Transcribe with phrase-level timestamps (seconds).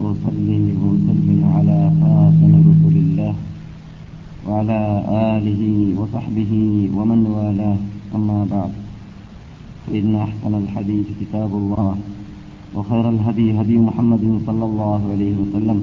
[0.00, 3.34] وأصلي وأسلم على خاتم رسل الله
[4.46, 4.80] وعلى
[5.34, 5.62] آله
[6.00, 6.52] وصحبه
[6.96, 7.78] ومن والاه.
[8.14, 8.72] أما بعد
[9.86, 11.94] فإن أحسن الحديث كتاب الله
[12.74, 15.78] وخير الهدي هدي محمد صلى الله عليه وسلم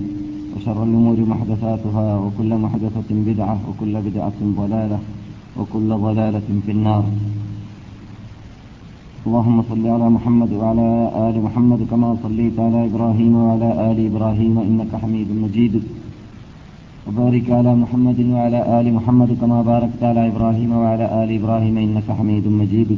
[0.55, 5.00] وشر الأمور محدثاتها وكل محدثة بدعة وكل بدعة ضلالة
[5.57, 7.05] وكل ضلالة في النار.
[9.28, 10.89] اللهم صل على محمد وعلى
[11.28, 15.76] آل محمد كما صليت على إبراهيم وعلى آل إبراهيم إنك حميد مجيد.
[17.07, 22.46] وبارك على محمد وعلى آل محمد كما باركت على إبراهيم وعلى آل إبراهيم إنك حميد
[22.61, 22.92] مجيد.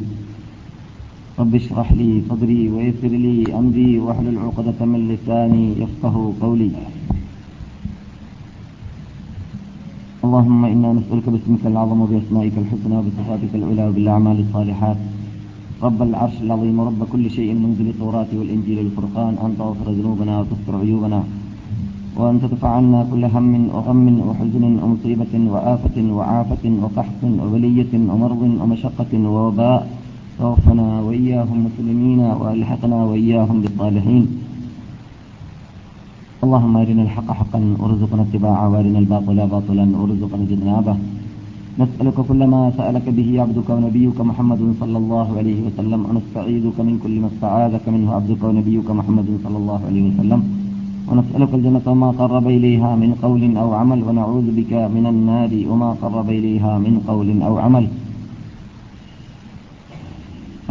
[1.39, 6.71] رب اشرح لي صدري ويسر لي أمري واحلل عقدة من لساني يفقه قولي.
[10.25, 14.99] اللهم إنا نسألك باسمك العظم وبأسمائك الحسنى وبصفاتك العلى وبالأعمال الصالحات.
[15.85, 21.21] رب العرش العظيم رب كل شيء منزل التوراة والإنجيل والفرقان أن تغفر ذنوبنا وتستر عيوبنا
[22.17, 29.81] وأن تدفع عنا كل هم وغم وحزن ومصيبة وآفة وعافة وقحط وبلية ومرض ومشقة ووباء.
[30.39, 34.23] توفنا وإياهم مسلمين وألحقنا وإياهم بالصالحين.
[36.43, 40.95] اللهم أرنا الحق حقا وارزقنا اتباعه وأرنا الباطل باطلا وارزقنا اجتنابه.
[41.75, 47.15] نسألك كل ما سألك به عبدك ونبيك محمد صلى الله عليه وسلم ونستعيذك من كل
[47.23, 50.41] ما استعاذك منه عبدك ونبيك محمد صلى الله عليه وسلم.
[51.09, 56.27] ونسألك الجنة وما قرب إليها من قول أو عمل ونعوذ بك من النار وما قرب
[56.39, 57.85] إليها من قول أو عمل.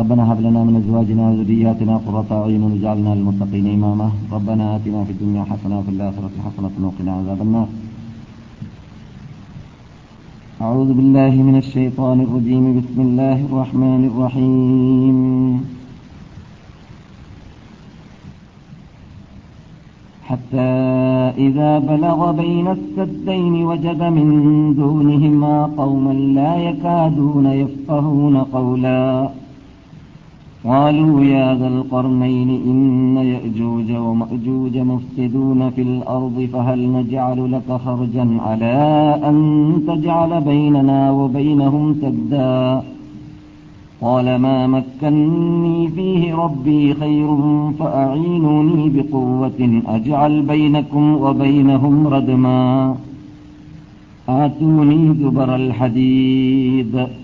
[0.00, 4.08] ربنا هب لنا من أزواجنا وذرياتنا قرة أعين واجعلنا للمتقين إماما.
[4.36, 7.68] ربنا آتنا في الدنيا حسنة وفي الآخرة حسنة وقنا عذاب النار.
[10.62, 12.78] أعوذ بالله من الشيطان الرجيم.
[12.78, 15.19] بسم الله الرحمن الرحيم.
[20.24, 20.72] حتى
[21.38, 24.28] إذا بلغ بين السدين وجد من
[24.74, 29.29] دونهما قوما لا يكادون يفقهون قولا.
[30.67, 38.77] قالوا يا ذا القرنين إن يأجوج ومأجوج مفسدون في الأرض فهل نجعل لك خرجا على
[39.24, 39.36] أن
[39.89, 42.83] تجعل بيننا وبينهم سدا؟
[44.01, 47.36] قال ما مكني فيه ربي خير
[47.79, 52.97] فأعينوني بقوة أجعل بينكم وبينهم ردما.
[54.29, 57.23] آتوني زبر الحديد.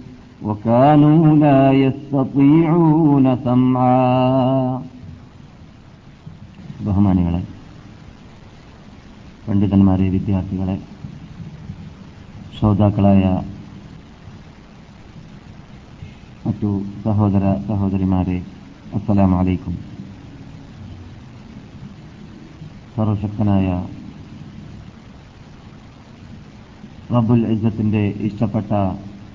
[0.42, 4.04] وكانوا لا يستطيعون سمعا
[6.86, 7.40] ബഹുമാനികളെ
[9.46, 10.76] പണ്ഡിതന്മാരെ വിദ്യാർത്ഥികളെ
[12.56, 13.22] ശ്രോതാക്കളായ
[16.46, 16.70] മറ്റു
[17.04, 18.38] സഹോദര സഹോദരിമാരെ
[18.96, 19.74] അസ്സലാം അലൈക്കും
[22.94, 23.68] സർവശക്തനായ
[27.10, 28.70] റബ്ബുൽ ഇസ്സത്തിന്റെ ഇഷ്ടപ്പെട്ട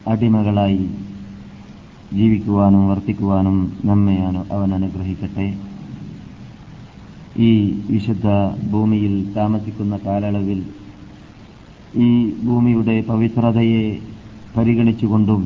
[0.07, 0.83] അടിമകളായി
[2.15, 4.17] ജീവിക്കുവാനും വർത്തിക്കുവാനും നമ്മെ
[4.57, 5.47] അവൻ അനുഗ്രഹിക്കട്ടെ.
[7.49, 7.51] ഈ
[7.91, 8.27] വിശുദ്ധ
[8.73, 10.61] ഭൂമിയിൽ താമസിക്കുന്ന കാലയളവിൽ
[12.07, 12.09] ഈ
[12.45, 13.85] ഭൂമിയുടെ പവിത്രതയെ
[14.57, 15.43] പരിഗണിച്ചുകൊണ്ടും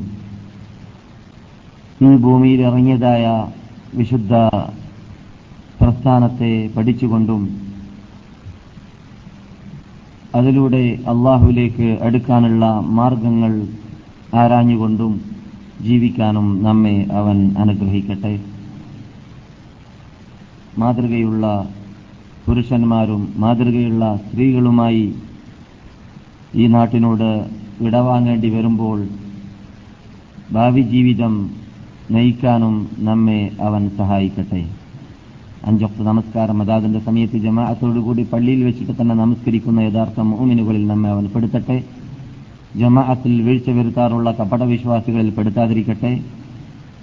[2.00, 3.24] ഈ ഭൂമിയിൽ ഇറങ്ങിയതായ
[3.94, 4.34] വിശുദ്ധ
[5.80, 7.42] പ്രസ്ഥാനത്തെ പഠിച്ചുകൊണ്ടും
[10.34, 10.82] അതിലൂടെ
[11.12, 12.64] അള്ളാഹുവിലേക്ക് അടുക്കാനുള്ള
[12.98, 13.52] മാർഗങ്ങൾ
[14.34, 15.20] ആരാഞ്ഞുകൊണ്ടും
[15.80, 18.40] ജീവിക്കാനും നമ്മെ അവൻ അനുഗ്രഹിക്കട്ടെ.
[20.78, 21.68] മാതൃകയുള്ള
[22.46, 25.14] പുരുഷന്മാരും മാതൃകയുള്ള സ്ത്രീകളുമായി
[26.54, 27.50] ഈ നാട്ടിനോട്
[27.80, 29.08] വിടവാങ്ങേണ്ടി വരുമ്പോൾ
[30.52, 31.50] ഭാവി ജീവിതം
[32.10, 34.68] നയിക്കാനും നമ്മെ അവൻ സഹായിക്കട്ടെ.
[35.64, 36.62] അഞ്ചൊക്കെ നമസ്കാരം.
[36.62, 41.99] അതാതിന്റെ സമയത്ത് ജമാഅത്തോടുകൂടി പള്ളിയിൽ വെച്ചിട്ട് തന്നെ നമസ്കരിക്കുന്ന യഥാർത്ഥ മോമിനുകളിൽ നമ്മെ അവൻ പെടുത്തട്ടെ.
[42.78, 46.12] ജമാഅത്തിൽ വീഴ്ച വരുത്താറുള്ള കപട വിശ്വാസികളിൽ പെടുത്താതിരിക്കട്ടെ.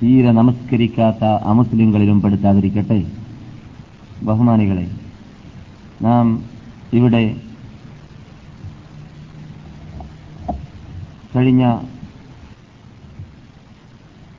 [0.02, 3.00] തീരെ നമസ്കരിക്കാത്ത അമുസ്ലിങ്ങളിലും പെടുത്താതിരിക്കട്ടെ.
[4.28, 4.86] ബഹുമാനികളെ
[6.02, 6.26] നാം
[6.98, 7.24] ഇവിടെ
[11.36, 11.64] കഴിഞ്ഞ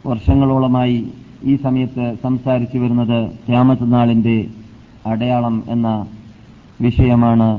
[0.07, 0.99] വർഷങ്ങളോളമായി
[1.45, 4.37] ഈ സമയത്ത് സംസാരിച്ചു വരുന്നത് ക്യാമത്ത് നാളിന്റെ
[5.07, 5.89] അടയാളം എന്ന
[6.81, 7.51] വിഷയമാണ്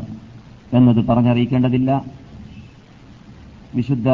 [0.73, 2.18] എന്നത് പറഞ്ഞറിയിക്കേണ്ടതില്ല.
[3.73, 4.09] വിശുദ്ധ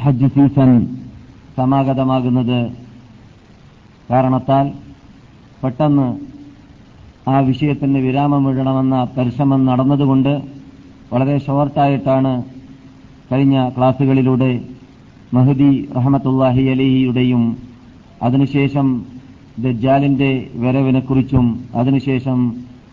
[0.00, 0.70] ഹജ്ജ് സീസൺ
[1.56, 2.60] സമാഗതമാകുന്നത്
[4.08, 4.66] കാരണത്താൽ
[5.62, 6.06] പെട്ടെന്ന്
[7.28, 10.32] ആ വിഷയത്തിന് വിരാമമിടണമെന്ന പരിശ്രമം നടന്നതുകൊണ്ട്
[11.12, 12.32] വളരെ ഷോർട്ടായിട്ടാണ്
[13.32, 14.52] കഴിഞ്ഞ ക്ലാസുകളിലൂടെ
[15.32, 17.42] മഹദി റഹമത്തുല്ലാഹി അലിയുടെയും
[18.22, 18.86] അതിനുശേഷം
[19.58, 22.38] ദജ്ജാലിന്റെ വരവിനെക്കുറിച്ചും അതിനുശേഷം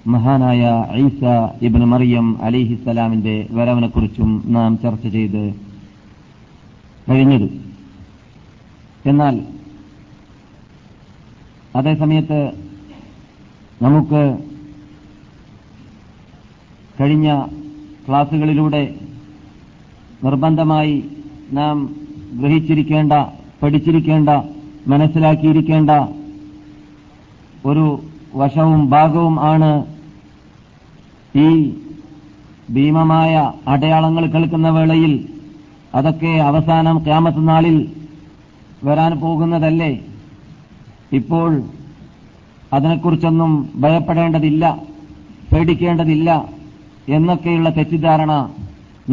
[0.05, 0.63] മഹാനായ
[0.95, 1.21] ഐസ
[1.61, 5.43] ഇബിൻ മറിയം അലിഹിസ്സലാമിന്റെ വരവിനെക്കുറിച്ചും നാം ചർച്ച ചെയ്ത്
[7.09, 7.47] കഴിഞ്ഞത്
[9.05, 9.35] എന്നാൽ
[11.75, 12.39] അതേസമയത്ത്
[13.81, 14.21] നമുക്ക്
[17.01, 17.29] കഴിഞ്ഞ
[18.07, 18.83] ക്ലാസുകളിലൂടെ
[20.23, 20.95] നിർബന്ധമായി
[21.51, 21.77] നാം
[22.33, 23.13] ഗ്രഹിച്ചിരിക്കേണ്ട
[23.63, 24.29] പഠിച്ചിരിക്കേണ്ട
[24.87, 25.91] മനസ്സിലാക്കിയിരിക്കേണ്ട
[27.65, 27.85] ഒരു
[28.35, 29.71] വശവും ഭാഗവും ആണ്
[31.35, 31.49] ഈ
[32.73, 33.33] ഭീമമായ
[33.67, 35.13] അടയാളങ്ങൾ കേൾക്കുന്ന വേളയിൽ
[35.95, 37.77] അതൊക്കെ അവസാനം ക്യാമത്ത് നാളിൽ
[38.83, 39.91] വരാൻ പോകുന്നതല്ലേ?
[41.19, 41.51] ഇപ്പോൾ
[42.73, 44.63] അതിനെക്കുറിച്ചൊന്നും ഭയപ്പെടേണ്ടതില്ല
[45.51, 46.29] പേടിക്കേണ്ടതില്ല
[47.15, 48.33] എന്നൊക്കെയുള്ള തെറ്റിദ്ധാരണ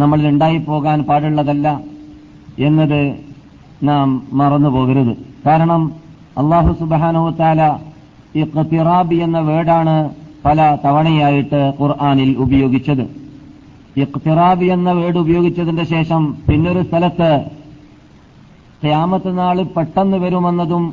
[0.00, 1.68] നമ്മളിൽ ഉണ്ടായിപ്പോകാൻ പാടുള്ളതല്ല
[2.58, 3.00] എന്നത്
[3.88, 5.14] നാം മറന്നു പോകരുത്.
[5.46, 5.82] കാരണം
[6.38, 7.62] അള്ളാഹു സുബാനോത്താല
[8.36, 9.94] ഈ ഖത്തിറാബി എന്ന വേർഡാണ്
[10.44, 13.04] പല തവണയായിട്ട് ഖുർആാനിൽ ഉപയോഗിച്ചത്.
[13.96, 17.30] ഇഖ്തിറാബി എന്ന വേർഡ് ഉപയോഗിച്ചതിന്റെ ശേഷം പിന്നൊരു സ്ഥലത്ത്
[18.82, 20.84] ക്യാമത്ത് നാൾ പെട്ടെന്ന് വരുമെന്നതും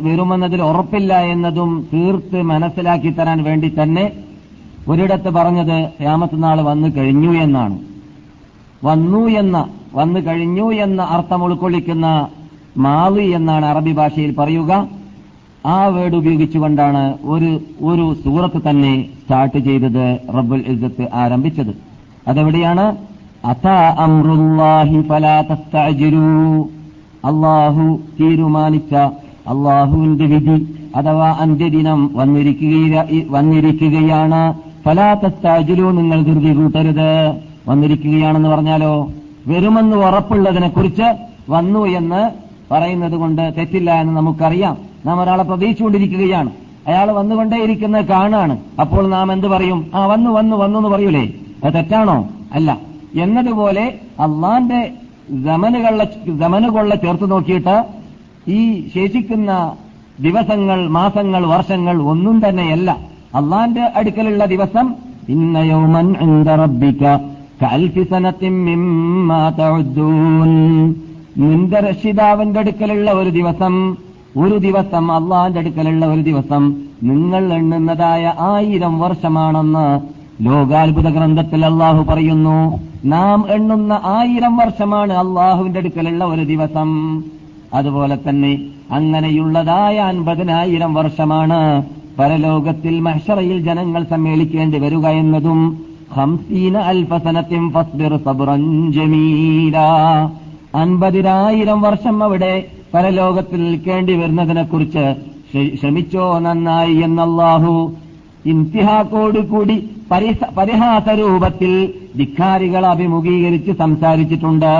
[0.00, 4.12] വരുമെന്നതിൽ ഉറപ്പില്ല എന്നതും തീർത്ത് മനസ്സിലാക്കി തരാൻ വേണ്ടി തന്നെ
[4.88, 7.78] ഒരിടത്ത് പറഞ്ഞത് ക്യാമത്ത് നാൾ വന്നു കഴിഞ്ഞു എന്നാണ്.
[8.84, 12.06] വന്നു എന്ന വന്നു കഴിഞ്ഞു എന്ന അർത്ഥം ഉൾക്കൊള്ളിക്കുന്ന
[12.76, 14.88] മാവി എന്നാണ് അറബി ഭാഷയിൽ പറയുക.
[15.66, 21.93] ആ വേർഡ് ഉപയോഗിച്ചുകൊണ്ടാണ് ഒരു ഒരു സൂറത്ത് തന്നെ സ്റ്റാർട്ട് ചെയ്തത് റബ്ബുൽ ഇസ്സത്ത് ആരംഭിച്ചത്.
[22.28, 22.96] അതെവിടെയാണ്?
[27.24, 28.94] അള്ളാഹു തീരുമാനിച്ച
[29.48, 34.54] അള്ളാഹുവിന്റെ വിധി അഥവാ അന്ത്യദിനം വന്നിരിക്കുക വന്നിരിക്കുകയാണ്.
[34.84, 37.34] ഫലാ തസ്തഅജിലൂ നിങ്ങൾ ധൃതി കൂട്ടരുത്.
[37.68, 39.08] വന്നിരിക്കുകയാണെന്ന് പറഞ്ഞാലോ?
[39.46, 41.16] വരുമെന്ന് ഉറപ്പുള്ളതിനെ കുറിച്ച്
[41.50, 42.30] വന്നു എന്ന്
[42.70, 44.76] പറയുന്നത് കൊണ്ട് തെറ്റില്ല എന്ന് നമുക്കറിയാം.
[45.06, 46.50] നാം ഒരാളെ പ്രതീക്ഷിച്ചുകൊണ്ടിരിക്കുകയാണ്.
[46.88, 48.58] അയാൾ വന്നുകൊണ്ടേയിരിക്കുന്നത് കാണാണ്.
[48.80, 49.86] അപ്പോൾ നാം എന്ത് പറയും?
[49.94, 51.28] ആ വന്നു വന്നു വന്നു എന്ന് പറയൂലേ?
[51.64, 52.28] അത് തെറ്റാണോ?
[52.52, 52.78] അല്ല.
[53.14, 54.92] എന്നതുപോലെ അള്ളാന്റെ
[55.30, 57.84] ജമനുകളെ ജമനുകൊള്ള ചേർത്ത് നോക്കിയിട്ട്
[58.48, 59.72] ഈ ശേഷിക്കുന്ന
[60.20, 62.90] ദിവസങ്ങൾ മാസങ്ങൾ വർഷങ്ങൾ ഒന്നും തന്നെയല്ല.
[63.34, 64.94] അള്ളാന്റെ അടുക്കലുള്ള ദിവസം
[65.28, 67.16] ഇന്ന യൗമൻ ഇൻദ റബ്ബിക
[67.62, 70.94] കൽഫി സനത്തിൻ മിമ്മാ തഉദ്ദൂൻ.
[71.38, 73.96] നിന്റെ രക്ഷിതാവിന്റെ അടുക്കലുള്ള ഒരു ദിവസം
[74.36, 83.44] ഒരു ദിവസം അള്ളാന്റെ അടുക്കലുള്ള ഒരു ദിവസം നിങ്ങൾ എണ്ണുന്നതായ ആയിരം വർഷമാണെന്ന് ലോകാത്ഭുത ഗ്രന്ഥത്തിൽ അള്ളാഹു പറയുന്നു നാം
[83.48, 87.22] എണ്ണുന്ന ആയിരം വർഷമാണ് അള്ളാഹുവിന്റെ അടുക്കലുള്ള ഒരു ദിവസം.
[87.74, 91.82] അതുപോലെ തന്നെ അങ്ങനെയുള്ളതായ അൻപതിനായിരം വർഷമാണ്
[92.18, 99.76] പരലോകത്തിൽ മഹ്ഷറയിൽ ജനങ്ങൾ സമ്മേളിക്കേണ്ടി വരിക എന്നതും ഹംസീന അൽഫസനത്തിം ഫസ്ബിർ സബുറൻ ജമീല.
[100.74, 102.64] അൻപതിനായിരം വർഷം അവിടെ
[102.94, 105.14] പരലോകത്തിൽ നിൽക്കേണ്ടി വരുന്നതിനെക്കുറിച്ച്
[105.74, 107.92] ക്ഷമിച്ചോ നന്നായി എന്നല്ലാഹു
[108.44, 109.76] ഇംതിഹാക്കോടുകൂടി
[110.52, 111.72] പരിഹാസ രൂപത്തിൽ
[112.16, 114.72] ധിക്കാരികൾ അഭിമുഖീകരിച്ച് സംസാരിച്ചിട്ടുണ്ട്.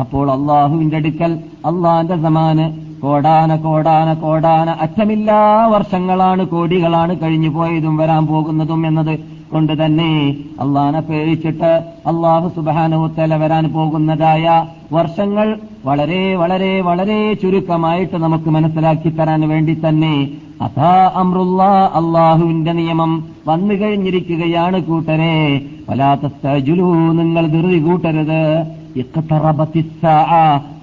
[0.00, 1.32] അപ്പോൾ അള്ളാഹുവിന്റെ അടുക്കൽ
[1.64, 2.66] അള്ളാന്റെ സമാന്
[3.00, 9.14] കോടാന കോടാന കോടാന അറ്റമില്ലാ വർഷങ്ങളാണ് കോടികളാണ് കഴിഞ്ഞു പോയതും വരാൻ പോകുന്നതും എന്നത്
[9.52, 10.10] കൊണ്ട് തന്നെ
[10.60, 11.72] അള്ളാനെ പേടിച്ചിട്ട്
[12.06, 14.44] അള്ളാഹു സുബാനുത്തല വരാൻ പോകുന്നതായ
[14.92, 15.48] വർഷങ്ങൾ
[15.84, 20.30] വളരെ വളരെ വളരെ ചുരുക്കമായിട്ട് നമുക്ക് മനസ്സിലാക്കി തരാൻ വേണ്ടി തന്നെ
[20.62, 21.62] അഥാ അമ്രുള്ള
[21.94, 25.62] അള്ളാഹുവിന്റെ നിയമം വന്നു കഴിഞ്ഞിരിക്കുകയാണ് കൂട്ടരെ.
[25.90, 28.66] വലാത്തജുലു നിങ്ങൾ ധൃതി കൂട്ടരുത്.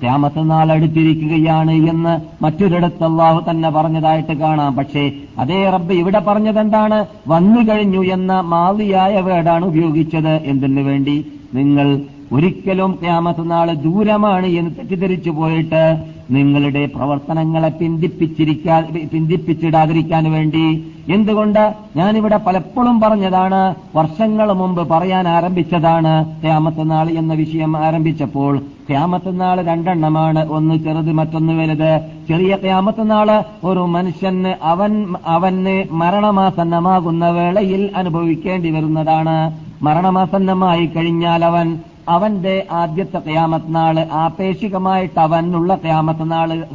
[0.01, 4.75] ക്യാമത്ത് നാൾ അടുത്തിരിക്കുകയാണ് എന്ന് മറ്റൊരിടത്ത് അള്ളാഹു തന്നെ പറഞ്ഞതായിട്ട് കാണാം.
[4.75, 7.05] പക്ഷേ അതേ റബ്ബ് ഇവിടെ പറഞ്ഞതെന്താണ്?
[7.27, 10.29] വന്നു കഴിഞ്ഞു എന്ന മാവിയായ വേടാണ് ഉപയോഗിച്ചത്.
[10.29, 11.25] എന്തിനു വേണ്ടി?
[11.53, 11.99] നിങ്ങൾ
[12.31, 20.93] ഒരിക്കലും ക്യാമത്ത് നാൾ ദൂരമാണ് എന്ന് തെറ്റിദ്ധരിച്ചു പോയിട്ട് നിങ്ങളുടെ പ്രവർത്തനങ്ങളെ പിന്തിപ്പിച്ചിരിക്കാൻ പിന്തിപ്പിച്ചിടാതിരിക്കാൻ വേണ്ടി.
[21.09, 21.73] എന്തുകൊണ്ട്?
[21.95, 28.57] ഞാനിവിടെ പലപ്പോഴും പറഞ്ഞതാണ് വർഷങ്ങൾ മുമ്പ് പറയാൻ ആരംഭിച്ചതാണ് ക്യാമത്ത് നാൾ എന്ന വിഷയം ആരംഭിച്ചപ്പോൾ.
[28.89, 32.01] ക്യാമത്ത് നാൾ രണ്ടെണ്ണമാണ് ഒന്ന് ചെറുത് മറ്റൊന്ന് വലുത്.
[32.29, 39.59] ചെറിയ ക്യാമത്ത് നാൾ ഒരു മനുഷ്യന് അവൻ അവന് മരണമാസന്നമാകുന്ന വേളയിൽ അനുഭവിക്കേണ്ടി വരുന്നതാണ്.
[39.81, 41.79] മരണമാസന്നമായി കഴിഞ്ഞാൽ അവൻ
[42.09, 46.65] അവന്റെ ആദ്യത്തെ ക്യാമത്ത് നാൾ ആപേക്ഷികമായിട്ട് അവനുള്ള ക്യാമത്ത് നാൾ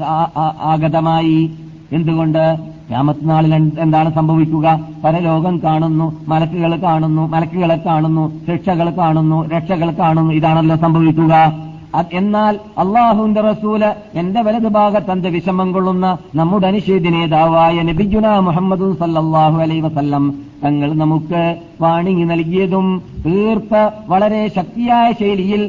[0.62, 1.50] ആഗതമായി.
[1.92, 2.58] എന്തുകൊണ്ട്?
[2.88, 4.80] ക്യാമത്ത് നാളിൽ എന്താണ് സംഭവിക്കുക?
[5.04, 10.32] പരലോകം കാണുന്നു മലക്കുകൾ കാണുന്നു മലക്കുകളെ കാണുന്നു ശിക്ഷകൾ കാണുന്നു രക്ഷകൾ കാണുന്നു.
[10.34, 11.63] ഇതാണല്ലോ സംഭവിക്കുക.
[12.12, 13.82] എന്നാൽ അള്ളാഹുന്റെ റസൂൽ
[14.14, 20.26] എന്റെ വലതു ഭാഗത്ത് അന്ത വിഷമം കൊള്ളുന്ന നമ്മുടെ അനിഷേധ നേതാവായ നബിജുന മുഹമ്മദ് സല്ലാഹു അലൈ വസല്ലം
[20.62, 21.42] തങ്ങൾ നമുക്ക്
[21.80, 22.86] വാണിങ്ങി നൽകിയതും
[23.24, 23.74] തീർത്ത
[24.08, 25.62] വളരെ ശക്തിയായ ശൈലിയിൽ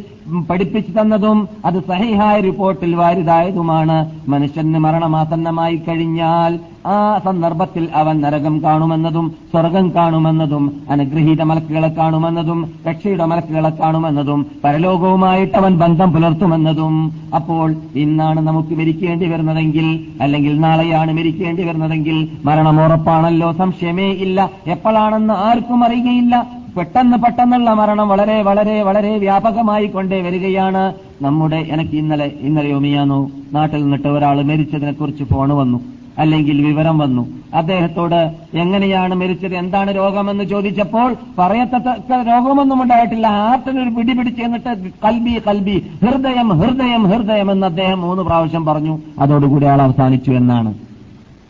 [0.50, 4.12] പഠിപ്പിച്ചു തന്നതും അത് സഹിഹായ റിപ്പോർട്ടിൽ വാരിതായതുമാണ്.
[4.28, 13.70] മനുഷ്യന് മരണമാസന്നമായി കഴിഞ്ഞാൽ ആ സന്ദർഭത്തിൽ അവൻ നരകം കാണുമെന്നതും സ്വർഗം കാണുമെന്നതും അനുഗ്രഹീത മലക്കുകളെ കാണുമെന്നതും രക്ഷയുടെ മലക്കുകളെ
[13.70, 17.14] കാണുമെന്നതും പരലോകവുമായിട്ട് അവൻ ബന്ധം പുലർത്തുമെന്നതും.
[17.36, 24.50] അപ്പോൾ ഇന്നാണ് നമുക്ക് മരിക്കേണ്ടി വരുന്നതെങ്കിൽ അല്ലെങ്കിൽ നാളെയാണ് മരിക്കേണ്ടി വരുന്നതെങ്കിൽ മരണം ഉറപ്പാണല്ലോ സംശയമേ ഇല്ല.
[24.68, 26.48] എപ്പോഴാണെന്ന് ആർക്കും അറിയുകയില്ല.
[26.78, 30.94] പെട്ടെന്ന് പെട്ടെന്നുള്ള മരണം വളരെ വളരെ വളരെ വ്യാപകമായി കൊണ്ടേ വരികയാണ്.
[31.22, 35.80] നമ്മുടെ എനിക്ക് ഇന്നലെ ഇന്നലെ ഒമിയാനോ നാട്ടിൽ നിന്നിട്ട് ഒരാൾ മരിച്ചതിനെ കുറിച്ച് ഫോണ് വന്നു.
[36.18, 37.28] അല്ലെങ്കിൽ വിവരം വന്നു.
[37.54, 39.56] അദ്ദേഹത്തോട് എങ്ങനെയാണ് മരിച്ചത്?
[39.56, 43.28] എന്താണ് രോഗമെന്ന് ചോദിച്ചപ്പോൾ പറയത്തക്ക രോഗമൊന്നും ഉണ്ടായിട്ടില്ല.
[43.28, 49.00] ഹാർട്ടിനൊരു പിടി പിടിച്ച് എന്നിട്ട് കൽബി കൽബി ഹൃദയം ഹൃദയം ഹൃദയം എന്ന് അദ്ദേഹം മൂന്ന് പ്രാവശ്യം പറഞ്ഞു.
[49.20, 50.74] അതോടുകൂടി അയാൾ അവസാനിച്ചു എന്നാണ്.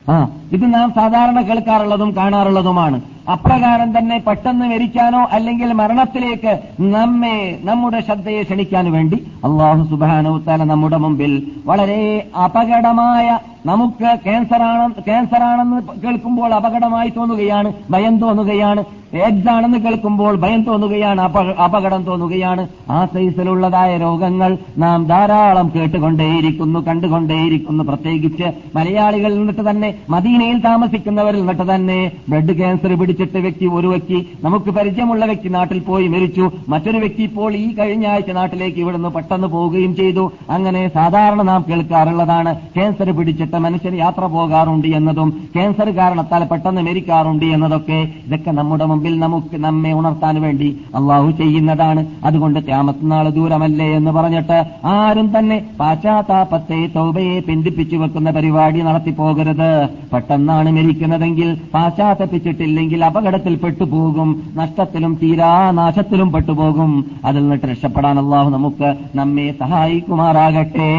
[0.09, 3.01] ആ ഇത് നാം സാധാരണ കേൾക്കാറുള്ളതും കാണാറുള്ളതുമാണ്.
[3.31, 11.47] അപ്രകാരം തന്നെ പെട്ടെന്ന് മരിക്കാനോ അല്ലെങ്കിൽ മരണത്തിലേക്ക് നമ്മെ നമ്മുടെ ശ്രദ്ധയെ ക്ഷണിക്കാൻ വേണ്ടി അള്ളാഹു സുബാനോത്താല നമ്മുടെ മുമ്പിൽ
[11.65, 12.01] വളരെ
[12.43, 21.55] അപകടമായ നമുക്ക് ക്യാൻസറാണ് ക്യാൻസറാണെന്ന് കേൾക്കുമ്പോൾ അപകടമായി തോന്നുകയാണ് ഭയം തോന്നുകയാണ് എയ്ഡ്സ് ആണെന്ന് കേൾക്കുമ്പോൾ ഭയം തോന്നുകയാണ് അപ-
[21.55, 22.67] അപകടം തോന്നുകയാണ്.
[22.89, 27.83] ആ സൈസിലുള്ളതായ രോഗങ്ങൾ നാം ധാരാളം കേട്ടുകൊണ്ടേയിരിക്കുന്നു കണ്ടുകൊണ്ടേയിരിക്കുന്നു.
[27.83, 28.43] പ്രത്യേകിച്ച്
[28.75, 35.23] മലയാളികളിൽ നിന്നിട്ട് തന്നെ മദീനയിൽ താമസിക്കുന്നവരിൽ നിന്നിട്ട് തന്നെ ബ്ലഡ് ക്യാൻസർ പിടിച്ചിട്ട് വ്യക്തി ഒരു വ്യക്തി നമുക്ക് പരിചയമുള്ള
[35.29, 36.45] വ്യക്തി നാട്ടിൽ പോയി മരിച്ചു.
[36.71, 40.23] മറ്റൊരു വ്യക്തി ഇപ്പോൾ ഈ കഴിഞ്ഞ ആഴ്ച നാട്ടിലേക്ക് ഇവിടുന്ന് പെട്ടെന്ന് പോവുകയും ചെയ്തു.
[40.55, 47.99] അങ്ങനെ സാധാരണ നാം കേൾക്കാറുള്ളതാണ് ക്യാൻസർ പിടിച്ചിട്ട് മനുഷ്യൻ യാത്ര പോകാറുണ്ട് എന്നതും ക്യാൻസർ കാരണത്താൽ പെട്ടെന്ന് മരിക്കാറുണ്ട് എന്നതൊക്കെ
[48.27, 50.69] ഇതൊക്കെ നമ്മുടെ മുമ്പിൽ നമുക്ക് നമ്മെ ഉണർത്താൻ വേണ്ടി
[50.99, 52.03] അള്ളാഹു ചെയ്യുന്നതാണ്.
[52.23, 54.59] അതുകൊണ്ട് ക്യാമത്തിനാൾ ദൂരമല്ലേ എന്ന് പറഞ്ഞിട്ട്
[54.97, 59.71] ആരും തന്നെ പാശ്ചാത്താപത്തെ തൗബയെ പിന്തിപ്പിച്ചു വെക്കുന്ന പരിപാടി നടത്തി നടത്തിപ്പോകരുത്.
[60.11, 66.91] പെട്ടെന്നാണ് മരിക്കുന്നതെങ്കിൽ പാശ്ചാത്തപ്പിച്ചിട്ടില്ലെങ്കിൽ അപകടത്തിൽ പെട്ടുപോകും നഷ്ടത്തിലും തീരാനാശത്തിലും പെട്ടുപോകും.
[67.25, 70.91] അതിൽ നിന്നിട്ട് രക്ഷപ്പെടാൻ അള്ളാഹു നമുക്ക് നമ്മെ സഹായിക്കുമാറാകട്ടെ.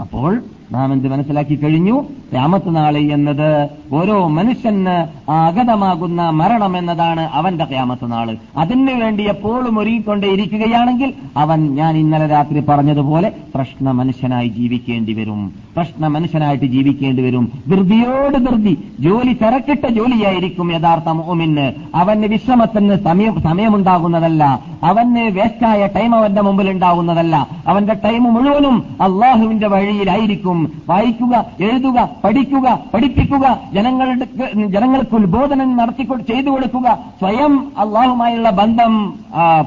[0.00, 0.32] അപ്പോൾ
[0.74, 2.04] നാം എന്ത് മനസ്സിലാക്കി കഴിഞ്ഞു?
[2.34, 8.36] രാമത്ത് നാളെ എന്നത് ഓരോ മനുഷ്യന് അഗതമാകുന്ന മരണം എന്നതാണ് അവന്റെ ക്യാമത്ത് നാൾ.
[8.56, 15.52] അതിനു വേണ്ടി എപ്പോഴും ഒരുങ്ങിക്കൊണ്ടേയിരിക്കുകയാണെങ്കിൽ അവൻ ഞാൻ ഇന്നലെ രാത്രി പറഞ്ഞതുപോലെ പ്രശ്ന മനുഷ്യനായി ജീവിക്കേണ്ടി വരും.
[15.76, 17.52] പ്രശ്ന മനുഷ്യനായിട്ട് ജീവിക്കേണ്ടി വരും.
[17.68, 18.78] ധൃതിയോട് ധൃതി.
[19.00, 21.72] ജോലി തിരക്കിട്ട ജോലിയായിരിക്കും യഥാർത്ഥ മോമിന്.
[21.94, 24.60] അവന് വിശ്രമത്തിന് സമയം സമയമുണ്ടാകുന്നതല്ല.
[24.82, 30.63] അവന് വേസ്റ്റായ ടൈം അവന്റെ മുമ്പിൽ ഉണ്ടാകുന്നതല്ല അവന്റെ ടൈം മുഴുവനും അള്ളാഹുവിന്റെ വഴിയിലായിരിക്കും.
[30.88, 33.58] വായിക്കുക എഴുതുക പഠിക്കുക പഠിപ്പിക്കുക.
[33.74, 34.26] ജനങ്ങളുടെ
[34.66, 36.98] ജനങ്ങൾക്ക് ഉത്ബോധനം നടത്തി ചെയ്തു കൊടുക്കുക.
[37.18, 39.14] സ്വയം അള്ളാഹുമായുള്ള ബന്ധം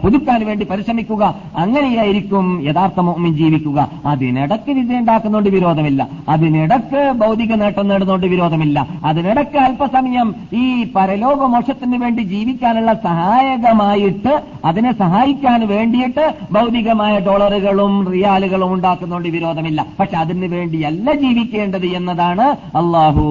[0.03, 1.35] പുതുക്കാൻ വേണ്ടി പരിശ്രമിക്കുക.
[1.57, 3.89] അങ്ങനെയായിരിക്കും യഥാർത്ഥ മോമിൻ ജീവിക്കുക.
[4.05, 6.07] അതിനിടക്ക് വിദ്യ ഉണ്ടാക്കുന്നതുകൊണ്ട് വിരോധമില്ല.
[6.29, 8.87] അതിനിടക്ക് ഭൗതിക നേട്ടം നേടുന്നതുകൊണ്ട് വിരോധമില്ല.
[9.05, 14.33] അതിനിടക്ക് അല്പസമയം ഈ പരലോകമോക്ഷത്തിന് വേണ്ടി ജീവിക്കാനുള്ള സഹായകമായിട്ട്
[14.65, 19.85] അതിനെ സഹായിക്കാൻ വേണ്ടിയിട്ട് ഭൗതികമായ ഡോളറുകളും റിയാലുകളും ഉണ്ടാക്കുന്നതുകൊണ്ട് വിരോധമില്ല.
[19.99, 20.51] പക്ഷെ അതിന്
[20.87, 22.45] വേണ്ടിയല്ല ജീവിക്കേണ്ടത് എന്നതാണ്
[22.79, 23.23] അള്ളാഹു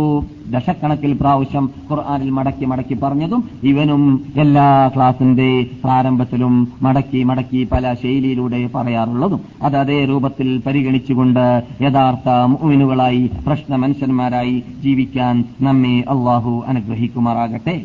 [0.55, 4.03] ദശക്കണക്കിൽ പ്രാവശ്യം ഖുർആാനിൽ മടക്കി മടക്കി പറഞ്ഞതും ഇവനും
[4.37, 5.49] എല്ലാ ക്ലാസിന്റെ
[5.85, 9.41] പ്രാരംഭത്തിലും മടക്കി മടക്കി പല ശൈലിയിലൂടെ പറയാറുള്ളതും.
[9.63, 11.45] അത് അതേ രൂപത്തിൽ പരിഗണിച്ചുകൊണ്ട്
[11.83, 17.77] യഥാർത്ഥ മുഅ്മിനുകളായി പ്രശ്ന മനുഷ്യന്മാരായി ജീവിക്കാൻ നമ്മെ അള്ളാഹു അനുഗ്രഹിക്കുമാറാകട്ടെ.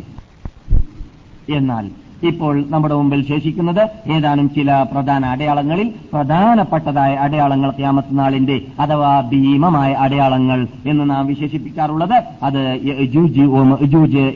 [1.59, 1.85] എന്നാൽ
[2.23, 10.67] ഇപ്പോൾ നമ്മുടെ മുമ്പിൽ ശേഷിക്കുന്നത് ഏതാനും ചില പ്രധാന അടയാളങ്ങളിൽ പ്രധാനപ്പെട്ടതായ അടയാളങ്ങൾ ക്യാമത്ത് നാളിന്റെ അഥവാ ഭീമമായ അടയാളങ്ങൾ
[10.85, 12.23] എന്ന് നാം വിശേഷിപ്പിക്കാറുള്ളത്.
[12.43, 12.61] അത്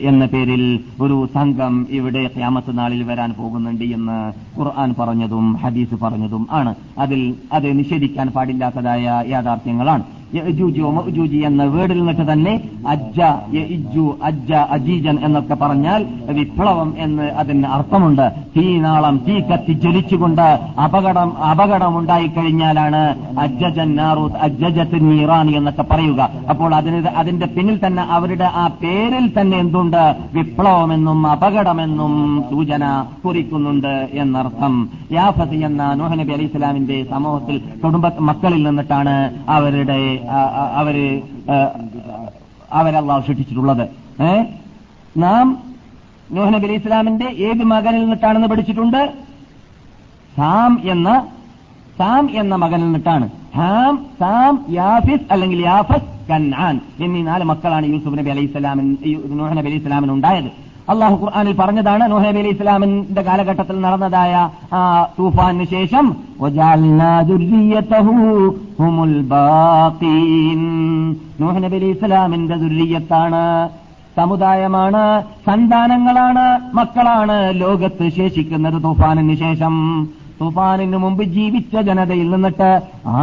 [0.02, 6.74] എന്ന പേരിൽ ഒരു സംഘം ഇവിടെ ക്യാമത്ത് നാളിൽ വരാൻ പോകുന്നുണ്ട് എന്ന് ഖുർആൻ പറഞ്ഞതും ഹദീസ് പറഞ്ഞതും ആണ്.
[6.98, 10.04] അതിൽ അത് നിഷേധിക്കാൻ പാടില്ലാത്തതായ യാഥാർത്ഥ്യങ്ങളാണ്.
[10.34, 13.20] യജൂജി മഅജൂജി എന്ന വേർഡിൽ നിന്നിട്ട് തന്നെ അജ്ജ
[13.52, 18.32] യജു അജ്ജ അജീജൻ എന്നൊക്കെ പറഞ്ഞാൽ വിപ്ലവം എന്ന് അതിന് അർത്ഥമുണ്ട്.
[18.56, 23.02] തീനാളം തീ കത്തി ജ്വലിച്ചുകൊണ്ട് അപകടം അപകടം ഉണ്ടായിക്കഴിഞ്ഞാലാണ്
[23.38, 26.30] അജ്ജജൻ നാറൂത്ത് അജ്ജജത്ത് നീറാണി എന്നൊക്കെ പറയുക.
[26.48, 30.16] അപ്പോൾ അതിന് അതിന്റെ പിന്നിൽ തന്നെ അവരുടെ ആ പേരിൽ തന്നെ എന്തുണ്ട്?
[30.32, 34.90] വിപ്ലവമെന്നും അപകടമെന്നും സൂചന കുറിക്കുന്നുണ്ട് എന്നർത്ഥം.
[35.12, 40.15] യാഫത്ത് എന്ന നോഹനബി അലി ഇസ്ലാമിന്റെ സമൂഹത്തിൽ കുടുംബ മക്കളിൽ നിന്നിട്ടാണ് അവരുടെ
[40.80, 40.96] അവർ
[42.72, 43.84] അവരല്ലാഹു സൃഷ്ടിച്ചിട്ടുള്ളത്.
[45.16, 45.46] നാം
[46.32, 49.12] നൂഹ് നബി ഇസ്ലാമിന്റെ ഏത് മകനിൽ നിന്നിട്ടാണെന്ന് പഠിച്ചിട്ടുണ്ട്?
[50.36, 51.10] സാം എന്ന
[51.98, 53.26] സാം എന്ന മകനിൽ നിന്നിട്ടാണ്.
[53.56, 58.48] ഹാം സാം യാഫിസ് അല്ലെങ്കിൽ യാഫസ് കന്നാൻ എന്നീ നാല് മക്കളാണ് യൂസുഫ് നബി അലൈഹി
[59.40, 64.34] നൂഹ് നബി അലൈഹി ഉണ്ടായത് അള്ളാഹു ഖുർആാനിൽ പറഞ്ഞതാണ് നോഹബി അലി ഇസ്ലാമിന്റെ കാലഘട്ടത്തിൽ നടന്നതായ
[65.18, 66.06] തൂഫാനു ശേഷം
[71.40, 73.42] നോഹ് അലി ഇസ്ലാമിന്റെ ദുര്യത്താണ്
[74.18, 75.02] സമുദായമാണ്
[75.46, 76.44] സന്താനങ്ങളാണ്
[76.76, 79.74] മക്കളാണ് ലോകത്ത് ശേഷിക്കുന്നത് തൂഫാനിന് ശേഷം.
[80.40, 82.70] തുഫാനിന് മുമ്പ് ജീവിച്ച ജനതയിൽ നിന്നിട്ട്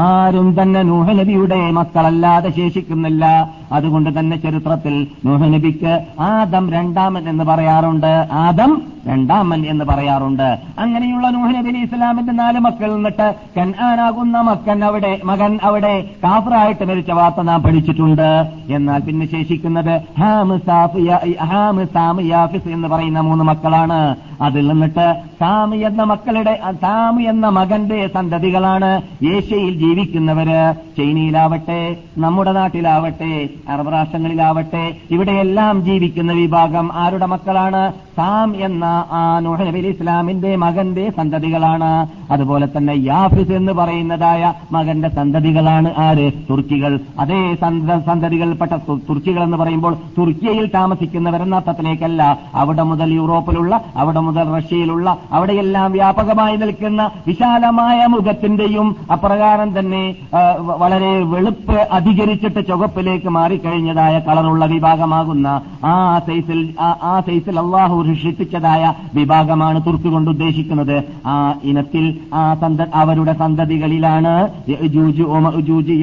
[0.03, 3.23] ആരും തന്നെ നൂഹനബിയുടെ മക്കളല്ലാതെ ശേഷിക്കുന്നില്ല.
[3.73, 8.27] അതുകൊണ്ട് തന്നെ ചരിത്രത്തിൽ നൂഹനബിക്ക് ആദം രണ്ടാമൻ എന്ന് പറയാറുണ്ട്.
[8.31, 10.59] ആദം രണ്ടാമൻ എന്ന് പറയാറുണ്ട്.
[10.79, 17.41] അങ്ങനെയുള്ള നൂഹനബി അലി ഇസ്ലാമിന്റെ നാല് മക്കൾ നിന്നിട്ട് കൻആനാകുന്ന മക്കൻ അവിടെ മകൻ അവിടെ കാഫറായിട്ട് മരിച്ച വാർത്ത
[17.41, 18.51] നാം പഠിച്ചിട്ടുണ്ട്.
[18.69, 22.21] എന്നാൽ പിന്നെ ശേഷിക്കുന്നത് ഹാമ് സാഫ് യ- ഹാമ് സാമ്
[22.69, 24.15] എന്ന് പറയുന്ന മൂന്ന് മക്കളാണ്.
[24.41, 30.73] അതിൽ നിന്നിട്ട് സാമി എന്ന മക്കളുടെ സാമി എന്ന മകന്റെ സന്തതികളാണ് ഏഷ്യയിൽ ജീവിക്കുന്നവര്.
[30.97, 37.83] ചൈനയിലാവട്ടെ നമ്മുടെ നാട്ടിലാവട്ടെ അറബ് രാഷ്ട്രങ്ങളിലാവട്ടെ ഇവിടെയെല്ലാം ജീവിക്കുന്ന വിഭാഗം ആരുടെ മക്കളാണ്?
[38.17, 42.07] സാം എന്ന ആ നൂഹ് നബി ഇസ്ലാമിന്റെ മകന്റെ സന്തതികളാണ്.
[42.31, 46.31] അതുപോലെ തന്നെ യാഫിസ് എന്ന് പറയുന്നതായ മകന്റെ സന്തതികളാണ് ആര്?
[46.49, 46.99] തുർക്കികൾ.
[47.19, 52.37] അതേ സന്ത- സന്തതികൾപ്പെട്ട തുർക്കികൾ എന്ന് പറയുമ്പോൾ തുർക്കിയയിൽ താമസിക്കുന്നവരെന്ന അർത്ഥത്തിലേക്കല്ല.
[52.55, 60.15] അവിടെ മുതൽ യൂറോപ്പിലുള്ള അവിടെ മുതൽ റഷ്യയിലുള്ള അവിടെയെല്ലാം വ്യാപകമായി നിൽക്കുന്ന വിശാലമായ മുഖത്തിന്റെയും അപ്രകാരം തന്നെ
[60.59, 70.07] വളരെ വെളുപ്പ് അധികരിച്ചിട്ട് ചുവപ്പിലേക്ക് മാറിക്കഴിഞ്ഞതായ കളറുള്ള വിഭാഗമാകുന്ന ആ സൈസിൽ ആ സൈസിൽ അള്ളാഹു സൃഷ്ടിച്ചതായ വിഭാഗമാണ് തുർക്ക്
[70.07, 71.03] കൊണ്ട് ഉദ്ദേശിക്കുന്നത്.
[71.25, 74.33] ആ ഇനത്തിൽ ആ സന്ത അവരുടെ സന്തതികളിലാണ്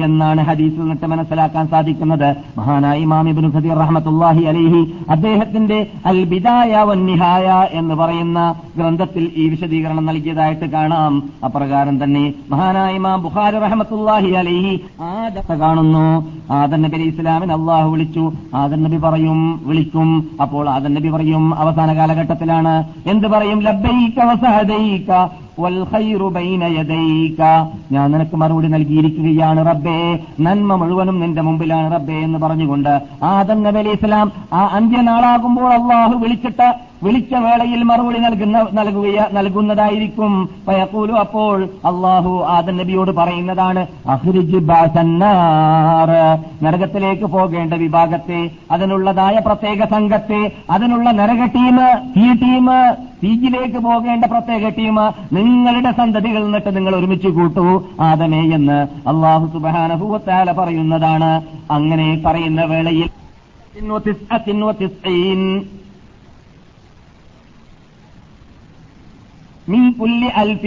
[0.05, 2.35] എന്നാണ് ഹദീസിൽ നിന്നിട്ട് മനസ്സിലാക്കാൻ സാധിക്കുന്നത്.
[2.57, 10.05] മഹാനായ ഇമാം ഇബ്നു ഖദീർ റഹ്മത്തുള്ളാഹി അലൈഹി അദ്ദേഹത്തിന്റെ അൽ ബിദായ വന്നിഹായ എന്ന് പറയുന്ന ഗ്രന്ഥത്തിൽ ഈ വിശദീകരണം
[10.05, 11.23] നൽകിയതായിട്ട് കാണാം.
[11.45, 15.29] അപ്രകാരം തന്നെ മഹാനായ ഇമാം ബുഖാരി റഹ്മത്തുള്ളാഹി അലൈഹി ആ
[15.61, 16.05] കാണുന്നു.
[16.51, 18.31] ആദൻ നബി അലൈഹി ഇസ്ലാമിന് അള്ളാഹു വിളിച്ചു.
[18.55, 20.29] ആദൻ നബി പറയും വിളിക്കും.
[20.41, 22.83] അപ്പോൾ ആദൻ നബി പറയും അവസാന കാലഘട്ടത്തിലാണ്.
[23.05, 23.61] എന്ത് പറയും?
[27.91, 30.19] ഞാൻ നിനക്ക് മറുപടി നൽകിയിരിക്കുകയാണ് റബ്ബേ.
[30.39, 37.33] നന്മ മുഴുവനും നിന്റെ മുമ്പിലാണ് റബ്ബേ എന്ന് പറഞ്ഞുകൊണ്ട് ആദം നബി ഇസ്ലാം ആ അന്ത്യനാളാകുമ്പോൾ അള്ളാഹു വിളിച്ചിട്ട് വിളിച്ച
[37.33, 40.49] വേളയിൽ മറുപടി നൽകുന്ന നൽകുക നൽകുന്നതായിരിക്കും.
[40.67, 44.59] പയക്കൂലു അപ്പോൾ അള്ളാഹു ആദൻ നബിയോട് പറയുന്നതാണ് അഹ്രിജ്
[46.65, 51.77] നരകത്തിലേക്ക് പോകേണ്ട വിഭാഗത്തെ അതിനുള്ളതായ പ്രത്യേക സംഘത്തെ അതിനുള്ള നരക ടീം
[52.25, 52.67] ഈ ടീം
[53.23, 54.95] തീജിലേക്ക് പോകേണ്ട പ്രത്യേക ടീം
[55.33, 57.65] നിങ്ങളുടെ സന്തതികൾ നിന്നിട്ട് നിങ്ങൾ ഒരുമിച്ച് കൂട്ടൂ
[58.01, 61.31] ആദമേ എന്ന് അള്ളാഹു സുബാനഹുവത്താല പറയുന്നതാണ്.
[61.71, 63.09] അങ്ങനെ പറയുന്ന വേളയിൽ
[69.73, 70.61] من كل ألف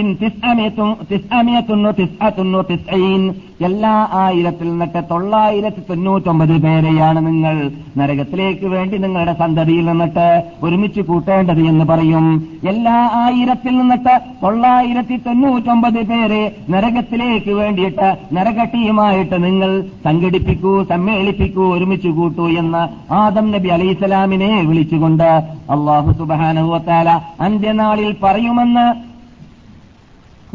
[1.10, 3.22] تسعمية وتسعة وتسعين
[3.60, 10.26] എല്ലാ ആയിരത്തിൽ നിന്നിട്ട് തൊള്ളായിരത്തി തൊണ്ണൂറ്റൊമ്പത് പേരെയാണ് നിങ്ങൾ നരകത്തിലേക്ക് വേണ്ടി നിങ്ങളുടെ സന്തതിയിൽ നിന്നിട്ട്
[10.62, 12.26] ഒരുമിച്ച് കൂട്ടേണ്ടത് എന്ന് പറയും.
[12.68, 22.48] എല്ലാ ആയിരത്തിൽ നിന്നിട്ട് തൊള്ളായിരത്തി തൊണ്ണൂറ്റൊമ്പത് പേരെ നരകത്തിലേക്ക് വേണ്ടിയിട്ട് നരക ടീമായിട്ട് നിങ്ങൾ സംഘടിപ്പിക്കൂ സമ്മേളിപ്പിക്കൂ ഒരുമിച്ച് കൂട്ടൂ
[22.48, 22.82] എന്ന്
[23.14, 25.30] ആദം നബി അലൈസലാമിനെ വിളിച്ചുകൊണ്ട്
[25.76, 27.08] അള്ളാഹു സുബാനുവത്താല
[27.40, 28.86] അന്ത്യനാളിൽ പറയുമെന്ന്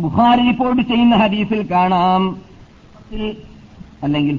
[0.01, 2.48] ബുഹാരി റിപ്പോർട്ട് ചെയ്യുന്ന ഹദീസിൽ കാണാം.
[4.03, 4.35] അല്ലെങ്കിൽ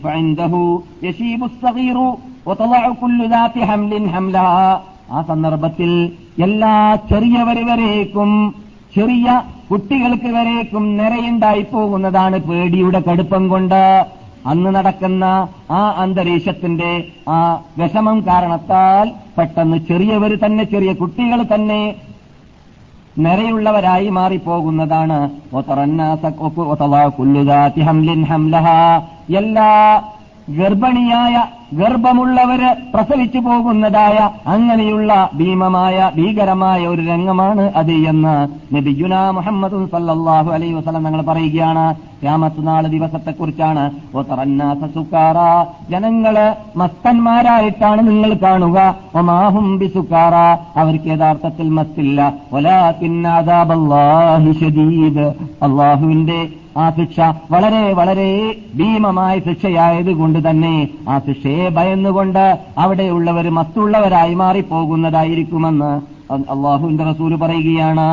[5.10, 5.90] ആ സന്ദർഭത്തിൽ
[6.42, 6.72] എല്ലാ
[7.08, 8.30] ചെറിയവര് വരേക്കും
[8.94, 9.26] ചെറിയ
[9.70, 13.82] കുട്ടികൾക്ക് വരേക്കും നിറയുണ്ടായി പോകുന്നതാണ് പേടിയുടെ കടുപ്പം കൊണ്ട്.
[14.44, 15.24] അന്ന് നടക്കുന്ന
[15.70, 16.90] ആ അന്തരീക്ഷത്തിന്റെ
[17.28, 17.38] ആ
[17.78, 19.06] വിഷമം കാരണത്താൽ
[19.36, 21.80] പെട്ടെന്ന് ചെറിയവർ തന്നെ ചെറിയ കുട്ടികൾ തന്നെ
[23.24, 25.18] നിറയുള്ളവരായി മാറിപ്പോകുന്നതാണ്.
[29.40, 29.70] എല്ലാ
[30.58, 31.34] ഗർഭിണിയായ
[31.74, 38.34] ഗർഭമുള്ളവര് പ്രസവിച്ചു പോകുന്നതായ അങ്ങനെയുള്ള ഭീമമായ ഭീകരമായ ഒരു രംഗമാണ് അത് എന്ന്
[38.74, 42.09] നബിയുന മുഹമ്മദ് സല്ലാഹു അലൈ വസല്ലം ഞങ്ങൾ പറയുകയാണ്.
[42.22, 43.84] ക്യാമത്ത് നാൾ ദിവസത്തെക്കുറിച്ചാണ്
[45.90, 46.36] ജനങ്ങൾ
[46.76, 48.78] മസ്തന്മാരായിട്ടാണ് നിങ്ങൾ കാണുക.
[49.14, 50.34] ഒമാഹും ബിസുക്കാറ
[50.80, 52.20] അവർക്ക് യഥാർത്ഥത്തിൽ മസ്തില്ല.
[55.62, 56.40] അള്ളാഹുവിന്റെ
[56.78, 58.28] ആ ശിക്ഷ വളരെ വളരെ
[58.74, 60.74] ഭീമമായ ശിക്ഷയായതുകൊണ്ട് തന്നെ
[61.08, 62.44] ആ ശിക്ഷയെ ഭയന്നുകൊണ്ട്
[62.78, 65.90] അവിടെയുള്ളവർ മത്തുള്ളവരായി മാറിപ്പോകുന്നതായിരിക്കുമെന്ന്
[66.52, 68.06] അള്ളാഹുവിന്റെ റസൂൽ പറയുകയാണ്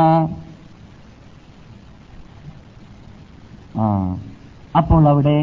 [3.66, 3.66] ആ
[4.75, 5.37] അപ്പോൾ അവിടെ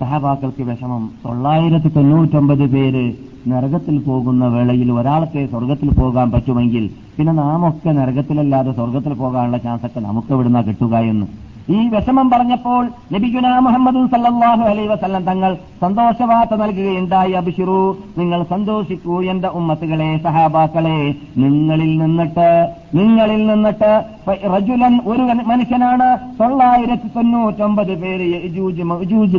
[0.00, 1.02] സഹബാക്കൾക്ക് വിഷമം.
[1.24, 3.04] തൊള്ളായിരത്തി തൊണ്ണൂറ്റൊമ്പത് പേര്
[3.50, 6.84] നരകത്തിൽ പോകുന്ന വേളയിൽ ഒരാൾക്ക് സ്വർഗത്തിൽ പോകാൻ പറ്റുമെങ്കിൽ
[7.16, 11.26] പിന്നെ നാമൊക്കെ നരകത്തിലല്ലാതെ സ്വർഗത്തിൽ പോകാനുള്ള ചാൻസൊക്കെ നമുക്ക് എവിടുന്ന കിട്ടുക എന്ന്.
[11.70, 17.96] ഈ വിഷമം പറഞ്ഞപ്പോൾ നബിഗുന മുഹമ്മദ് സല്ലാഹു അലൈ വസല്ലം തങ്ങൾ സന്തോഷവാർത്ത നൽകുകയുണ്ടായി അബിഷിറു.
[18.18, 21.14] നിങ്ങൾ സന്തോഷിക്കൂ എന്റെ ഉമ്മത്തുകളെ സഹാബാക്കളെ.
[21.36, 22.48] നിങ്ങളിൽ നിന്നിട്ട്
[22.94, 26.18] നിങ്ങളിൽ നിന്നിട്ട് റജുലൻ ഒരു മനുഷ്യനാണ്.
[26.40, 28.34] തൊള്ളായിരത്തി തൊണ്ണൂറ്റൊമ്പത് പേര്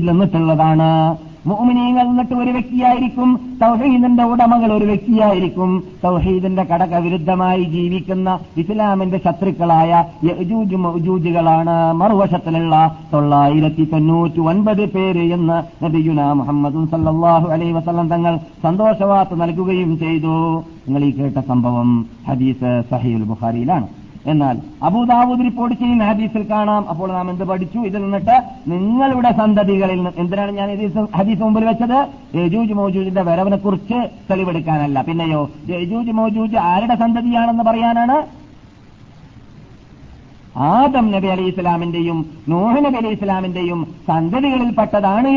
[0.09, 1.17] നിന്നിട്ടുള്ളതാണ്.
[1.49, 3.29] മുഅ്മിനീങ്ങൾ എന്നിട്ട് ഒരു വ്യക്തിയായിരിക്കും
[3.61, 5.71] തൗഹീദിന്റെ ഉടമകൾ ഒരു വ്യക്തിയായിരിക്കും.
[6.03, 9.91] തൗഹീദിന്റെ കടക വിരുദ്ധമായി ജീവിക്കുന്ന ഇസ്ലാമിന്റെ ശത്രുക്കളായ
[10.29, 12.75] യജൂജുജൂജുകളാണ് മറുവശത്തിലുള്ള
[13.13, 20.35] തൊള്ളായിരത്തി തൊണ്ണൂറ്റി ഒൻപത് പേര് എന്ന് നബിയുന മുഹമ്മദ് സല്ലാഹു അലൈ വസല്ലം തങ്ങൾ സന്തോഷവാർത്ത നൽകുകയും ചെയ്തു.
[20.87, 21.89] നിങ്ങൾ ഈ കേട്ട സംഭവം
[22.29, 23.87] ഹദീസ് സഹീൽ ബുഖാരിയിലാണ്.
[24.31, 26.89] എന്നാൽ അബൂദാവൂദ് റിപ്പോർട്ട് ചെയ്യുന്ന ഹദീസിൽ കാണാം.
[26.89, 27.79] അപ്പോൾ നാം എന്ത് പഠിച്ചു?
[27.79, 28.35] ഇതിൽ നിന്നിട്ട്
[28.67, 30.69] നിങ്ങളുടെ സന്തതികളിൽ നിന്ന് എന്തിനാണ് ഞാൻ
[31.15, 31.97] ഹദീസ് മുമ്പിൽ വെച്ചത്?
[32.35, 35.01] യജൂജ് മോജൂജിന്റെ വരവിനെ കുറിച്ച് തെളിവെടുക്കാനല്ല.
[35.01, 38.17] പിന്നെയോ യജൂജ് മോജൂജ് ആരുടെ സന്തതിയാണെന്ന് പറയാനാണ്?
[40.55, 42.17] ആദം നബി അലി ഇസ്ലാമിന്റെയും
[42.49, 45.29] നൂഹ് നബി അലി ഇസ്ലാമിന്റെയും സന്തതികളിൽപ്പെട്ടതാണ്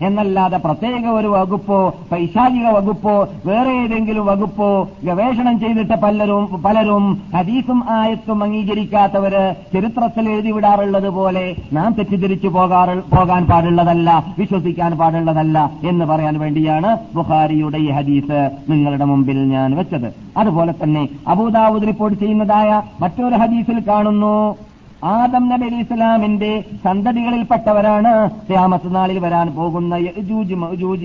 [0.00, 1.78] എന്നല്ലാതെ പ്രത്യേക ഒരു വകുപ്പോ
[2.12, 11.56] പൈശാചിക വകുപ്പോ വേറെ ഏതെങ്കിലും വകുപ്പോ ഗവേഷണം ചെയ്തിട്ട് പലരും പലരും ഹദീസും ആയത്തും അംഗീകരിക്കാത്തവര് ചരിത്രത്തിൽ എഴുതിവിടാറുള്ളത് പോലെ
[11.72, 19.48] നാം തെറ്റിദ്ധരിച്ചു പോകാറ് പോകാൻ പാടുള്ളതല്ല വിശ്വസിക്കാൻ പാടുള്ളതല്ല എന്ന് പറയാൻ വേണ്ടിയാണ് ബുഖാരിയുടെ ഈ ഹദീസ് നിങ്ങളുടെ മുമ്പിൽ
[19.48, 20.08] ഞാൻ വെച്ചത്.
[20.36, 24.56] അതുപോലെ തന്നെ അബൂദാവൂദ് റിപ്പോർട്ട് ചെയ്യുന്നതായ മറ്റൊരു ഹദീസിൽ കാണുന്നു.
[25.04, 29.96] ആദം നബി അലി ഇസ്ലാമിന്റെ സന്തതികളിൽപ്പെട്ടവരാണ് ക്യാമത്ത് നാളിൽ വരാൻ പോകുന്ന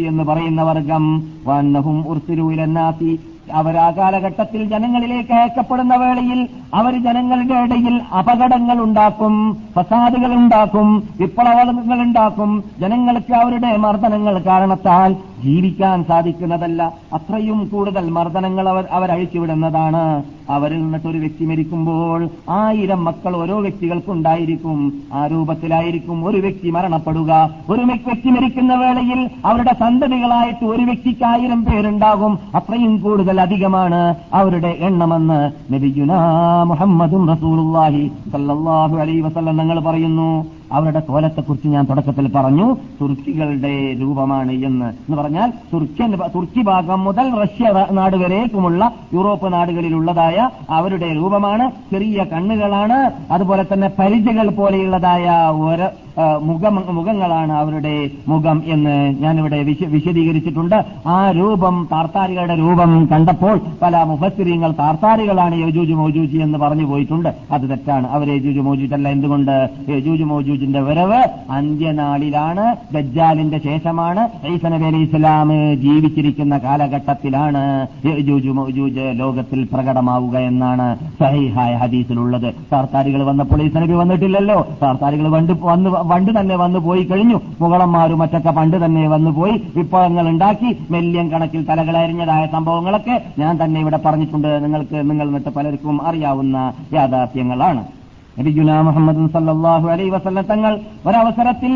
[0.02, 1.24] എന്ന് പറയുന്ന വർഗം.
[1.46, 3.20] വന്നഹും ഉർസുലൂലന്നാസി
[3.52, 12.64] അവർ ആ കാലഘട്ടത്തിൽ ജനങ്ങളിലേക്ക് അയക്കപ്പെടുന്ന വേളയിൽ അവർ ജനങ്ങളുടെ ഇടയിൽ അപകടങ്ങൾ ഉണ്ടാക്കും ഫസാദുകൾ ഉണ്ടാക്കും വിപ്ലവങ്ങൾ ഉണ്ടാക്കും
[12.80, 16.92] ജനങ്ങൾക്ക് അവരുടെ മർദ്ദനങ്ങൾ കാരണത്താൽ ജീവിക്കാൻ സാധിക്കുന്നതല്ല.
[17.14, 26.26] അത്രയും കൂടുതൽ മർദ്ദനങ്ങൾ അവർ അവരഴിച്ചുവിടുന്നതാണ് അവരിൽ നിന്നിട്ടൊരു വ്യക്തി മരിക്കുമ്പോൾ ആയിരം മക്കൾ ഓരോ വ്യക്തികൾക്കുണ്ടായിരിക്കും ആ രൂപത്തിലായിരിക്കും
[26.26, 27.50] ഒരു വ്യക്തി മരണപ്പെടുക.
[27.70, 32.40] ഒരു വ്യക്തി മരിക്കുന്ന വേളയിൽ അവരുടെ സന്തതികളായിട്ട് ഒരു വ്യക്തിക്ക് ആയിരം പേരുണ്ടാകും.
[32.56, 35.40] അത്രയും കൂടുതൽ അധികമാണ് അവരുടെ എണ്ണമെന്ന്
[35.74, 36.12] നബിയുന
[36.72, 40.30] മുഹമ്മദും റസൂലുള്ളാഹി സല്ലല്ലാഹു അലൈഹി വസല്ലം ഞങ്ങൾ പറയുന്നു.
[40.74, 42.78] അവരുടെ കോലത്തെക്കുറിച്ച് ഞാൻ തുടക്കത്തിൽ പറഞ്ഞു.
[43.02, 44.86] തുർക്കികളുടെ രൂപമാണ് എന്ന്.
[44.86, 51.72] എന്ന് പറഞ്ഞാൽ തുർക്കി തുർക്കി ഭാഗം മുതൽ റഷ്യ നാട് വരേക്കുമുള്ള യൂറോപ്പ് നാടുകളിലുള്ളതായ അവരുടെ രൂപമാണ്.
[51.92, 53.12] ചെറിയ കണ്ണുകളാണ്.
[53.34, 55.88] അതുപോലെ തന്നെ പരിചകൾ പോലെയുള്ളതായ ഒരു
[56.42, 60.86] മുഖം മുഖങ്ങളാണ് അവരുടെ മുഖം എന്ന് ഞാനിവിടെ വിശദീകരിച്ചിട്ടുണ്ട്.
[61.08, 67.36] ആ രൂപം താർത്താരികളുടെ രൂപം കണ്ടപ്പോൾ പല മുഫസ്സിരിങ്ങൾ താർത്താരികളാണ് യജൂജ് മോജൂജി എന്ന് പറഞ്ഞു പോയിട്ടുണ്ട്.
[67.52, 68.08] അത് തെറ്റാണ്.
[68.08, 69.10] അവർ യജൂജ് അല്ല.
[69.10, 70.24] എന്തുകൊണ്ട് യജൂജ്
[70.64, 71.22] മോജൂജിന്റെ വരവ്
[71.52, 74.22] അന്ത്യനാളിലാണ് ദജ്ജാലിന്റെ ശേഷമാണ്.
[74.52, 75.50] ഈസ നബി അലി ഇസ്ലാം
[75.84, 77.64] ജീവിച്ചിരിക്കുന്ന കാലഘട്ടത്തിലാണ്
[79.22, 80.88] ലോകത്തിൽ പ്രകടമാവുക എന്നാണ്
[81.20, 82.50] സഹിഹായ ഹദീസിലുള്ളത്.
[82.72, 84.60] സർക്കാരികൾ വന്നപ്പോൾ ഈസ വന്നിട്ടില്ലല്ലോ.
[85.36, 87.40] വണ്ട് വന്ന് പണ്ട് തന്നെ വന്നു പോയി കഴിഞ്ഞു.
[87.62, 90.72] മുകളന്മാരും മറ്റൊക്കെ പണ്ട് തന്നെ വന്നു പോയി വിപ്ലവങ്ങൾ ഉണ്ടാക്കി.
[90.92, 94.52] മെല്ലിയം കണക്കിൽ തലകളരിഞ്ഞതായ സംഭവങ്ങളൊക്കെ ഞാൻ തന്നെ ഇവിടെ പറഞ്ഞിട്ടുണ്ട്.
[94.64, 96.58] നിങ്ങൾക്ക് നിങ്ങൾ എന്നിട്ട് പലർക്കും അറിയാവുന്ന
[96.94, 97.84] യാഥാർത്ഥ്യങ്ങളാണ്.
[98.38, 100.74] നബിജുന മുഹമ്മദ് സല്ലാഹു അലൈ വസല്ല തങ്ങൾ
[101.06, 101.74] ഒരവസരത്തിൽ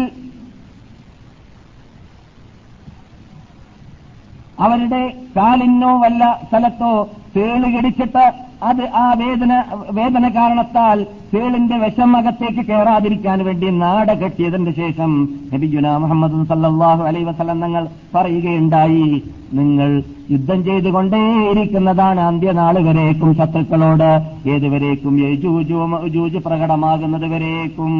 [4.59, 5.01] അവരുടെ
[5.35, 6.91] കാലിനോ വല്ല സ്ഥലത്തോ
[7.35, 8.25] തേളുകടിച്ചിട്ട്
[8.63, 9.51] അത് ആ വേദന
[9.89, 10.99] വേദന കാരണത്താൽ
[11.33, 15.11] തേളിന്റെ വിഷമകത്തേക്ക് കയറാതിരിക്കാൻ വേണ്ടി നാട കെട്ടിയതിന് ശേഷം
[15.53, 17.83] നബിജുന മുഹമ്മദ് സല്ലാഹു അലൈ വസലം തങ്ങൾ
[18.15, 19.07] പറയുകയുണ്ടായി
[19.53, 19.89] നിങ്ങൾ
[20.31, 24.09] യുദ്ധം ചെയ്തുകൊണ്ടേയിരിക്കുന്നതാണ് അന്ത്യനാൾ വരേക്കും ശത്രുക്കളോട്.
[24.49, 27.93] ഏതുവരേക്കും യജൂജു പ്രകടമാകുന്നത് വരേക്കും.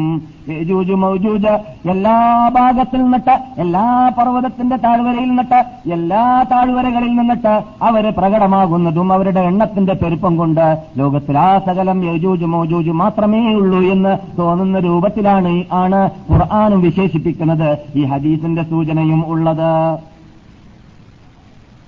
[0.50, 1.52] യജൂജു മൗജൂജ്
[1.90, 2.16] എല്ലാ
[2.48, 3.84] ഭാഗത്തിൽ നിന്നിട്ട് എല്ലാ
[4.18, 5.60] പർവതത്തിന്റെ താഴ്വരയിൽ നിന്നിട്ട്
[5.92, 10.64] എല്ലാ താഴ്വരകളിൽ നിന്നിട്ട് അവർ പ്രകടമാകുന്നതും അവരുടെ എണ്ണത്തിന്റെ പെരുപ്പം കൊണ്ട്
[10.98, 17.78] ലോകത്തിൽ ആ സകലം യജൂജു മൗജൂജു മാത്രമേ ഉള്ളൂ എന്ന് തോന്നുന്ന രൂപത്തിലാണ് ആണ് ഖുർആാനും വിശേഷിപ്പിക്കുന്നത്.
[17.94, 19.98] ഈ ഹദീസിന്റെ സൂചനയും ഉള്ളത്.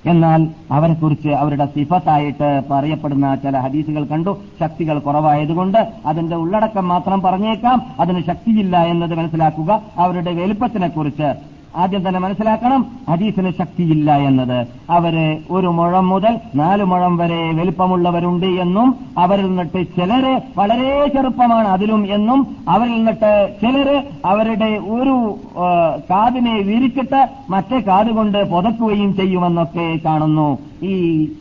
[0.07, 4.39] എന്നാൽ അവരെക്കുറിച്ച് അവരുടെ സിഫത്തായിട്ട് പറയപ്പെടുന്ന ചില ഹദീസുകൾ കണ്ടു.
[4.61, 7.83] ശക്തികൾ കുറവായതുകൊണ്ട് അതിന്റെ ഉള്ളടക്കം മാത്രം പറഞ്ഞേക്കാം.
[8.01, 9.83] അതിന് ശക്തിയില്ല എന്നത് മനസ്സിലാക്കുക.
[9.99, 14.69] അവരുടെ വലുപ്പത്തിനെ കുറിച്ച് ആദ്യം തന്നെ മനസ്സിലാക്കണം ഹദീസിന് ശക്തിയില്ല എന്നത്.
[14.91, 15.15] അവർ
[15.51, 22.57] ഒരു മുഴം മുതൽ നാലു മുഴം വരെ വലിപ്പമുള്ളവരുണ്ട് എന്നും അവരിൽ നിന്നിട്ട് ചിലര് വളരെ ചെറുപ്പമാണ് അതിലും എന്നും
[22.69, 25.17] അവരിൽ നിന്നിട്ട് ചിലര് അവരുടെ ഒരു
[26.11, 30.59] കാതിനെ വിരിച്ചിട്ട് മറ്റേ കാത് കൊണ്ട് പുതക്കുകയും ചെയ്യുമെന്നൊക്കെ കാണുന്നു.
[30.83, 30.95] ഈ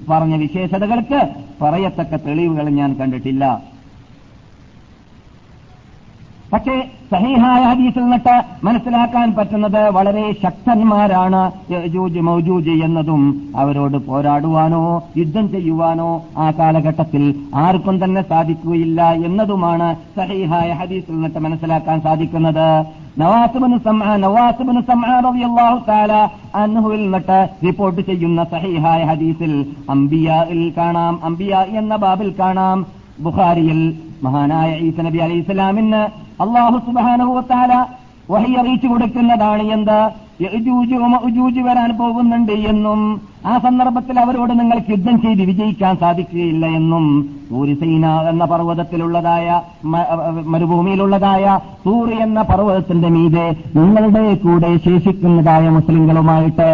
[0.10, 1.22] പറഞ്ഞ വിശേഷതകൾക്ക്
[1.62, 3.62] പറയത്തക്ക തെളിവുകൾ ഞാൻ കണ്ടിട്ടില്ല.
[6.54, 6.76] പക്ഷേ
[7.12, 8.36] സഹീഹായ ഹദീസിൽ നിന്നിട്ട്
[8.66, 11.42] മനസ്സിലാക്കാൻ പറ്റുന്നത് വളരെ ശക്തന്മാരാണ്
[11.74, 13.22] യജൂജ് മൗജൂജ് എന്നതും
[13.62, 14.82] അവരോട് പോരാടുവാനോ
[15.18, 17.24] യുദ്ധം ചെയ്യുവാനോ ആ കാലഘട്ടത്തിൽ
[17.64, 22.68] ആർക്കും തന്നെ സാധിക്കുകയില്ല എന്നതുമാണ് സഹീഹായ ഹദീസിൽ നിന്നിട്ട് മനസ്സിലാക്കാൻ സാധിക്കുന്നത്.
[23.22, 23.78] നവാസുബിന്
[24.26, 24.82] നവാസുബിന്
[25.90, 26.14] തആല
[26.56, 29.54] നിന്നിട്ട് റിപ്പോർട്ട് ചെയ്യുന്ന സഹീഹായ ഹദീസിൽ
[29.96, 31.20] അംബിയയിൽ കാണാം.
[31.30, 32.80] അംബിയ എന്ന ബാബിൽ കാണാം.
[33.28, 33.80] ബുഖാരിയിൽ
[34.24, 36.02] മഹാനായ ഈസ നബി അലൈഹി ഇസ്ലാമിന്
[36.40, 37.74] അള്ളാഹു സുബാനുഭവത്താല
[38.30, 40.00] വഹി അറിയിച്ചു കൊടുക്കുന്നതാണ് എന്ത്?
[41.14, 43.00] മഅജൂജ് വരാൻ പോകുന്നുണ്ട് എന്നും
[43.50, 47.06] ആ സന്ദർഭത്തിൽ അവരോട് നിങ്ങൾക്ക് യുദ്ധം ചെയ്ത് വിജയിക്കാൻ സാധിക്കുകയില്ല എന്നും
[47.50, 49.48] സൂര്യസൈന എന്ന പർവതത്തിലുള്ളതായ
[50.54, 51.46] മരുഭൂമിയിലുള്ളതായ
[51.86, 53.46] സൂര്യ എന്ന പർവതത്തിന്റെ മീതെ
[53.78, 56.70] നിങ്ങളുടെ കൂടെ ശേഷിക്കുന്നതായ മുസ്ലിങ്ങളുമായിട്ട്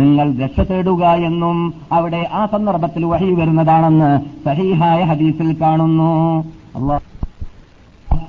[0.00, 1.58] നിങ്ങൾ രക്ഷ തേടുക എന്നും
[1.98, 4.10] അവിടെ ആ സന്ദർഭത്തിൽ വഹി വരുന്നതാണെന്ന്
[4.46, 6.12] സഹീഹായ ഹദീസിൽ കാണുന്നു.
[6.78, 7.06] അള്ളാഹ്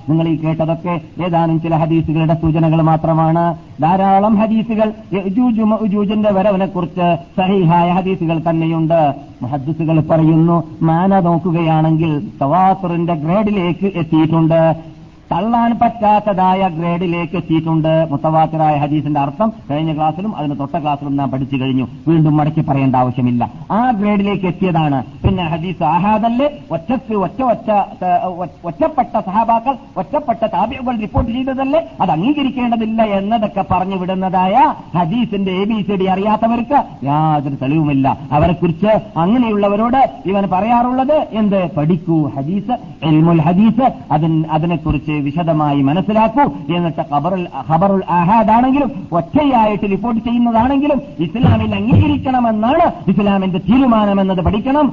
[0.10, 0.94] നിങ്ങൾ ഈ കേട്ടതൊക്കെ
[1.26, 3.44] ഏതാനും ചില ഹദീസുകളുടെ സൂചനകൾ മാത്രമാണ്.
[3.82, 4.94] ധാരാളം ഹദീസുകൾ
[5.72, 9.14] മഅജൂജിന്റെ വരവിനെ കുറിച്ച് സഹിഹായ ഹദീസുകൾ തന്നെയുണ്ട്.
[9.46, 14.62] ഹദീസുകൾ പറയുന്നു മാന നോക്കുകയാണെങ്കിൽ തവാസറിന്റെ ഗ്രേഡിലേക്ക് എത്തിയിട്ടുണ്ട്.
[15.32, 19.54] തള്ളാൻ പറ്റാത്തതായ ഗ്രേഡിലേക്ക് എത്തിയിട്ടുണ്ട് മുത്തവാക്കരായ ഹദീസിന്റെ അർത്ഥം.
[19.72, 21.88] കഴിഞ്ഞ ക്ലാസ്സിലും അതിന് തൊട്ട ക്ലാസ്സിലും നാം പഠിച്ചു കഴിഞ്ഞു.
[22.08, 23.52] വീണ്ടും മടക്കി പറയേണ്ട ആവശ്യമില്ല.
[23.72, 25.04] ആ ഗ്രേഡിലേക്ക് എത്തിയതാണ്.
[25.24, 26.50] പിന്നെ ഹദീസ് ആഹാദല്ലേ?
[26.72, 27.70] ഒറ്റയ്ക്ക് ഒറ്റ ഒറ്റ
[28.65, 31.82] ഒറ്റപ്പെട്ട സഹാബാക്കൾ ഒറ്റപ്പെട്ട താപ്യകൾ റിപ്പോർട്ട് ചെയ്തതല്ലേ?
[32.02, 38.17] അത് അംഗീകരിക്കേണ്ടതില്ല എന്നതൊക്കെ പറഞ്ഞു വിടുന്നതായ ഹദീസിന്റെ എ ബി സി ഡി അറിയാത്തവർക്ക് യാതൊരു തെളിവുമില്ല.
[38.32, 41.76] അവരെക്കുറിച്ച് അങ്ങനെയുള്ളവരോട് ഇവൻ പറയാറുള്ളത് എന്ത്?
[41.78, 46.76] പഠിക്കൂ ഹദീസ് എൽമുൽ ഹദീസ് അതിന് അതിനെക്കുറിച്ച് വിശദമായി മനസ്സിലാക്കൂ.
[46.76, 54.42] എന്നിട്ട് ഖബറുൽ ഖബറുൽ ആഹാദാണെങ്കിലും ഒറ്റയായിട്ട് റിപ്പോർട്ട് ചെയ്യുന്നതാണെങ്കിലും ഇസ്ലാമിൽ അംഗീകരിക്കണമെന്നാണ് ഇസ്ലാമിന്റെ തീരുമാനം എന്നത്.
[54.46, 54.88] പഠിക്കണം.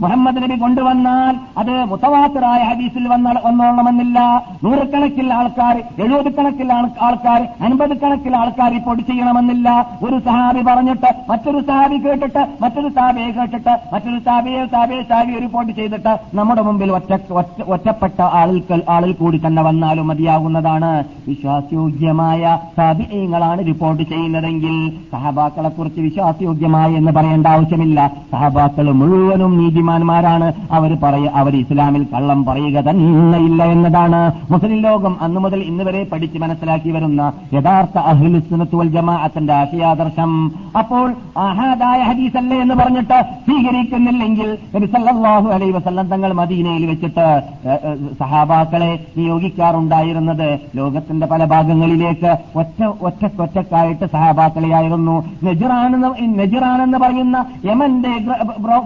[0.00, 4.44] മുഹമ്മദ് നബി കൊണ്ടുവന്നാൽ അത് മുത്തവാത്തറായ ഹദീസിൽ വന്ന വന്നോളണമെന്നില്ല.
[4.64, 9.68] നൂറുകണക്കിൽ ആൾക്കാർ എഴുപത് കണക്കിൽ ആൾക്കാർ അൻപത് കണക്കിൽ ആൾക്കാർ റിപ്പോർട്ട് ചെയ്യണമെന്നില്ല.
[10.02, 16.36] ഒരു സഹാബി പറഞ്ഞിട്ട് മറ്റൊരു സഹാബി കേട്ടിട്ട് മറ്റൊരു സാബിയെ കേട്ടിട്ട് മറ്റൊരു സാബിയെ സാബിയെ സാബിയെ റിപ്പോർട്ട് ചെയ്തിട്ട്
[16.36, 21.04] നമ്മുടെ മുമ്പിൽ ഒറ്റ ഒറ്റ- ഒറ്റപ്പെട്ട ആളിൽ ആളിൽ കൂടി തന്നെ വന്നാലും മതിയാകുന്നതാണ്.
[21.28, 28.12] വിശ്വാസയോഗ്യമായ സാബിയങ്ങളാണ് റിപ്പോർട്ട് ചെയ്യുന്നതെങ്കിൽ സഹബാക്കളെ കുറിച്ച് വിശ്വാസയോഗ്യമായ എന്ന് പറയേണ്ട ആവശ്യമില്ല.
[28.32, 30.52] സഹബാക്കൾ മുഴുവനും നീതിമാന്മാരാണ്.
[30.70, 34.32] അവർ പറയ അവർ ഇസ്ലാമിൽ കള്ളം പറയുക തന്നെ ഇല്ല എന്നതാണ്.
[34.50, 40.52] മുസ്ലിം ലോകം അന്നു മുതൽ ഇന്ന് വരെ പഠിച്ച് മനസ്സിലാക്കി വരുന്ന യഥാർത്ഥ അഹ്ലുസ്നത്തുവൽ ജമാഅത്തിന്റെ ആശയാദർശം.
[40.78, 44.58] അപ്പോൾ ആഹാദായ ഹദീസല്ലേ എന്ന് പറഞ്ഞിട്ട് സ്വീകരിക്കുന്നില്ലെങ്കിൽ
[44.88, 47.26] സല്ലല്ലാഹു അലൈഹി വസല്ലം തങ്ങൾ മദീനയിൽ വെച്ചിട്ട്
[48.20, 50.48] സഹാബാക്കളെ നിയോഗിക്കാറുണ്ടായിരുന്നത്.
[50.78, 55.16] ലോകത്തിന്റെ പല ഭാഗങ്ങളിലേക്ക് ഒറ്റ ഒറ്റക്കൊറ്റക്കായിട്ട് സഹാബാക്കളെയായിരുന്നു.
[55.46, 57.36] നെജിറാണെന്ന് നെജിറാണെന്ന് പറയുന്ന
[57.68, 58.12] യമന്റെ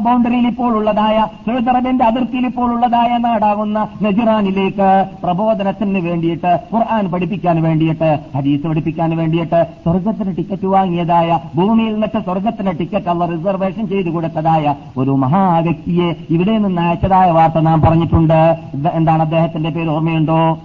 [0.07, 4.88] ബൗണ്ടറിയിൽ ഇപ്പോൾ ഉള്ളതായ സൗദി അതിർത്തിയിൽ ഇപ്പോൾ ഉള്ളതായ നാടാകുന്ന നെജിറാനിലേക്ക്
[5.25, 13.11] പ്രബോധനത്തിന് വേണ്ടിയിട്ട് ഖുർആൻ പഠിപ്പിക്കാൻ വേണ്ടിയിട്ട് ഹദീസ് പഠിപ്പിക്കാൻ വേണ്ടിയിട്ട് സ്വർഗത്തിന് ടിക്കറ്റ് വാങ്ങിയതായ ഭൂമിയിൽ നിന്നിട്ട് സ്വർഗത്തിന് ടിക്കറ്റ്
[13.15, 18.59] അവർ റിസർവേഷൻ ചെയ്തു കൊടുത്തതായ ഒരു മഹാവ്യക്തിയെ ഇവിടെ നിന്ന് അയച്ചതായ വാർത്ത നാം പറഞ്ഞിട്ടുണ്ട്.
[18.92, 20.59] എന്താണ് അദ്ദേഹത്തിന്റെ പേര് ഓർമ്മയുണ്ടോ?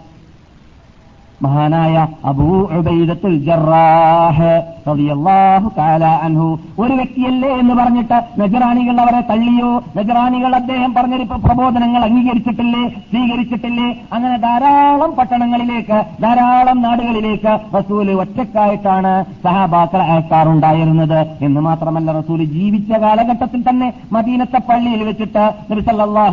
[1.41, 4.76] മഹാനായ അബൂ ഉബൈദത്തുൽ ജറാഹ്.
[6.07, 6.59] അൻഹു.
[6.79, 9.83] ഒരു വ്യക്തിയല്ലേ എന്ന് പറഞ്ഞിട്ട് നജറാനികൾ അവരെ തള്ളിയോ?
[9.97, 12.89] നജറാനികൾ അദ്ദേഹം പറഞ്ഞ പ്രബോധനങ്ങൾ അംഗീകരിച്ചിട്ടില്ലേ?
[12.89, 13.95] സ്വീകരിച്ചിട്ടില്ലേ?
[14.13, 21.27] അങ്ങനെ ധാരാളം പട്ടണങ്ങളിലേക്ക് ധാരാളം നാടുകളിലേക്ക് റസൂൽ ഒറ്റക്കായിട്ടാണ് സഹാബാക്കൾ അയക്കാറുണ്ടായിരുന്നത്.
[21.41, 25.81] എന്ന് മാത്രമല്ല റസൂൽ ജീവിച്ച കാലഘട്ടത്തിൽ തന്നെ മദീനത്തെ പള്ളിയിൽ വെച്ചിട്ട് നബി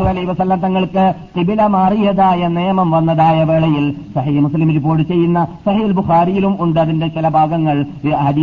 [0.09, 6.81] അലൈ വസല്ലം തങ്ങൾക്ക് കിബില മാറിയതായ നിയമം വന്നതായ വേളയിൽ സഹി മുസ്ലിം റിപ്പോർട്ട് ചെയ്യുന്ന സഹീൽ ബുഖാരിയിലും ഉണ്ട്.
[6.81, 7.85] അതിന്റെ ചില ഭാഗങ്ങൾ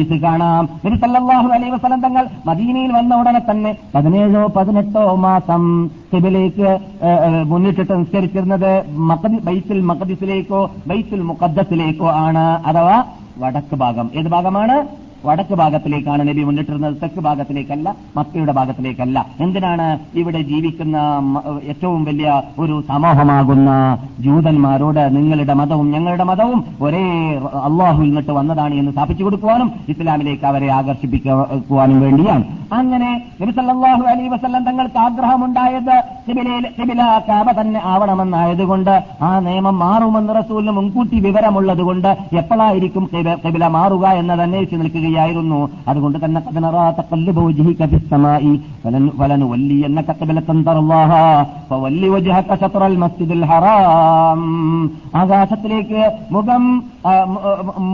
[0.02, 0.64] ഹദീസ് കാണാം.
[0.86, 5.64] നബി സല്ലല്ലാഹു അലൈഹി വസല്ലം തങ്ങൾ മദീനയിൽ വന്ന ഉടനെ തന്നെ പതിനേഴോ പതിനെട്ടോ മാസം
[6.14, 6.70] കിബിലേക്ക്
[7.52, 8.72] മുന്നിട്ട് സംസ്കരിച്ചിരുന്നത് മുന്നിട്ടിട്ട് നിസ്കരിച്ചിരുന്നത്
[9.10, 12.98] മഖദി ബൈത്തുൽ മഖദിസിലേക്കോ ബൈത്തുൽ മുഖദ്ദസിലേക്കോ ആണ് അഥവാ
[13.42, 14.08] വടക്ക് ഭാഗം.
[14.20, 14.76] ഏത് ഭാഗമാണ്?
[15.26, 16.96] വടക്ക് ഭാഗത്തിലേക്കാണ് നബി മുന്നിട്ടിരുന്നത്.
[17.02, 19.26] തെക്ക് ഭാഗത്തിലേക്കല്ല മക്കയുടെ ഭാഗത്തിലേക്കല്ല.
[19.46, 19.88] എന്തിനാണ്
[20.22, 20.98] ഇവിടെ ജീവിക്കുന്ന
[21.72, 22.30] ഏറ്റവും വലിയ
[22.60, 23.70] ഒരു സമൂഹമാകുന്ന
[24.26, 27.04] ജൂതന്മാരോട് നിങ്ങളുടെ മതവും ഞങ്ങളുടെ മതവും ഒരേ
[27.68, 32.46] അള്ളാഹുവിൽ നിന്നിട്ട് വന്നതാണ് എന്ന് സ്ഥാപിച്ചു കൊടുക്കുവാനും ഇസ്ലാമിലേക്ക് അവരെ ആകർഷിപ്പിക്കുവാനും വേണ്ടിയാണ്.
[32.80, 35.96] അങ്ങനെ നബി സല്ലല്ലാഹു അലൈഹി വസല്ലം തങ്ങൾക്ക് ആഗ്രഹമുണ്ടായത്
[37.30, 42.10] കാബ തന്നെ ആവണമെന്നായതുകൊണ്ട് ആ നിയമം മാറുമെന്ന് റസൂലിന് മുൻകൂട്ടി വിവരമുള്ളതുകൊണ്ട്
[42.42, 43.06] എപ്പോഴായിരിക്കും
[43.46, 44.78] കബില മാറുക എന്നത് അന്വേഷിച്ച്
[45.12, 46.40] ചെയ്യുകയായിരുന്നു അതുകൊണ്ട് തന്നെ
[55.16, 56.64] ആകാശത്തിലേക്ക് മുഖം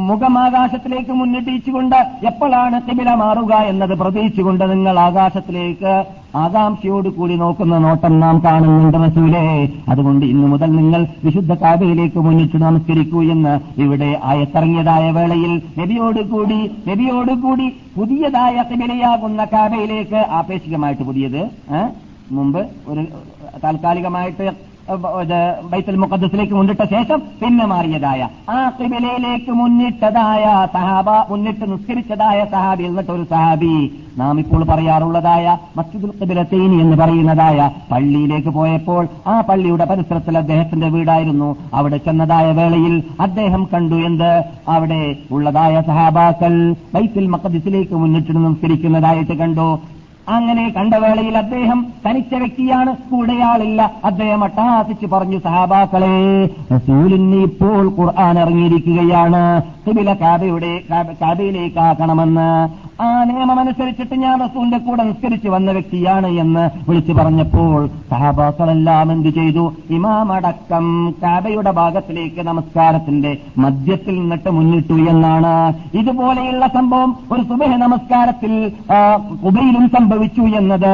[0.07, 5.93] മുഖമാകാശത്തിലേക്ക് മുന്നിട്ടിച്ചുകൊണ്ട് എപ്പോഴാണ് തിമില മാറുക എന്നത് പ്രതീക്ഷിച്ചുകൊണ്ട് നിങ്ങൾ ആകാശത്തിലേക്ക്
[6.33, 9.43] ആകാംക്ഷയോട് കൂടി നോക്കുന്ന നോട്ടം നാം കാണുന്നുണ്ട് റസൂലേ
[9.89, 17.31] അതുകൊണ്ട് ഇന്നു മുതൽ നിങ്ങൾ വിശുദ്ധ കാബയിലേക്ക് മുന്നിട്ട് നമസ്കരിക്കൂ എന്ന് ഇവിടെ ആയത്തിറങ്ങിയതായ വേളയിൽ നബിയോട് കൂടി നബിയോട്
[17.41, 21.41] കൂടി പുതിയതായ കിബിലയാകുന്ന കാബയിലേക്ക് ആപേക്ഷികമായിട്ട് പുതിയത്?
[22.31, 23.03] മുമ്പ് ഒരു
[23.63, 24.47] താൽക്കാലികമായിട്ട്
[25.71, 28.27] ബൈത്തുൽ മുഖദ്സിലേക്ക് മുന്നിട്ട ശേഷം പിന്നെ മാറിയതായ.
[28.49, 33.91] ആ കിബിലയിലേക്ക് മുന്നിട്ടതായ സഹാബ മുന്നിട്ട് നിസ്കരിച്ചതായ സഹാബി എന്നിട്ട് ഒരു സഹാബി.
[34.17, 41.49] നാം ഇപ്പോൾ പറയാറുള്ളതായ മസ്ജിദുൽ കിബിലത്തേനി എന്ന് പറയുന്നതായ പള്ളിയിലേക്ക് പോയപ്പോൾ ആ പള്ളിയുടെ പരിസരത്തിൽ അദ്ദേഹത്തിന്റെ വീടായിരുന്നു.
[41.73, 44.31] അവിടെ ചെന്നതായ വേളയിൽ അദ്ദേഹം കണ്ടു എന്ത്?
[44.69, 49.79] അവിടെ ഉള്ളതായ സഹാബാക്കൾ ബൈത്തുൽ മക്കദിസിലേക്ക് മുന്നിട്ട് നിസ്കരിക്കുന്നതായിട്ട് കണ്ടു.
[50.29, 52.91] അങ്ങനെ കണ്ട വേളയിൽ അദ്ദേഹം തനിച്ച വ്യക്തിയാണ്.
[53.11, 56.17] കൂടെയാളില്ല അദ്ദേഹം അട്ടാസിച്ച് പറഞ്ഞു സഹാബാക്കളെ
[56.71, 59.43] റസൂലിന് ഇപ്പോൾ ഖുർആൻ ഇറങ്ങിയിരിക്കുകയാണ്.
[60.21, 60.81] കാബയുടെ
[61.21, 62.49] കാബയിലേക്കാക്കണമെന്ന്
[63.01, 69.65] ആ നിയമമനുസരിച്ചിട്ട് ഞാൻ റസൂലിന്റെ കൂടെ നിസ്കരിച്ച് വന്ന വ്യക്തിയാണ് എന്ന് വിളിച്ചു പറഞ്ഞപ്പോൾ സഹാബാക്കളെല്ലാം എന്ത് ചെയ്തു?
[69.89, 70.85] ഇമാമടക്കം
[71.23, 75.53] കാബയുടെ ഭാഗത്തിലേക്ക് നമസ്കാരത്തിന്റെ മധ്യത്തിൽ നിന്നിട്ട് മുന്നിട്ടു എന്നാണ്.
[75.99, 78.53] ഇതുപോലെയുള്ള സംഭവം ഒരു സുബഹ നമസ്കാരത്തിൽ
[79.43, 80.93] ഉബയിലും സംഭവിച്ചു എന്നത്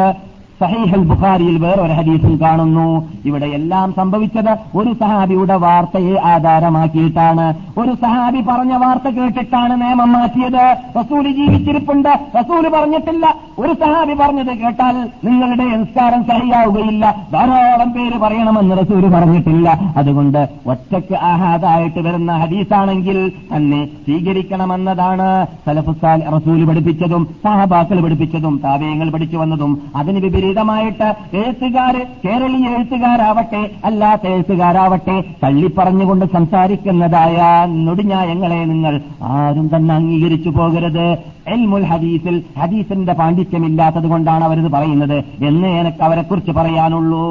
[0.62, 3.08] സഹീഹൽ ബുഖാരിയിൽ വേറൊരു ഹദീസും കാണുന്നു.
[3.26, 7.54] ഇവിടെ എല്ലാം സംഭവിച്ചത് ഒരു സഹാബിയുടെ വാർത്തയെ ആധാരമാക്കിയിട്ടാണ്.
[7.78, 10.76] ഒരു സഹാബി പറഞ്ഞ വാർത്ത കേട്ടിട്ടാണ് നിയമം മാറ്റിയത്.
[11.00, 12.10] റസൂൽ ജീവിച്ചിരിപ്പുണ്ട്.
[12.40, 13.36] റസൂൽ പറഞ്ഞിട്ടില്ല.
[13.60, 17.28] ഒരു സഹാബി പറഞ്ഞത് കേട്ടാൽ നിങ്ങളുടെ സംസ്കാരം സഹിയാവുകയില്ല.
[17.34, 19.94] ധാരാളം പേര് പറയണമെന്ന് റസൂൽ പറഞ്ഞിട്ടില്ല.
[19.98, 29.82] അതുകൊണ്ട് ഒറ്റയ്ക്ക് ആഹാദായിട്ട് വരുന്ന ഹദീസാണെങ്കിൽ തന്നെ സ്വീകരിക്കണമെന്നതാണ് സലഫുസാൽ റസൂൽ പഠിപ്പിച്ചതും സഹബാക്കൾ പഠിപ്പിച്ചതും താവേയങ്ങൾ പഠിച്ചു വന്നതും.
[29.96, 31.08] അതിന് വിപരീതമായിട്ട്
[31.40, 37.38] എഴുത്തുകാർ കേരളീയ എഴുത്തുകാരാവട്ടെ അല്ലാത്ത എഴുത്തുകാരാവട്ടെ തള്ളിപ്പറഞ്ഞുകൊണ്ട് സംസാരിക്കുന്നതായ
[37.86, 38.94] നൊടിഞ്ഞായങ്ങളെ നിങ്ങൾ
[39.36, 41.08] ആരും തന്നെ അംഗീകരിച്ചു പോകരുത്.
[41.54, 45.18] എൽമുൽ ഹദീസിൽ ഹദീസിന്റെ പാണ്ഡിത്യമില്ലാത്തത് കൊണ്ടാണ് അവരിത് പറയുന്നത്
[45.50, 47.26] എന്ന് എനിക്ക് അവരെക്കുറിച്ച് പറയാനുള്ളൂ.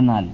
[0.00, 0.24] എന്നാൽ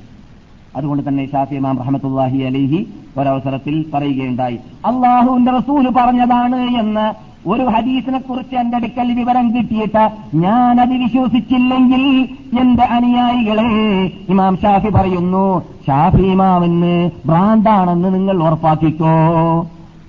[0.79, 2.79] അതുകൊണ്ട് തന്നെ ഷാഫി ഇമാം റഹമത്തുല്ലാഹി അലിഹി
[3.19, 4.57] ഒരവസരത്തിൽ പറയുകയുണ്ടായി.
[4.89, 7.05] അള്ളാഹുവിന്റെ റസൂൽ പറഞ്ഞതാണ് എന്ന്
[7.47, 12.29] ഒരു ഹദീസിനെ കുറിച്ച് എന്റെ അടുക്കൽ വിവരം കിട്ടിയിട്ട് ഞാൻ അത് വിശ്വസിച്ചില്ലെങ്കിൽ
[12.61, 13.69] എന്റെ അനുയായികളെ
[14.29, 19.15] ഇമാം ഷാഫി പറയുന്നു ഷാഫി ഇമാമെന്ന് ഭ്രാന്താണെന്ന് നിങ്ങൾ ഉറപ്പാക്കിക്കോ.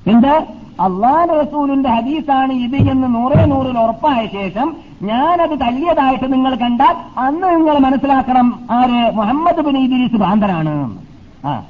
[0.08, 0.44] എന്ത്?
[0.82, 7.78] അള്ളാഹ് റസൂലിന്റെ ഹദീസാണ് ഇത് എന്ന് നൂറേ നൂറിൽ ഉറപ്പായ ശേഷം ഞാനത് തല്ലിയതായിട്ട് നിങ്ങൾ കണ്ടാൽ അന്ന് നിങ്ങൾ
[7.78, 10.98] മനസ്സിലാക്കണം ആര് മുഹമ്മദ് ബിൻ ഇദ്രീസ് ഭ്രാന്തനാണ്.
[11.46, 11.62] ആ.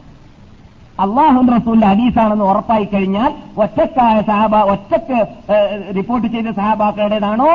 [1.04, 3.32] അള്ളാഹുൻ റസൂലിന്റെ ഹദീസാണെന്ന് ഉറപ്പായി കഴിഞ്ഞാൽ
[3.64, 5.20] ഒറ്റക്കായ സഹാബ ഒറ്റയ്ക്ക്
[5.98, 7.50] റിപ്പോർട്ട് ചെയ്ത സഹാബാക്കളുടേതാണോ?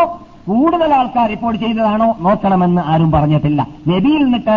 [0.48, 2.08] കൂടുതൽ ആൾക്കാർ റിപ്പോർട്ട് ചെയ്തതാണോ?
[2.20, 3.60] നോക്കണമെന്ന് ആരും പറഞ്ഞിട്ടില്ല.
[3.88, 4.56] നബിയിൽ നിന്നിട്ട്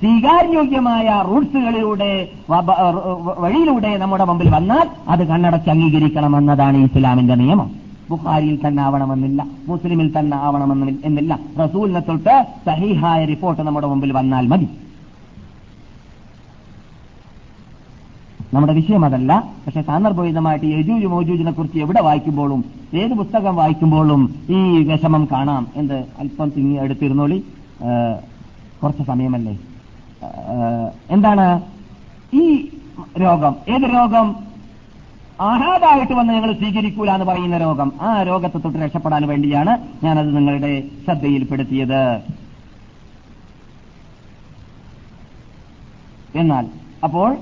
[0.00, 2.10] സ്വീകാര്യോഗ്യമായ റൂട്ട്സുകളിലൂടെ
[3.44, 7.70] വഴിയിലൂടെ നമ്മുടെ മുമ്പിൽ വന്നാൽ അത് കണ്ണടച്ച് അംഗീകരിക്കണമെന്നതാണ് ഇസ്ലാമിന്റെ നിയമം.
[8.10, 11.32] ബുഖാരിയിൽ തന്നെ ആവണമെന്നില്ല മുസ്ലിമിൽ തന്നെ ആവണമെന്നില്ല.
[11.62, 14.68] റസൂലിനെ തൊട്ട് സഹിഹായ റിപ്പോർട്ട് നമ്മുടെ മുമ്പിൽ വന്നാൽ മതി.
[18.54, 19.32] നമ്മുടെ വിഷയം അതല്ല.
[19.66, 26.50] പക്ഷെ സാന്ദർഭോചിതമായിട്ട് യജൂജ് മോജൂജിനെ കുറിച്ച് എവിടെ വായിക്കുമ്പോഴും ഏത് പുസ്തകം വായിക്കുമ്പോഴും ഈ വിഷമം കാണാം എന്ത് അല്പം
[26.56, 27.38] തിങ്ങി എടുത്തിരുന്നോളി.
[28.82, 29.58] കുറച്ച് സമയമല്ലേ?
[31.10, 31.46] എന്താണ്?
[32.34, 32.44] ഈ
[33.20, 34.36] രോഗം ഏത് രോഗം?
[35.40, 37.92] ആഹാദായിട്ട് വന്ന് ഞങ്ങൾ സ്വീകരിക്കൂല എന്ന് പറയുന്ന രോഗം.
[38.00, 40.72] ആ രോഗത്തെ തൊട്ട് രക്ഷപ്പെടാൻ വേണ്ടിയാണ് ഞാനത് നിങ്ങളുടെ
[41.04, 42.02] ശ്രദ്ധയിൽപ്പെടുത്തിയത്.
[46.34, 46.66] എന്നാൽ
[47.04, 47.36] അപ്പോൾ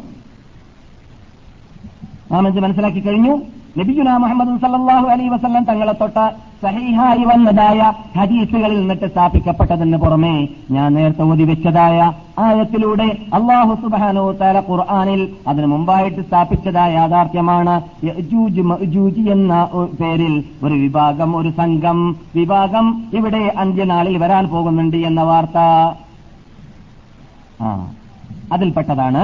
[2.32, 3.34] നാം ഇത് മനസ്സിലാക്കി കഴിഞ്ഞു.
[3.78, 6.18] നബിജുന മുഹമ്മദ് സല്ലാഹു അലൈ വസല്ലം തങ്ങളെ തൊട്ട
[6.62, 7.80] സഹിഹായി വന്നതായ
[8.18, 10.32] ഹദീസുകളിൽ നിന്നിട്ട് സ്ഥാപിക്കപ്പെട്ടതിന് പുറമെ
[10.74, 11.98] ഞാൻ നേരത്തെ ഓതി വെച്ചതായ
[12.44, 13.08] ആയത്തിലൂടെ
[13.38, 17.74] അള്ളാഹു സുബാനോ തല ഖുർആാനിൽ അതിനു മുമ്പായിട്ട് സ്ഥാപിച്ചതായ യാഥാർത്ഥ്യമാണ്
[19.34, 19.52] എന്ന
[20.00, 20.34] പേരിൽ
[20.64, 22.00] ഒരു വിഭാഗം ഒരു സംഘം
[22.38, 25.58] വിഭാഗം ഇവിടെ അന്ത്യനാളിൽ വരാൻ പോകുന്നുണ്ട് എന്ന വാർത്ത.
[28.54, 29.22] അതിൽപ്പെട്ടതാണ്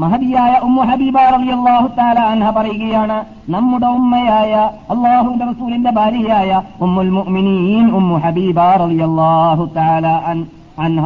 [0.00, 3.16] മഹതിയായ ഉമ്മു ഹബീബ റളിയല്ലാഹു തആല അൻഹ പറയുകയാണ്
[3.48, 4.52] നമ്മുടെ ഉമ്മയായ
[4.90, 10.40] അള്ളാഹുവിന്റെ റസൂലിന്റെ ഭാര്യയായ ഉമ്മുൽ മുഅ്മിനീൻ ഉമ്മു ഹബീബ റളിയല്ലാഹു തആല അൻ
[10.78, 11.04] അൻഹ.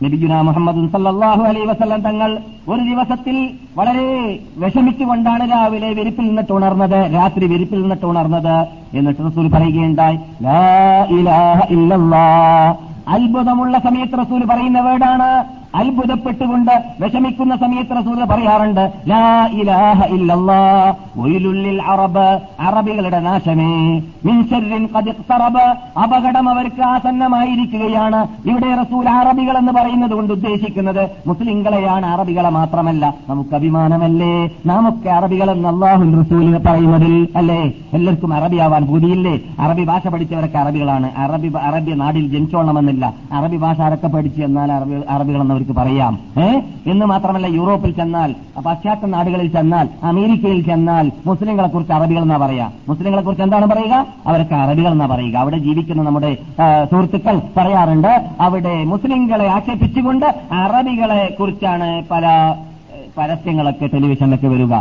[0.00, 2.30] നബിയുന മുഹമ്മദ് സല്ലല്ലാഹു അലൈഹി വസല്ലം തങ്ങൾ
[2.68, 3.36] ഒരു ദിവസത്തിൽ
[3.74, 4.04] വളരെ
[4.56, 8.54] വിഷമിച്ചുകൊണ്ടാണ് രാവിലെ വിരിപ്പിൽ നിന്നിട്ട് ഉണർന്നത് രാത്രി വിരിപ്പിൽ നിന്നിട്ട് ഉണർന്നത്.
[8.92, 10.18] എന്നിട്ട് റസൂൽ പറയുകയുണ്ടായി
[13.14, 15.28] അത്ഭുതമുള്ള സമയത്ത് റസൂൽ പറയുന്ന വേർഡാണ്
[15.74, 20.94] അത്ഭുതപ്പെട്ടുകൊണ്ട് വിഷമിക്കുന്ന സമയത്ത് റസൂൽ പറയാറുണ്ട് ലാ ഇലാഹ ഇല്ലല്ലാ
[21.86, 24.02] അറബ് അറബികളുടെ നാശമേ.
[24.24, 31.10] മിൻഷറിൻ കദിഖ്തറബ് അപകടം അവർക്ക് ആസന്നമായിരിക്കുകയാണ് ഇവിടെ റസൂൽ അറബികൾ എന്ന് പറയുന്നത് കൊണ്ട് ഉദ്ദേശിക്കുന്നത്.
[31.26, 34.50] മുസ്ലിങ്ങളെയാണ് അറബികളെ മാത്രമല്ല നമുക്ക് അഭിമാനമല്ലേ?
[34.66, 37.72] നാമൊക്കെ അറബികളെന്ന് അള്ളാഹു റസൂലിന് പറയുന്നതിൽ അല്ലേ?
[37.92, 41.10] എല്ലാവർക്കും അറബിയാവാൻ ഭൂതിയില്ലേ അറബി ഭാഷ പഠിച്ചവരൊക്കെ അറബികളാണ്.
[41.16, 43.14] അറബി അറബി നാടിൽ ജനിച്ചോളണമെന്നില്ല.
[43.32, 46.18] അറബി ഭാഷ ആരൊക്കെ പഠിച്ചു എന്നാൽ അറബി അറബികളെന്ന് അവർക്ക് പറയാം.
[46.42, 46.60] ഏ?
[46.86, 48.30] എന്ന് മാത്രമല്ല യൂറോപ്പിൽ ചെന്നാൽ
[48.66, 52.70] പാശ്ചാത്യ നാടുകളിൽ ചെന്നാൽ അമേരിക്കയിൽ ചെന്നാൽ മുസ്ലിങ്ങളെ കുറിച്ച് അറബികൾ എന്നാ പറയാ?
[52.88, 53.94] മുസ്ലിങ്ങളെ കുറിച്ച് എന്താണ് പറയുക?
[54.26, 55.36] അവരൊക്കെ അറബികൾ എന്നാ പറയുക.
[55.36, 56.36] അവിടെ ജീവിക്കുന്ന നമ്മുടെ
[56.92, 62.24] സുഹൃത്തുക്കൾ പറയാറുണ്ട് അവിടെ മുസ്ലിങ്ങളെ ആക്ഷേപിച്ചുകൊണ്ട് അറബികളെ കുറിച്ചാണ് പല
[63.18, 64.74] പരസ്യങ്ങളൊക്കെ ടെലിവിഷനിലൊക്കെ വരിക.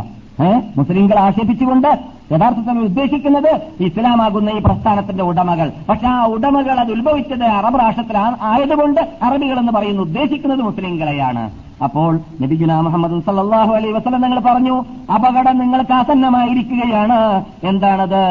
[0.78, 1.88] മുസ്ലിങ്ങളെ ആക്ഷേപിച്ചുകൊണ്ട്
[2.34, 3.52] യഥാർത്ഥത്തിൽ ഉദ്ദേശിക്കുന്നത്
[3.84, 5.72] ഇസ്ലാമാകുന്ന ഈ പ്രസ്ഥാനത്തിന്റെ ഉടമകൾ.
[5.90, 11.44] പക്ഷെ ആ ഉടമകൾ അത് ഉത്ഭവിച്ചത് അറബ് രാഷ്ട്രത്തിലാണ് ആയതുകൊണ്ട് അറബികൾ എന്ന് പറയുന്നു ഉദ്ദേശിക്കുന്നത് മുസ്ലിങ്ങളെയാണ്
[11.84, 14.76] അപ്പോൾ നബിജുന മുഹമ്മദ് സല്ലാഹു അലൈ വസ്ലം നിങ്ങൾ പറഞ്ഞു
[15.16, 17.20] അപകടം നിങ്ങൾക്ക് ആസന്നമായിരിക്കുകയാണ്.
[17.68, 18.24] എന്താണത്?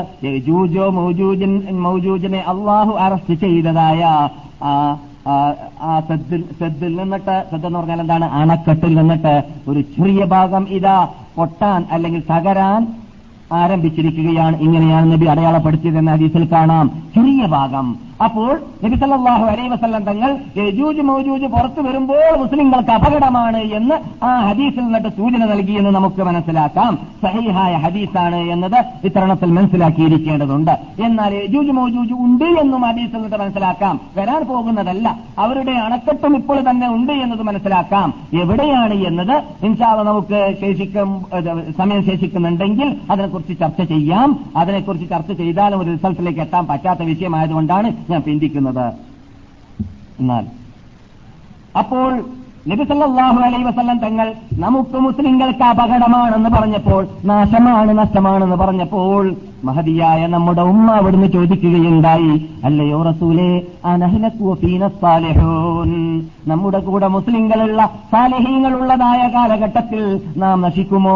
[0.46, 1.52] ജൂജോ മൗജൂജൻ
[1.84, 4.02] മൗജൂജിനെ അള്ളാഹു അറസ്റ്റ് ചെയ്തതായ
[4.62, 8.26] ആ സദ്ദിൽ നിന്നിട്ട് സദ് എന്ന് പറഞ്ഞാൽ എന്താണ്?
[8.40, 9.34] അണക്കെട്ടിൽ നിന്നിട്ട്
[9.68, 12.86] ഒരു ചെറിയ ഭാഗം ഇതാ പൊട്ടാൻ അല്ലെങ്കിൽ തകരാൻ
[13.52, 17.02] ആരംഭിച്ചിരിക്കുകയാണ് ഇങ്ങനെയാണ് നബി അടയാളപ്പെടുത്തിയതെന്ന് ഹദീസിൽ കാണാം.
[17.14, 24.48] ചെറിയ ഭാഗം അപ്പോൾ നബിസല്ലാഹു അലൈ വസല്ലം തങ്ങൾ യജൂജ് മൗജൂജ് പുറത്തു വരുമ്പോൾ മുസ്ലിങ്ങൾക്ക് അപകടമാണ് എന്ന് ആ
[24.48, 26.98] ഹദീസിൽ നിന്നിട്ട് സൂചന നൽകിയെന്ന് നമുക്ക് മനസ്സിലാക്കാം.
[27.22, 30.70] സഹിഹായ ഹദീസാണ് എന്നത് ഇത്തരണത്തിൽ മനസ്സിലാക്കിയിരിക്കേണ്ടതുണ്ട്.
[31.04, 34.00] എന്നാൽ യജൂജ് മൗജൂജ് ഉണ്ട് എന്നും ഹദീസിൽ നിന്നിട്ട് മനസ്സിലാക്കാം.
[34.16, 35.16] വരാൻ പോകുന്നതല്ല.
[35.38, 38.14] അവരുടെ അണക്കെട്ടും ഇപ്പോൾ തന്നെ ഉണ്ട് എന്നത് മനസ്സിലാക്കാം.
[38.42, 39.42] എവിടെയാണ് എന്നത്?
[39.62, 41.26] ഇൻഷാവ് നമുക്ക് ശേഷിക്കും
[41.78, 44.38] സമയം ശേഷിക്കുന്നുണ്ടെങ്കിൽ അതിനെക്കുറിച്ച് ചർച്ച ചെയ്യാം.
[44.56, 48.86] അതിനെക്കുറിച്ച് ചർച്ച ചെയ്താലും ഒരു റിസൾട്ടിലേക്ക് എത്താൻ പറ്റാത്ത വിഷയമായതുകൊണ്ടാണ് ഞാൻ പിന്തിക്കുന്നത്
[50.20, 50.44] എന്നാൽ.
[51.78, 52.10] അപ്പോൾ
[52.68, 54.26] നബിസല്ലാഹു അലൈ വസല്ലം തങ്ങൾ
[54.58, 59.22] നമുക്ക് മുസ്ലിങ്ങൾക്ക് അപകടമാണെന്ന് പറഞ്ഞപ്പോൾ നാശമാണ് നഷ്ടമാണെന്ന് പറഞ്ഞപ്പോൾ
[59.66, 62.32] മഹതിയായ നമ്മുടെ ഉമ്മ അവിടുന്ന് ചോദിക്കുകയുണ്ടായി
[62.64, 63.50] അല്ലയോ റസൂലേ
[63.86, 65.90] അനഹ്ലക്കു ഫീന സാലിഹൂൻ.
[66.48, 67.80] നമ്മുടെ കൂടെ മുസ്ലിങ്ങളുള്ള
[68.12, 70.02] സാലഹീങ്ങളുള്ളതായ കാലഘട്ടത്തിൽ
[70.36, 71.14] നാം നശിക്കുമോ?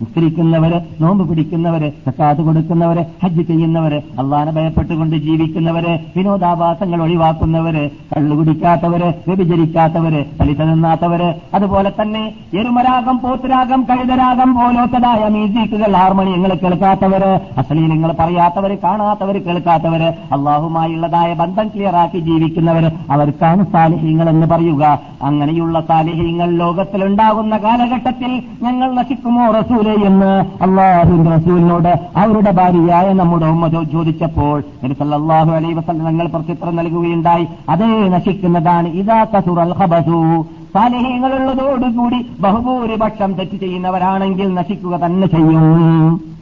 [0.00, 10.60] നിസ്കരിക്കുന്നവര് നോമ്പ് പിടിക്കുന്നവര് സക്കാത്ത് കൊടുക്കുന്നവര് ഹജ്ജ് ചെയ്യുന്നവര് അള്ളാനെ ഭയപ്പെട്ടുകൊണ്ട് ജീവിക്കുന്നവര് വിനോദാഭാസങ്ങൾ ഒഴിവാക്കുന്നവര് കള്ളുകുടിക്കാത്തവര് വ്യഭിചരിക്കാത്തവര് പലിശ
[10.70, 12.24] നിന്നാത്തവര് അതുപോലെ തന്നെ
[12.58, 17.32] എരുമരാഗം പോത്തുരാഗം കഴുതരാഗം പോലോത്തതായ മ്യൂസിക്കുകൾ ഹാർമോണിയങ്ങൾ കേൾക്കാത്തവര്
[17.86, 24.84] അശ്ലീലങ്ങൾ പറയാത്തവര് കാണാത്തവര് കേൾക്കാത്തവര് അള്ളാഹുമായുള്ളതായ ബന്ധം ക്ലിയറാക്കി ജീവിക്കുന്നവര് അവർക്കാണ് സാലിഹ്യങ്ങൾ എന്ന് പറയുക.
[25.22, 28.32] അങ്ങനെയുള്ള സാലിഹ്യങ്ങൾ ലോകത്തിലുണ്ടാകുന്ന കാലഘട്ടത്തിൽ
[28.62, 30.32] ഞങ്ങൾ നശിക്കുമോ റസൂലെ എന്ന്
[30.66, 37.46] അള്ളാഹുവിന്റെ റസൂലിനോട് അവരുടെ ഭാര്യയായ നമ്മുടെ ഉമ്മ ചോദിച്ചപ്പോൾ നബിസല്ലാഹു അലൈ വസല്ലം ഞങ്ങൾ പ്രത്യുത്തരം നൽകുകയുണ്ടായി.
[37.68, 40.20] അതേ നശിക്കുന്നതാണ് ഇതാ കസുർ അൽ ഹബസു
[40.74, 46.35] സാലിഹ്യങ്ങളുള്ളതോടുകൂടി ബഹുഭൂരിപക്ഷം തെറ്റ് ചെയ്യുന്നവരാണെങ്കിൽ നശിക്കുക തന്നെ ചെയ്യും.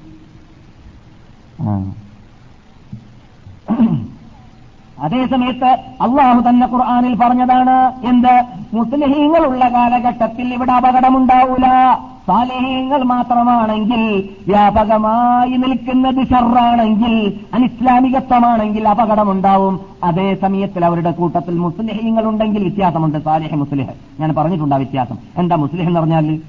[5.00, 5.64] അതേ സമയത്ത്
[6.00, 8.44] അള്ളാഹു തന്നെ ഖുർആാനിൽ പറഞ്ഞതാണ് എന്ത്?
[8.74, 11.96] മുസ്ലിഹീങ്ങളുള്ള കാലഘട്ടത്തിൽ ഇവിടെ അപകടമുണ്ടാവൂല.
[12.26, 19.80] സാലിഹീങ്ങൾ മാത്രമാണെങ്കിൽ വ്യാപകമായി നിൽക്കുന്നത് ഷർറാണെങ്കിൽ അനിസ്ലാമികത്വമാണെങ്കിൽ അപകടമുണ്ടാവും.
[20.04, 23.18] അതേ സമയത്തിൽ അവരുടെ കൂട്ടത്തിൽ മുസ്ലിഹീങ്ങൾ ഉണ്ടെങ്കിൽ വ്യത്യാസമുണ്ട്.
[23.18, 24.20] സാലിഹ് മുസ്ലിഹ്.
[24.20, 25.18] ഞാൻ പറഞ്ഞിട്ടുണ്ട് ആ വ്യത്യാസം.
[25.36, 26.40] എന്താ മുസ്ലിഹ് എന്ന് പറഞ്ഞാൽ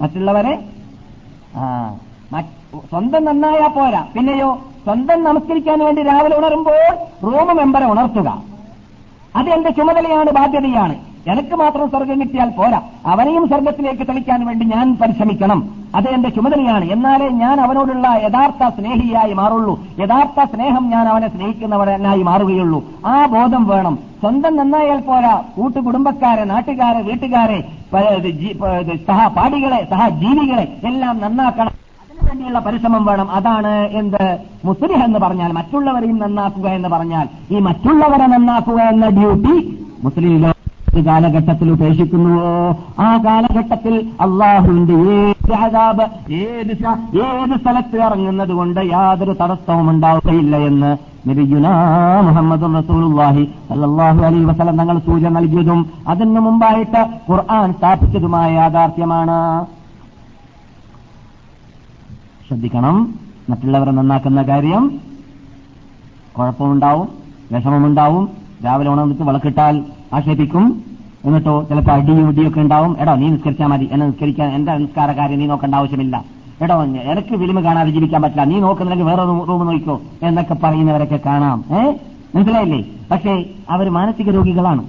[0.00, 0.64] മറ്റുള്ളവരെ?
[1.56, 1.94] ആ.
[2.78, 4.06] സ്വന്തം നന്നായാ പോരാ.
[4.14, 8.42] പിന്നെയോ സ്വന്തം നമസ്കരിക്കാൻ വേണ്ടി രാവിലെ ഉണരുമ്പോൾ റൂം മെമ്പറെ ഉണർത്തുക.
[9.36, 10.94] അത് എന്റെ ചുമതലയാണ് ബാധ്യതയാണ്.
[11.28, 12.82] എനിക്ക് മാത്രം സ്വർഗം കിട്ടിയാൽ പോരാ.
[13.06, 15.68] അവനെയും സ്വർഗത്തിലേക്ക് തെളിക്കാൻ വേണ്ടി ഞാൻ പരിശ്രമിക്കണം.
[15.94, 16.84] അത് എന്റെ ചുമതലയാണ്.
[16.84, 19.84] എന്നാലേ ഞാൻ അവനോടുള്ള യഥാർത്ഥ സ്നേഹിയായി മാറുള്ളൂ.
[19.98, 22.84] യഥാർത്ഥ സ്നേഹം ഞാൻ അവനെ സ്നേഹിക്കുന്നവനായി മാറുകയുള്ളൂ.
[23.06, 23.98] ആ ബോധം വേണം.
[24.20, 25.42] സ്വന്തം നന്നായാൽ പോരാ.
[25.56, 27.64] കൂട്ടുകുടുംബക്കാരെ നാട്ടുകാരെ വീട്ടുകാരെ
[28.96, 31.89] സഹപാഠികളെ സഹജീവികളെ എല്ലാം നന്നാക്കണം.
[32.30, 33.28] അതിനു വേണ്ടിയുള്ള പരിശ്രമം വേണം.
[33.36, 34.24] അതാണ് എന്ത്?
[34.64, 37.26] മുസ്ലിം എന്ന് പറഞ്ഞാൽ മറ്റുള്ളവരെയും നന്നാക്കുക എന്ന് പറഞ്ഞാൽ.
[37.54, 39.54] ഈ മറ്റുള്ളവരെ നന്നാക്കുക എന്ന ഡ്യൂട്ടി
[40.04, 40.56] മുസ്ലിം ലോക
[41.08, 42.52] കാലഘട്ടത്തിൽ ഉപേക്ഷിക്കുന്നുവോ
[43.06, 46.04] ആ കാലഘട്ടത്തിൽ അള്ളാഹുവിന്റെ ഏത് അതാബ്
[46.40, 46.72] ഏത്
[47.26, 50.90] ഏത് സ്ഥലത്ത് ഇറങ്ങുന്നത് കൊണ്ട് യാതൊരു തടസ്സവും ഉണ്ടാവുകയില്ല എന്ന്
[51.28, 51.74] നബിയുനാ
[52.28, 59.38] മുഹമ്മദ് റസൂലുള്ളാഹി അലൈഹി വസല്ലം തങ്ങൾ സൂചന നൽകിയതും അതിനു മുമ്പായിട്ട് ഖുർആൻ സ്ഥാപിച്ചതുമായ യാഥാർത്ഥ്യമാണ്.
[62.50, 63.14] ശ്രദ്ധിക്കണം.
[63.50, 65.00] മറ്റുള്ളവരെ നന്നാക്കുന്ന കാര്യം
[66.38, 67.08] കുഴപ്പമുണ്ടാവും
[67.52, 68.28] വിഷമമുണ്ടാവും.
[68.64, 69.84] രാവിലെ ഉണർന്നിട്ട് വിളക്കിട്ടാൽ
[70.14, 70.84] ആക്ഷേപിക്കും.
[71.24, 72.96] എന്നിട്ടോ ചിലപ്പോൾ അടിയും ഇടിയൊക്കെ ഉണ്ടാവും.
[73.00, 73.88] എടോ നീ നിസ്കരിച്ചാൽ മതി.
[73.92, 75.38] എന്നെ നിസ്കരിക്കാൻ എന്റെ നിസ്കാര കാര്യം?
[75.38, 76.24] നീ നോക്കേണ്ട ആവശ്യമില്ല.
[76.62, 78.44] എടോ എനിക്ക് ഫിലിമ് കാണാതെ ജീവിക്കാൻ പറ്റില്ല.
[78.44, 80.00] നീ നോക്കുന്നില്ലെങ്കിൽ വേറെ റൂം നോക്കിക്കോ.
[80.22, 81.64] എന്നൊക്കെ പറയുന്നവരൊക്കെ കാണാം.
[81.70, 81.92] ഏ?
[82.34, 82.84] മനസ്സിലായില്ലേ?
[83.10, 84.84] പക്ഷേ അവർ മാനസിക രോഗികളാണ്.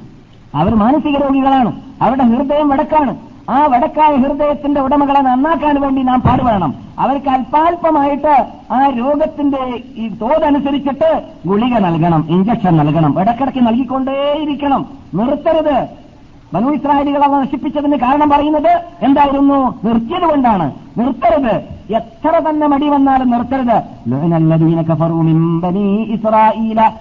[0.55, 1.71] അവർ മാനസിക രോഗികളാണ്.
[2.01, 3.30] അവരുടെ ഹൃദയം വടക്കാണ്.
[3.51, 6.73] ആ വടക്കായ ഹൃദയത്തിന്റെ ഉടമകളെ നന്നാക്കാൻ വേണ്ടി നാം പാടുപെടണം.
[6.99, 13.19] അവർക്ക് അല്പാൽപമായിട്ട് ആ രോഗത്തിന്റെ ഈ തോതനുസരിച്ചിട്ട് ഗുളിക നൽകണം ഇഞ്ചക്ഷൻ നൽകണം.
[13.19, 14.85] ഇടക്കിടയ്ക്ക് നൽകിക്കൊണ്ടേയിരിക്കണം.
[15.13, 15.87] നിർത്തരുത്.
[16.53, 19.79] മനു ഇസ്രായേലികൾ അവ നശിപ്പിച്ചതിന് കാരണം പറയുന്നത് എന്തായിരുന്നു?
[19.83, 20.71] നിർത്തിയത് കൊണ്ടാണ്.
[20.97, 21.55] നിർത്തരുത്.
[21.93, 23.81] എത്ര തന്നെ മടി വന്നാലും നിർത്തരുത്.
[26.13, 26.91] ഇസ്രായീല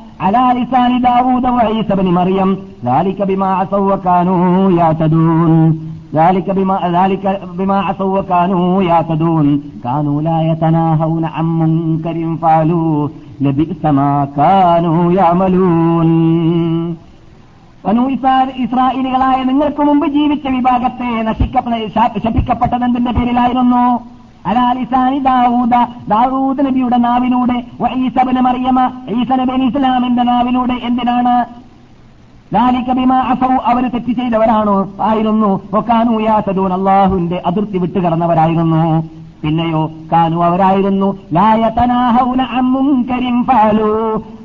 [18.63, 21.23] ഇസ്രായേലികളായ നിങ്ങൾക്ക് മുമ്പ് ജീവിച്ച വിഭാഗത്തെ
[22.25, 24.01] ശപിക്കപ്പെട്ടത് എന്തിന്റെ പേരിലായിരുന്നു?
[24.47, 25.75] അലാലിസാനി ദാവൂദ
[26.09, 27.65] ദാവൂദ് നബിയുടെ നാവിലൂടെ
[27.97, 28.81] ഈസബന് മറിയമ
[29.21, 31.60] ഈസ നബി ഇസ്ലാമിന്റെ നാവിലൂടെ എന്തിനാണ്
[33.65, 34.89] അവർ തെറ്റ് ചെയ്തവരാണോ?
[35.01, 35.61] ആയിരുന്നു.
[35.75, 39.09] ഒക്കാനു യാസദൂൻ അള്ളാഹുവിന്റെ അതിർത്തി വിട്ടുകടന്നവരായിരുന്നു.
[39.43, 41.19] പിന്നെയോ കാനു അവരായിരുന്നു.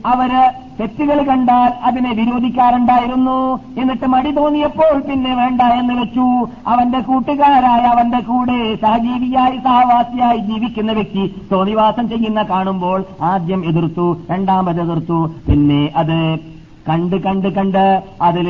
[0.05, 3.59] അവർ തെറ്റുകൾ കണ്ടാൽ അതിനെ വിരോധിക്കാറുണ്ടായിരുന്നു.
[3.77, 6.47] എന്നിട്ട് മടി തോന്നിയപ്പോൾ പിന്നെ വേണ്ട എന്ന് വെച്ചു.
[6.67, 15.31] അവന്റെ കൂട്ടുകാരായ അവന്റെ കൂടെ സഹജീവിയായി സഹവാസിയായി ജീവിക്കുന്ന വ്യക്തി തോന്നിവാസം ചെയ്യുന്ന കാണുമ്പോൾ ആദ്യം എതിർത്തു രണ്ടാമത് എതിർത്തു.
[15.49, 16.37] പിന്നെ അത്
[16.87, 17.83] കണ്ട് കണ്ട് കണ്ട്
[18.21, 18.47] അതിൽ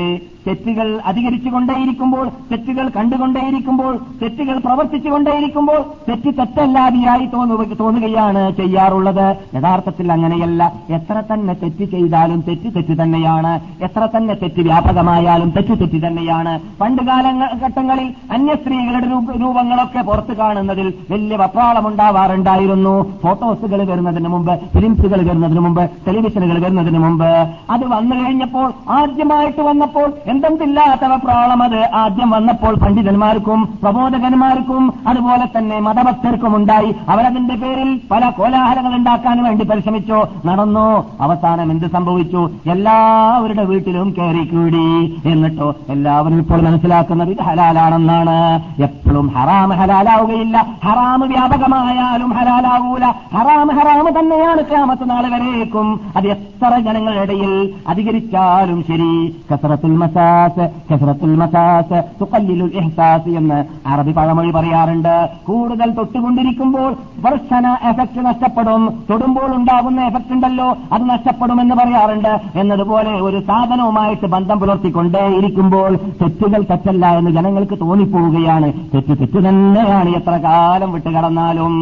[0.47, 9.55] തെറ്റുകൾ അധികരിച്ചുകൊണ്ടേയിരിക്കുമ്പോൾ തെറ്റുകൾ കണ്ടുകൊണ്ടേയിരിക്കുമ്പോൾ തെറ്റുകൾ പ്രവർത്തിച്ചുകൊണ്ടേയിരിക്കുമ്പോൾ തെറ്റ് തെറ്റല്ലാതെയായി തോന്നു തോന്നുകയാണ് ചെയ്യാറുള്ളത്.
[9.55, 10.73] യഥാർത്ഥത്തിൽ അങ്ങനെയല്ല.
[10.89, 13.59] എത്ര തന്നെ തെറ്റ് ചെയ്താലും തെറ്റ് തെറ്റ് തന്നെയാണ്.
[13.83, 16.59] എത്ര തന്നെ തെറ്റ് വ്യാപകമായാലും തെറ്റ് തെറ്റ് തന്നെയാണ്.
[16.81, 25.89] പണ്ട് കാലഘട്ടങ്ങളിൽ അന്യസ്ത്രീകളുടെ രൂപ- രൂപങ്ങളൊക്കെ പുറത്തു കാണുന്നതിൽ വലിയ വപ്രാളമുണ്ടാവാറുണ്ടായിരുന്നു ഫോട്ടോസുകൾ വരുന്നതിന് മുമ്പ് ഫിലിംസുകൾ വരുന്നതിന് മുമ്പ്
[26.07, 27.25] ടെലിവിഷനുകൾ വരുന്നതിന് മുമ്പ്.
[27.69, 36.55] അത് വന്നു കഴിഞ്ഞപ്പോൾ ആദ്യമായിട്ട് വന്നപ്പോൾ എന്തെങ്കില്ലാത്ത പ്രോളം അത് ആദ്യം വന്നപ്പോൾ പണ്ഡിതന്മാർക്കും പ്രബോധകന്മാർക്കും അതുപോലെ തന്നെ മതഭക്തർക്കും
[36.55, 36.95] ഉണ്ടായി.
[37.09, 40.25] അവരതിന്റെ പേരിൽ പല കോലാഹലങ്ങൾ ഉണ്ടാക്കാൻ വേണ്ടി പരിശ്രമിച്ചു.
[40.45, 41.05] നടന്നു.
[41.21, 42.49] അവസാനം എന്ത് സംഭവിച്ചു?
[42.65, 48.37] എല്ലാവരുടെ വീട്ടിലും കയറിക്കൂടി എന്നിട്ടോ എല്ലാവരും ഇപ്പോൾ മനസ്സിലാക്കുന്നത് ഇത് ഹലാലാണെന്നാണ്.
[48.81, 50.65] എപ്പോഴും ഹറാം ഹലാലാവുകയില്ല.
[50.85, 53.05] ഹറാം വ്യാപകമായാലും ഹലാലാവൂല.
[53.37, 55.99] ഹറാം ഹറാം തന്നെയാണ് ക്യാമത്ത് നാൾ വരേക്കും.
[56.17, 59.35] അത് എത്ര ജനങ്ങളുടെ ഇടയിൽ അധികരിച്ചാലും ശരി.
[59.53, 59.93] കസറത്തുൽ
[60.25, 63.57] മസാസ് കസറത്തുൽ മസാസ് തുക്കല്ലിലുൽ ഇഹ്സാസ് എന്ന്
[63.87, 65.29] അറബി പഴമൊഴി പറയാറുണ്ട്.
[65.47, 66.91] കൂടുതൽ തൊട്ടുകൊണ്ടിരിക്കുമ്പോൾ
[67.25, 68.81] വർഷന എഫക്ട് നഷ്ടപ്പെടും.
[69.09, 72.33] തൊടുമ്പോൾ ഉണ്ടാകുന്ന എഫക്ട് ഉണ്ടല്ലോ അത് നഷ്ടപ്പെടുമെന്ന് പറയാറുണ്ട്.
[72.55, 78.73] എന്നതുപോലെ ഒരു സാധനവുമായിട്ട് ബന്ധം പുലർത്തിക്കൊണ്ടേയിരിക്കുമ്പോൾ തെറ്റുകൾ തെറ്റല്ല എന്ന് ജനങ്ങൾക്ക് തോന്നിപ്പോവുകയാണ്.
[78.93, 81.73] തെറ്റ് തെറ്റ് തന്നെയാണ് എത്ര കാലം വിട്ടുകടന്നാലും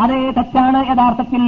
[0.00, 1.42] അതേ തെറ്റാണ് യഥാർത്ഥത്തിൽ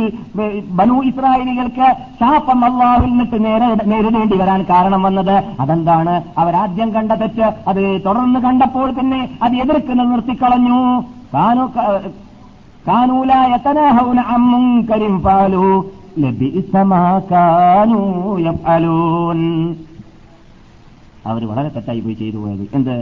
[0.70, 1.88] ബനു ഇസ്രായേലികൾക്ക്
[2.20, 5.36] ശാപം അള്ളാഹിൽ നിന്നിട്ട് നേരെ നേരിടേണ്ടി വരാൻ കാരണം വന്നത്.
[5.61, 6.14] അതെന്താണ്?
[6.41, 10.80] അവരാദ്യം കണ്ട തെറ്റ് അത് തുടർന്ന് കണ്ടപ്പോൾ തന്നെ അത് എതിർക്കുന്നത് നിർത്തിക്കളഞ്ഞു.
[11.34, 11.64] കാനു
[12.88, 15.64] കാനൂല എത്തനാഹൗന അമ്മും കരിം പാലു
[21.26, 22.64] അവർ വളരെ തെറ്റായി പോയി ചെയ്തു പോയത്.
[22.74, 22.95] എന്ത്?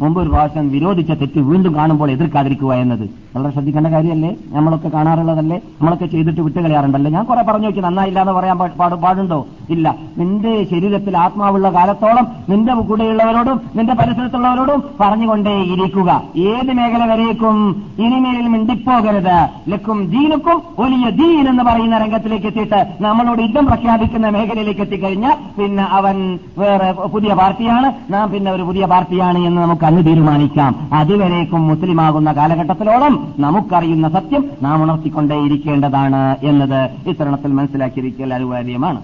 [0.00, 3.10] മുമ്പ് ഒരു പ്രാവശ്യം വിരോധിച്ച തെറ്റ് വീണ്ടും കാണുമ്പോൾ എതിർക്കാതിരിക്കുക എന്നത്.
[3.36, 4.36] വളരെ ശ്രദ്ധിക്കേണ്ട കാര്യമല്ലേ?
[4.50, 5.56] നമ്മളൊക്കെ കാണാറുള്ളതല്ലേ?
[5.56, 7.10] നമ്മളൊക്കെ ചെയ്തിട്ട് വിട്ടുകളയാറുണ്ടല്ലേ?
[7.10, 9.46] ഞാൻ കുറെ പറഞ്ഞു നോക്കി നന്നായില്ല എന്ന് പറയാൻ പാടുണ്ടോ?
[9.70, 9.94] ഇല്ല.
[10.18, 16.22] നിന്റെ ശരീരത്തിൽ ആത്മാവുള്ള കാലത്തോളം നിന്റെ കൂടെയുള്ളവരോടും നിന്റെ പരിസരത്തുള്ളവരോടും പറഞ്ഞുകൊണ്ടേ ഇരിക്കുക.
[16.36, 19.48] ഏത് മേഖല വരേക്കും ഇനിമേലിൽ മിണ്ടിപ്പോകരുത്.
[19.68, 26.38] ലക്കും ദീനുക്കും വലിയ ദീൻ എന്ന് പറയുന്ന രംഗത്തിലേക്ക് എത്തിയിട്ട് നമ്മളോട് യുദ്ധം പ്രഖ്യാപിക്കുന്ന മേഖലയിലേക്ക് എത്തിക്കഴിഞ്ഞാൽ പിന്നെ അവൻ
[26.58, 28.12] വേറെ പുതിയ പാർട്ടിയാണ്.
[28.12, 30.72] നാം പിന്നെ ഒരു പുതിയ പാർട്ടിയാണ് എന്ന് നമുക്ക് അന്ന് തീരുമാനിക്കാം.
[30.92, 39.00] അതുവരേക്കും മുസ്ലിമാകുന്ന കാലഘട്ടത്തിലോളം നമുക്കറിയുന്ന സത്യം നാം ഉണർത്തിക്കൊണ്ടേയിരിക്കേണ്ടതാണ് എന്നത് ഇത്തരണത്തിൽ മനസ്സിലാക്കിയിരിക്കൽ അനിവാര്യമാണ്.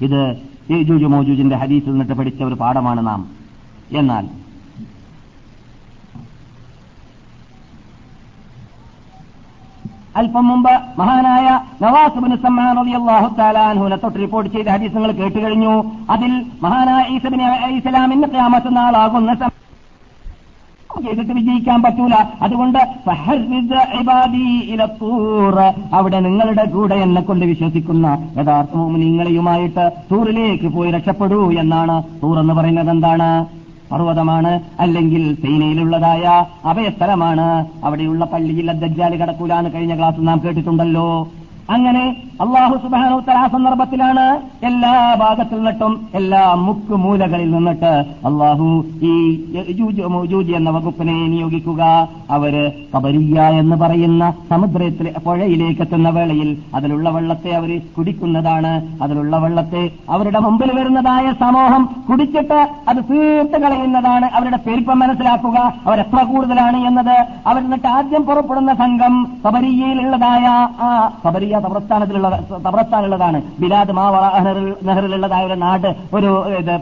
[0.00, 0.20] ഇത്
[0.82, 3.20] ജൂജു മോജൂജിന്റെ ഹദീസിൽ നിന്നിട്ട് പഠിച്ച ഒരു പാഠമാണ് നാം.
[3.92, 4.24] എന്നാൽ
[10.16, 11.46] അല്പം മുമ്പ് മഹാനായ
[11.82, 15.74] നവാസുബിന് സമ്മാൻ റളിയല്ലാഹു തആല അൻഹുവിനെ തൊട്ട് റിപ്പോർട്ട് ചെയ്ത ഹദീസ് നിങ്ങൾ കേട്ടു കഴിഞ്ഞു.
[16.10, 16.32] അതിൽ
[16.62, 17.48] മഹാനായ ഈസബിന്
[17.78, 19.50] ഇസ്ലാമിന്റെ ക്യാമത്ത് നാളാകുന്ന
[21.04, 22.14] ചെയ്തിട്ട് വിജയിക്കാൻ പറ്റൂല.
[22.42, 22.78] അതുകൊണ്ട്.
[25.98, 28.06] അവിടെ നിങ്ങളുടെ കൂടെ എന്നെ കൊണ്ട് വിശ്വസിക്കുന്ന
[28.38, 33.30] യഥാർത്ഥ നിങ്ങളെയുമായിട്ട് തൂറിലേക്ക് പോയി രക്ഷപ്പെടൂ എന്നാണ് തൂർ എന്ന് പറയുന്നത് എന്താണ്?
[33.92, 37.66] പർവതമാണ് അല്ലെങ്കിൽ സൈനയിലുള്ളതായ അഭയസ്ഥലമാണ്.
[37.84, 41.28] അവിടെയുള്ള പള്ളിയിൽ അദ്ദേഹം കടക്കൂലാന്ന് കഴിഞ്ഞ ക്ലാസ് നാം കേട്ടിട്ടുണ്ടല്ലോ.
[41.70, 47.92] അങ്ങനെ അള്ളാഹു സുബാനോത്തര ആ സന്ദർഭത്തിലാണ് എല്ലാ ഭാഗത്തിൽ നിന്നിട്ടും എല്ലാ മുക്ക് മൂലകളിൽ നിന്നിട്ട്
[48.26, 49.34] അള്ളാഹു ഈ
[50.30, 52.08] ജൂജി എന്ന വകുപ്പിനെ നിയോഗിക്കുക.
[52.30, 59.02] അവർ കബരിയ എന്ന് പറയുന്ന സമുദ്രത്തിലെ പുഴയിലേക്ക് എത്തുന്ന വേളയിൽ അതിലുള്ള വെള്ളത്തെ അവർ കുടിക്കുന്നതാണ്.
[59.02, 64.30] അതിലുള്ള വെള്ളത്തെ അവരുടെ മുമ്പിൽ വരുന്നതായ സമൂഹം കുടിച്ചിട്ട് അത് തീർത്ത് കളയുന്നതാണ്.
[64.34, 65.72] അവരുടെ പെരുപ്പം മനസ്സിലാക്കുക.
[65.86, 67.26] അവരെത്ര കൂടുതലാണ് എന്നത്.
[67.46, 70.46] അവർ എന്നിട്ട് ആദ്യം പുറപ്പെടുന്ന സംഘം കബരിയയിലുള്ളതായ
[70.80, 72.28] ആ കബരിയ തബ്രസ്ഥാനത്തിലുള്ള
[72.66, 76.30] തബ്രസ്ഥാനുള്ളതാണ് ബിലാദ് മാവറ ഒരു നാട് ഒരു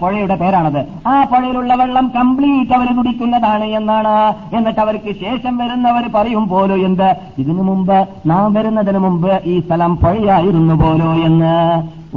[0.02, 0.80] പുഴയുടെ പേരാണത്.
[1.06, 4.16] ആ പുഴയിലുള്ള വെള്ളം കംപ്ലീറ്റ് അവർ കുടിക്കുന്നതാണ് എന്നാണ്.
[4.56, 7.08] എന്നിട്ട് അവർക്ക് ശേഷം വരുന്നവർ പറയും പോലോ എന്ത്?
[7.38, 11.54] ഇതിനു മുമ്പ് നാം വരുന്നതിന് മുമ്പ് ഈ സ്ഥലം പുഴയായിരുന്നു പോലോ എന്ന്.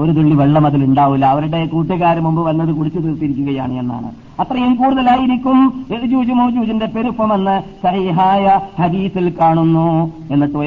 [0.01, 4.09] ഒരു തുള്ളി വെള്ളം അതിലുണ്ടാവില്ല അവരുടെ കൂട്ടുകാർ മുമ്പ് വന്നത് കുടിച്ചു തീർത്തിരിക്കുകയാണ് എന്നാണ്.
[4.41, 5.59] അത്രയും കൂടുതലായിരിക്കും
[6.39, 8.45] മൗജൂജിന്റെ പെരുപ്പമെന്ന് സഹിഹായ
[8.81, 9.87] ഹദീസിൽ കാണുന്നു.
[10.31, 10.57] എന്നിട്ട്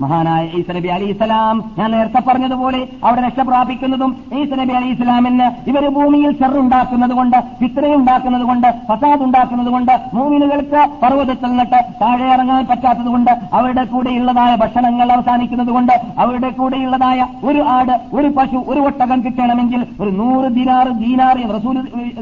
[0.00, 5.46] മഹാനായ ഈസ നബി അലി ഇസ്ലാം ഞാൻ നേരത്തെ പറഞ്ഞതുപോലെ അവിടെ രക്ഷ പ്രാപിക്കുന്നതും ഈസ നബി അലി ഇസ്ലാമിന്
[5.66, 13.10] ഇവർ ഭൂമിയിൽ ചെറുണ്ടാക്കുന്നത് കൊണ്ട് ഫിത്രയുണ്ടാക്കുന്നത് കൊണ്ട് ഫസാദ് ഉണ്ടാക്കുന്നത് കൊണ്ട് മൂമിനുകൾക്ക് പർവതത്തിൽ നിന്നിട്ട് താഴെ ഇറങ്ങാൻ പറ്റാത്തത്
[13.10, 19.82] കൊണ്ട് അവരുടെ കൂടെയുള്ളതായ ഭക്ഷണങ്ങൾ അവസാനിക്കുന്നത് കൊണ്ട് അവരുടെ കൂടെയുള്ളതായ ഒരു ആട് ഒരു പശു ഒരു ഒട്ടകം കിട്ടണമെങ്കിൽ
[20.00, 21.78] ഒരു നൂറ് ദിനാറ് ദീനാറ് റസൂൽ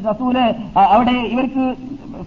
[0.07, 0.37] റസൂൽ
[0.89, 1.67] അവിടെ ഇവർക്ക്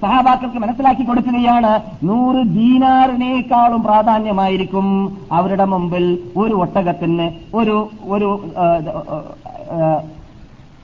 [0.01, 1.81] സഹാബാക്കൾക്ക് മനസ്സിലാക്കി കൊടുക്കുകയാണ്.
[2.03, 8.43] നൂറ് ദീനാറിനേക്കാളും പ്രാധാന്യമായിരിക്കും അവരുടെ മുമ്പിൽ ഒരു ഒട്ടകത്തിന് ഒരു ഒരു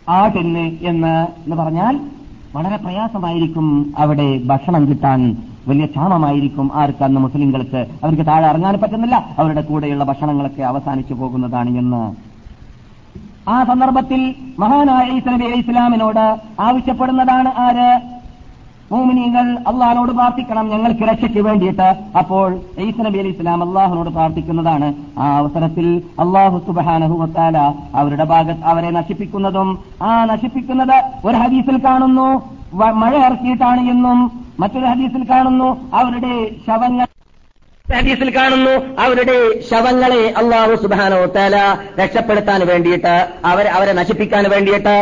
[0.09, 1.99] ആട്ടിന് എന്ന് എന്ന് പറഞ്ഞാൽ
[2.55, 5.37] വളരെ പ്രയാസമായിരിക്കും അവിടെ ഭക്ഷണം കിട്ടാൻ.
[5.67, 7.87] വലിയ ക്ഷാമമായിരിക്കും ആർക്ക് അന്ന് മുസ്ലിങ്ങൾക്ക്.
[8.03, 9.35] അവർക്ക് താഴെ ഇറങ്ങാൻ പറ്റുന്നില്ല.
[9.39, 12.15] അവരുടെ കൂടെയുള്ള ഭക്ഷണങ്ങളൊക്കെ അവസാനിച്ചു പോകുന്നതാണ് എന്ന്.
[13.49, 18.10] ആ സന്ദർഭത്തിൽ മഹാനായ ഈസ നബി ഇസ്ലാമിനോട് ആവശ്യപ്പെടുന്നതാണ് ആര്?
[18.91, 21.87] മോമിനികൾ അള്ളഹാനോട് പ്രാർത്ഥിക്കണം ഞങ്ങൾക്ക് രക്ഷയ്ക്ക് വേണ്ടിയിട്ട്.
[22.21, 22.47] അപ്പോൾ
[22.85, 24.87] ഈസ് നബി അലി ഇസ്ലാം അള്ളാഹുനോട് പ്രാർത്ഥിക്കുന്നതാണ്.
[25.21, 25.87] ആ അവസരത്തിൽ
[26.23, 27.57] അള്ളാഹു സുബാനഹുത്താല
[28.01, 29.69] അവരുടെ ഭാഗത്ത് അവരെ നശിപ്പിക്കുന്നതും
[30.01, 32.27] ആ നശിപ്പിക്കുന്നത് ഒരു ഹദീസിൽ കാണുന്നു.
[33.03, 34.19] മഴ ഇറക്കിയിട്ടാണ് എന്നും
[34.59, 35.69] മറ്റൊരു ഹദീസിൽ കാണുന്നു.
[36.01, 36.35] അവരുടെ
[36.67, 37.07] ശവങ്ങൾ
[37.85, 38.73] ഹദീസിൽ കാണുന്നു.
[39.03, 39.37] അവരുടെ
[39.69, 41.55] ശവങ്ങളെ അള്ളാഹു സുബാനോ തല
[41.99, 43.15] രക്ഷപ്പെടുത്താൻ വേണ്ടിയിട്ട്
[43.45, 44.95] അവരെ നശിപ്പിക്കാൻ വേണ്ടിയിട്ട്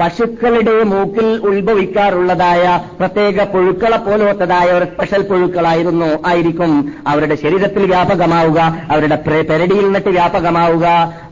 [0.00, 6.94] പശുക്കളുടെ മൂക്കിൽ ഉത്ഭവിക്കാറുള്ളതായ പ്രത്യേക പുഴുക്കളെ പോലത്തതായ ഒരു സ്പെഷ്യൽ പുഴുക്കളായിരുന്നു ആയിരിക്കും.
[7.06, 10.86] അവരുടെ ശരീരത്തിൽ വ്യാപകമാവുക അവരുടെ പ്രെ- പെരടിയിൽ നിന്നിട്ട് വ്യാപകമാവുക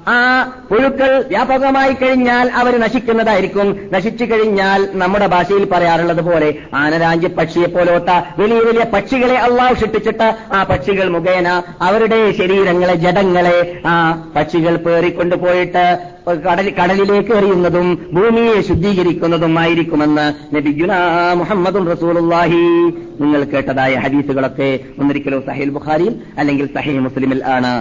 [0.08, 0.16] ആ
[0.70, 3.68] പുഴുക്കൾ വ്യാപകമായി കഴിഞ്ഞാൽ അവർ നശിക്കുന്നതായിരിക്കും.
[3.92, 10.62] നശിച്ചു കഴിഞ്ഞാൽ നമ്മുടെ ഭാഷയിൽ പറയാറുള്ളത് പോലെ ആനരാഞ്ചി പക്ഷിയെ പോലോത്ത വലിയ വലിയ പക്ഷികളെ അള്ളാഹു ഷിട്ടിച്ചിട്ട് ആ
[10.70, 11.48] പക്ഷികൾ മുഖേന
[11.80, 13.94] അവരുടെ ശരീരങ്ങളെ ജടങ്ങളെ ആ
[14.36, 15.84] പക്ഷികൾ പേറിക്കൊണ്ടു പോയിട്ട്
[16.78, 20.92] കടലിലേക്ക് എറിയുന്നതും ഭൂമിയെ ശുദ്ധീകരിക്കുന്നതുമായിരിക്കുമെന്ന് നബിഗുന
[21.34, 22.62] മുഹമ്മദും റസൂലുള്ളാഹി.
[23.20, 27.74] നിങ്ങൾ കേട്ടതായ ഹദീസുകളൊക്കെ ഒന്നിരിക്കലോ സഹീൽ ബുഖാരിയിൽ അല്ലെങ്കിൽ സഹീൽ മുസ്ലിമിൽ ആണ്.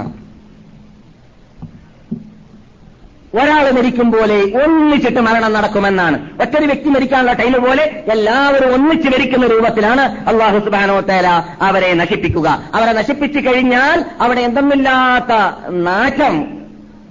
[3.41, 6.17] ഒരാൾ മരിക്കും പോലെ ഒന്നിച്ചിട്ട് മരണം നടക്കുമെന്നാണ്.
[6.41, 11.27] ഒറ്റൊരു വ്യക്തി മരിക്കാനുള്ള ടൈം പോലെ എല്ലാവരും ഒന്നിച്ച് മരിക്കുന്ന രൂപത്തിലാണ് അള്ളാഹു സുബാനോ തേല
[11.61, 12.63] അവരെ നശിപ്പിക്കുക.
[12.73, 15.33] അവരെ നശിപ്പിച്ചു കഴിഞ്ഞാൽ അവിടെ എന്തെന്നില്ലാത്ത
[15.69, 16.52] നാറ്റം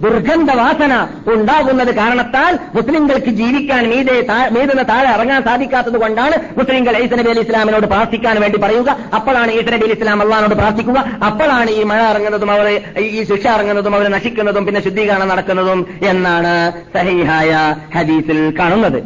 [0.03, 0.93] ദുർഗന്ധവാസന
[1.33, 4.15] ഉണ്ടാകുന്നത് കാരണത്താൽ മുസ്ലിങ്ങൾക്ക് ജീവിക്കാൻ മീതെ
[4.55, 8.89] മീതെന്ന് താഴെ ഇറങ്ങാൻ സാധിക്കാത്തത് കൊണ്ടാണ് മുസ്ലിങ്ങൾ ഈസ നബി അലി ഇസ്ലാമിനോട് പ്രാർത്ഥിക്കാൻ വേണ്ടി പറയുക.
[9.13, 10.99] അപ്പോഴാണ് ഈസ നബി അലി ഇസ്ലാം അള്ളഹാനോട് പ്രാർത്ഥിക്കുക.
[11.29, 12.67] അപ്പോഴാണ് ഈ മഴ ഇറങ്ങുന്നതും അവർ
[12.99, 16.53] ഈ ശിക്ഷ ഇറങ്ങുന്നതും അവർ നശിക്കുന്നതും പിന്നെ ശുദ്ധീകരണം നടക്കുന്നതും എന്നാണ്
[16.95, 17.51] സഹിഹായ
[17.97, 18.99] ഹദീസിൽ കാണുന്നത്.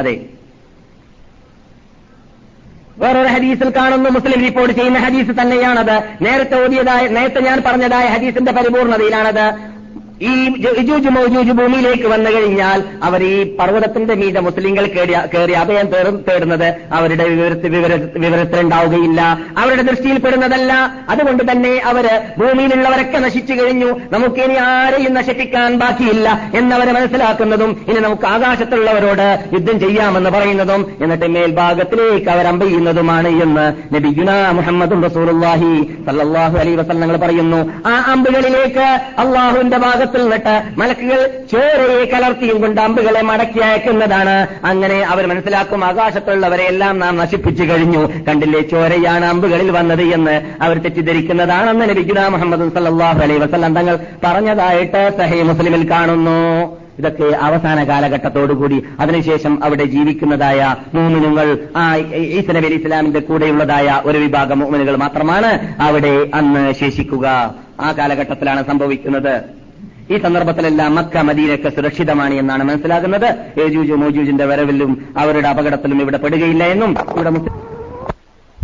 [0.00, 0.14] അതെ.
[2.98, 5.96] വേറൊരു ഹദീസിൽ കാണുന്നു മുസ്ലിം റിപ്പോർട്ട് ചെയ്യുന്ന ഹദീസ് തന്നെയാണത്.
[6.22, 9.75] നേരത്തെ ഓതിയതായ നേരത്തെ ഞാൻ പറഞ്ഞതായ ഹദീസിന്റെ പരിപൂർണതയിലാണത്.
[10.22, 16.74] ഈ ഇജൂജ് മൗജൂജ് ഭൂമിയിലേക്ക് വന്നു കഴിഞ്ഞാൽ അവർ ഈ പർവതത്തിന്റെ മീത മുസ്ലിങ്ങൾ കയറി അഭയം തേടും- തേടുന്നത്
[16.92, 17.28] അവരുടെ
[18.18, 19.38] വിവരത്തിലുണ്ടാവുകയില്ല.
[19.58, 20.94] അവരുടെ ദൃഷ്ടിയിൽപ്പെടുന്നതല്ല.
[21.08, 24.00] അതുകൊണ്ട് തന്നെ അവർ ഭൂമിയിലുള്ളവരൊക്കെ നശിച്ചു കഴിഞ്ഞു.
[24.12, 32.30] നമുക്ക് ഇനി ആരെയും നശിപ്പിക്കാൻ ബാക്കിയില്ല എന്നവരെ മനസ്സിലാക്കുന്നതും ഇനി നമുക്ക് ആകാശത്തുള്ളവരോട് യുദ്ധം ചെയ്യാമെന്ന് പറയുന്നതും എന്നിട്ട് മേൽഭാഗത്തിലേക്ക്
[32.30, 37.88] അവർ അമ്പെയ്യുന്നതുമാണ് എന്ന് നബിഗുന മുഹമ്മദ് റസൂലുള്ളാഹി സല്ലല്ലാഹു അലൈഹി വസല്ലങ്ങൾ പറയുന്നു.
[37.88, 39.76] ആ അമ്പുകളിലേക്ക് അള്ളാഹുവിന്റെ
[40.06, 41.20] ഭാഗത്തിൽ നിന്നിട്ട് മലക്കുകൾ
[41.52, 44.34] ചോരയെ കലർത്തിയും കൊണ്ട് അമ്പുകളെ മടക്കി അയക്കുന്നതാണ്.
[44.64, 48.02] അങ്ങനെ അവർ മനസ്സിലാക്കും ആകാശത്തുള്ളവരെ എല്ലാം നാം നശിപ്പിച്ചു കഴിഞ്ഞു.
[48.28, 55.42] കണ്ടില്ലേ ചോരയാണ് അമ്പുകളിൽ വന്നത് എന്ന് അവർ തെറ്റിദ്ധരിക്കുന്നതാണെന്ന് ലഭിക്കുന്ന മുഹമ്മദ് സല്ലാഹു അലൈ വസല്ലം തങ്ങൾ പറഞ്ഞതായിട്ട് സഹേ
[55.50, 56.40] മുസ്ലിമിൽ കാണുന്നു.
[57.00, 58.78] ഇതൊക്കെ അവസാന കാലഘട്ടത്തോടുകൂടി.
[59.00, 60.60] അതിനുശേഷം അവിടെ ജീവിക്കുന്നതായ
[60.94, 61.96] മൂമിനുങ്ങൾ ആ
[62.36, 65.50] ഈസ നബി അലി ഇസ്ലാമിന്റെ കൂടെയുള്ളതായ ഒരു വിഭാഗം മൂമിനുകൾ മാത്രമാണ്
[65.88, 67.26] അവിടെ അന്ന് ശേഷിക്കുക.
[67.80, 69.34] ആ കാലഘട്ടത്തിലാണ് സംഭവിക്കുന്നത്.
[70.10, 73.60] ഈ സന്ദർഭത്തിലെല്ലാം മക്ക മദീനൊക്കെ സുരക്ഷിതമാണ് എന്നാണ് മനസ്സിലാകുന്നത്.
[73.60, 77.30] ഏജൂജ് മോജൂജിന്റെ വരവിലും അവരുടെ അപകടത്തിലും ഇവിടെ പെടുകയില്ല എന്നും ഇവിടെ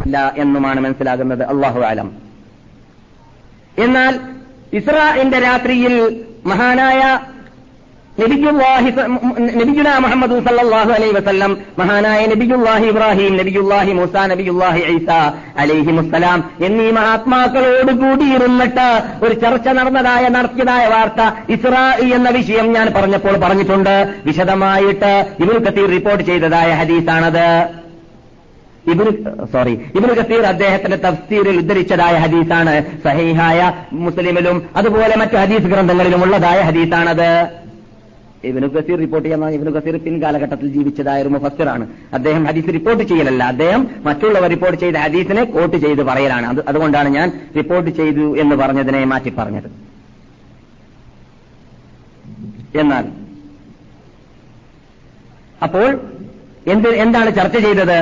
[0.05, 1.45] ഇല്ല എന്നുമാണ് മനസ്സിലാകുന്നത്.
[1.45, 2.09] അള്ളാഹു ആലം
[3.79, 4.21] എന്നാൽ
[4.73, 5.95] ഇസ്രാന്റെ രാത്രിയിൽ
[6.47, 7.03] മഹാനായ
[8.21, 15.11] നബിയുന മുഹമ്മദ് സല്ലല്ലാഹു അലൈഹി വസല്ലം മഹാനായ നബിയുല്ലാഹി ഇബ്രാഹിം നബിയുല്ലാഹി മൂസ നബിയുല്ലാഹി ഐസ
[15.63, 18.89] അലൈഹി മുസ്സലാം എന്നീ മഹാത്മാക്കളോട് കൂടിയിരുന്നിട്ട്
[19.25, 21.21] ഒരു ചർച്ച നടന്നതായ നടത്തിയതായ വാർത്ത
[21.57, 23.97] ഇസ്രായി എന്ന വിഷയം ഞാൻ പറഞ്ഞപ്പോൾ പറഞ്ഞിട്ടുണ്ട്.
[24.27, 25.13] വിശദമായിട്ട്
[25.45, 27.49] ഇബുൽ കത്തീർ റിപ്പോർട്ട് ചെയ്തതായ ഹദീസാണത്.
[28.93, 29.11] ഇബിന്
[29.55, 32.75] സോറി ഇബിന് കസീർ അദ്ദേഹത്തിന്റെ തഫ്സീറിൽ ഉദ്ധരിച്ചതായ ഹദീസാണ്.
[33.05, 33.59] സഹീഹായ
[34.05, 37.31] മുസ്ലിമിലും അതുപോലെ മറ്റു ഹദീസ് ഗ്രന്ഥങ്ങളിലും ഉള്ളതായ ഹദീസാണത്.
[38.49, 41.85] ഇബിനു കസീർ റിപ്പോർട്ട് ചെയ്യുന്ന ഇബിനു കസീർ പിൻകാലഘട്ടത്തിൽ ജീവിച്ചതായ ഒരു മുഫസ്സിറാണ്.
[42.17, 43.43] അദ്ദേഹം ഹദീസ് റിപ്പോർട്ട് ചെയ്യലല്ല.
[43.53, 46.47] അദ്ദേഹം മറ്റുള്ളവർ റിപ്പോർട്ട് ചെയ്ത ഹദീസിനെ കോട്ട് ചെയ്ത് പറയലാണ്.
[46.71, 47.29] അതുകൊണ്ടാണ് ഞാൻ
[47.59, 49.71] റിപ്പോർട്ട് ചെയ്തു എന്ന് പറഞ്ഞതിനെ മാറ്റി പറഞ്ഞത്
[52.83, 53.07] എന്നാൽ
[55.65, 55.89] അപ്പോൾ
[56.73, 57.99] എന്ത് എന്താണ് ചർച്ച ചെയ്തത്?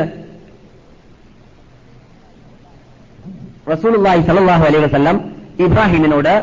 [3.72, 5.16] റസൂലുള്ളാഹി സല്ലല്ലാഹു അലൈഹി വസല്ലം
[5.64, 6.34] ഇബ്രാഹിമിനോട്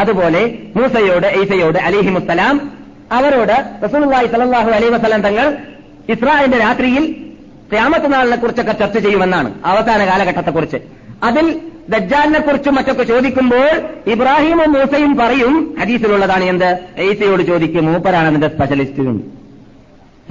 [0.00, 0.42] അതുപോലെ
[0.76, 2.56] മൂസയോട് ഐസയോട് അലിഹിമുസ്സലാം
[3.10, 5.46] അവരോട് റസൂലുള്ളാഹി സല്ലല്ലാഹു അലൈഹി വസല്ലം തങ്ങൾ
[6.08, 7.04] ഇസ്രായേലിന്റെ രാത്രിയിൽ
[7.72, 10.78] ഖിയാമത്ത് നാളിനെ കുറിച്ചൊക്കെ ചർച്ച ചെയ്യുമെന്നാണ് അവസാന കാലഘട്ടത്തെക്കുറിച്ച്.
[11.22, 13.68] അതിൽ ദജ്ജാലിനെ കുറിച്ചും മറ്റൊക്കെ ചോദിക്കുമ്പോൾ
[14.06, 16.78] ഇബ്രാഹിമും മൂസയും പറയും ഹദീസിലുള്ളതാണ് എന്ത്?
[16.98, 19.16] ഈസയോട് ചോദിക്കും മൂപ്പരാണ് അതിന്റെ സ്പെഷ്യലിസ്റ്റും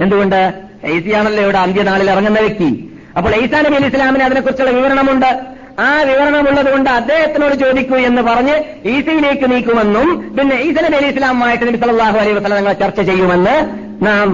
[0.00, 0.40] എന്തുകൊണ്ട്?
[0.88, 2.70] ഈസയാണല്ലോ ഇവിടെ അന്ത്യനാളിൽ ഇറങ്ങുന്ന വ്യക്തി.
[3.16, 5.51] അപ്പോൾ ഈസാ നബി അലി ഇസ്ലാമിന് അതിനെക്കുറിച്ചുള്ള വിവരണമുണ്ട്.
[5.78, 8.56] ആ വിവരണമുള്ളത് കൊണ്ട് അദ്ദേഹത്തിനോട് ചോദിക്കൂ എന്ന് പറഞ്ഞ്
[8.92, 13.54] ഈസയിലേക്ക് നീക്കുമെന്നും പിന്നെ ഈസ നബി അലി ഇസ്ലാമുമായിട്ട് നബി സല്ലല്ലാഹു അലൈഹി വസ്ലം ഞങ്ങൾ ചർച്ച ചെയ്യുമെന്ന്
[14.02, 14.28] നാം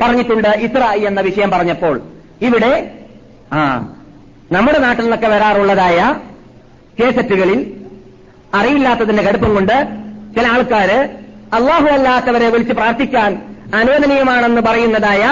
[0.00, 1.96] പറഞ്ഞിട്ടുണ്ട് ഇസ്രായി എന്ന വിഷയം പറഞ്ഞപ്പോൾ.
[2.40, 2.72] ഇവിടെ
[3.52, 3.60] ആ
[4.50, 5.98] നമ്മുടെ നാട്ടിൽ നിന്നൊക്കെ വരാറുള്ളതായ
[6.98, 7.60] കേസറ്റുകളിൽ
[8.54, 9.76] അറിയില്ലാത്തതിന്റെ കടുപ്പം കൊണ്ട്
[10.36, 10.98] ചില ആൾക്കാര്
[11.52, 13.30] അള്ളാഹു അല്ലാത്തവരെ വിളിച്ച് പ്രാർത്ഥിക്കാൻ
[13.74, 15.22] അനുവദനീയമാണെന്ന് പറയുന്നതായ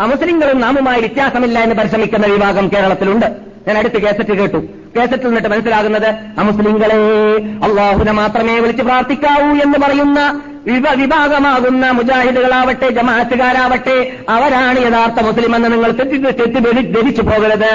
[0.00, 3.26] അമുസ്ലിങ്ങളും നാമുമായി വ്യത്യാസമില്ല എന്ന് പരിശ്രമിക്കുന്ന വിഭാഗം കേരളത്തിലുണ്ട്.
[3.68, 4.56] ഞാൻ അടുത്ത് കേസറ്റ് കേട്ടു.
[4.96, 6.06] കേസറ്റിൽ നിന്നിട്ട് മനസ്സിലാകുന്നത്
[6.38, 6.96] അമുസ്ലിങ്ങളെ
[7.64, 13.96] അള്ളാഹുനെ മാത്രമേ വിളിച്ച് പ്രാർത്ഥിക്കാവൂ എന്ന് പറയുന്ന വിഭ വിഭാഗമാകുന്ന മുജാഹിദുകളാവട്ടെ ജമാഅത്തുകാരാവട്ടെ
[14.28, 17.74] അവരാണ് യഥാർത്ഥ മുസ്ലിം എന്ന് നിങ്ങൾ തെറ്റി ധരിച്ചു പോകരുത്.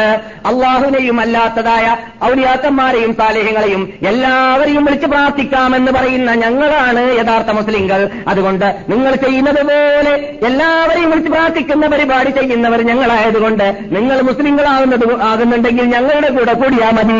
[0.49, 1.85] അള്ളാഹുവിനെയും അല്ലാത്തതായ
[2.31, 8.09] ഔലിയാക്കന്മാരെയും സാലേഹങ്ങളെയും എല്ലാവരെയും വിളിച്ച് പ്രാർത്ഥിക്കാമെന്ന് പറയുന്ന ഞങ്ങളാണ് യഥാർത്ഥ മുസ്ലിങ്ങൾ.
[8.27, 10.13] അതുകൊണ്ട് നിങ്ങൾ ചെയ്യുന്നത് പോലെ
[10.49, 17.19] എല്ലാവരെയും വിളിച്ച് പ്രാർത്ഥിക്കുന്ന പരിപാടി ചെയ്യുന്നവർ ഞങ്ങളായതുകൊണ്ട് നിങ്ങൾ മുസ്ലിങ്ങളാകുന്നത് ആകുന്നുണ്ടെങ്കിൽ ഞങ്ങളുടെ കൂടെ കൂടിയാ മതി.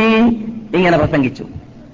[0.78, 1.46] ഇങ്ങനെ പ്രസംഗിച്ചു.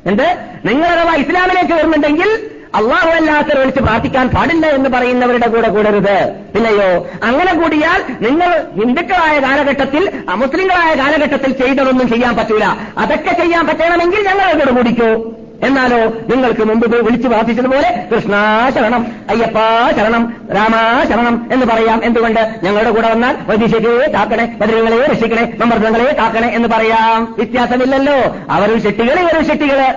[0.05, 0.28] എന്ത്?
[0.65, 2.30] നിങ്ങൾ അഥവാ ഇസ്ലാമിലേക്ക് വരുന്നുണ്ടെങ്കിൽ
[2.76, 6.34] അള്ളാഹു അല്ലാത്തവരെ വിളിച്ച് പ്രാർത്ഥിക്കാൻ പാടില്ല എന്ന് പറയുന്നവരുടെ കൂടെ കൂടരുത്.
[6.55, 12.63] പിന്നെയോ അങ്ങനെ കൂടിയാൽ നിങ്ങൾ ഹിന്ദുക്കളായ കാലഘട്ടത്തിൽ അമുസ്ലിങ്ങളായ കാലഘട്ടത്തിൽ ചെയ്തതൊന്നും ചെയ്യാൻ പറ്റൂല.
[12.97, 15.34] അതൊക്കെ ചെയ്യാൻ പറ്റണമെങ്കിൽ ഞങ്ങളുടെ കൂടെ കൂടിക്കൂ.
[15.63, 18.34] എന്നാലോ നിങ്ങൾക്ക് മുമ്പ് വിളിച്ചു പ്രാർത്ഥിച്ചതുപോലെ കൃഷ്ണ
[18.76, 22.01] ശരണം അയ്യപ്പാ ശരണം രാമാ ശരണം എന്ന് പറയാം.
[22.03, 22.55] എന്തുകൊണ്ട്?
[22.63, 27.36] ഞങ്ങളുടെ കൂടെ വന്നാൽ വൈദിശയെ താക്കണേ ബദ്രങ്ങളെ രക്ഷിക്കണേ മമ്മർദ്ദങ്ങളെ താക്കണേ എന്ന് പറയാം.
[27.38, 28.36] വ്യത്യാസമില്ലല്ലോ.
[28.49, 29.93] അവരും ശെട്ടികളെ ഇവരും ശെട്ടികൾ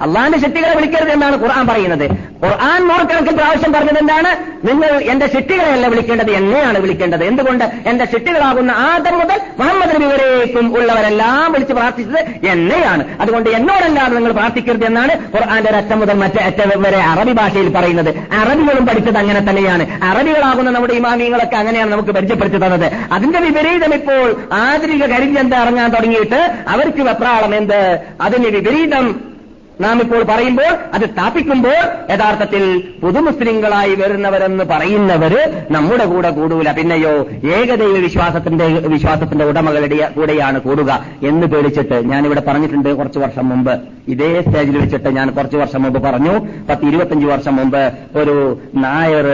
[0.00, 2.10] അള്ളാന്റെ ശക്തികളെ വിളിക്കരുത് എന്നാണ് ഖുർആൻ പറയുന്നത്.
[2.44, 4.28] ഖുർആൻ നൂറുകണക്കിൽ പ്രാവശ്യം പറഞ്ഞത് എന്താണ്?
[4.66, 7.24] നിങ്ങൾ എന്റെ ശക്തികളെയല്ല വിളിക്കേണ്ടത് എന്നെയാണ് വിളിക്കേണ്ടത്.
[7.24, 7.64] എന്തുകൊണ്ട്?
[7.64, 13.18] എന്റെ ശക്തികളാകുന്ന ആദം മുതൽ മുഹമ്മദ് നബി വരേക്കും ഉള്ളവരെല്ലാം വിളിച്ച് പ്രാർത്ഥിച്ചത് എന്നെയാണ്.
[13.20, 18.18] അതുകൊണ്ട് എന്നോടല്ലാതെ നിങ്ങൾ പ്രാർത്ഥിക്കരുത് എന്നാണ് ഖുർആന്റെ ഒരറ്റം മുതൽ മറ്റേ അറ്റം വരെ അറബി ഭാഷയിൽ പറയുന്നത്.
[18.18, 20.04] അറബികളും പഠിച്ചത് അങ്ങനെ തന്നെയാണ്.
[20.04, 22.92] അറബികളാകുന്ന നമ്മുടെ ഇമാമിയങ്ങളൊക്കെ അങ്ങനെയാണ് നമുക്ക് പരിചയപ്പെടുത്തി തന്നത്.
[23.12, 28.00] അതിന്റെ വിപരീതം ഇപ്പോൾ ആധുനിക കരിഞ്ചന്ത ഇറങ്ങാൻ തുടങ്ങിയിട്ട് അവർക്ക് വെപ്രാളം എന്ത്?
[28.20, 29.33] അതിന് വിപരീതം
[29.80, 31.78] നാം ഇപ്പോൾ പറയുമ്പോൾ അത് സ്ഥാപിക്കുമ്പോൾ
[32.10, 41.46] യഥാർത്ഥത്തിൽ പുതുമുസ്ലിങ്ങളായി വരുന്നവരെന്ന് പറയുന്നവര് നമ്മുടെ കൂടെ കൂടൂല പിന്നെയോ ഏകദൈവ വിശ്വാസത്തിന്റെ വിശ്വാസത്തിന്റെ ഉടമകളുടെ കൂടെയാണ് കൂടുക എന്ന്
[41.46, 43.74] പേടിച്ചിട്ട് ഞാനിവിടെ പറഞ്ഞിട്ടുണ്ട് കുറച്ചു വർഷം മുമ്പ്.
[44.08, 46.32] ഇതേ സ്റ്റേജിൽ വെച്ചിട്ട് ഞാൻ കുറച്ചു വർഷം മുമ്പ് പറഞ്ഞു.
[46.70, 49.28] പത്ത് ഇരുപത്തഞ്ച് വർഷം മുമ്പ് ഒരു നായർ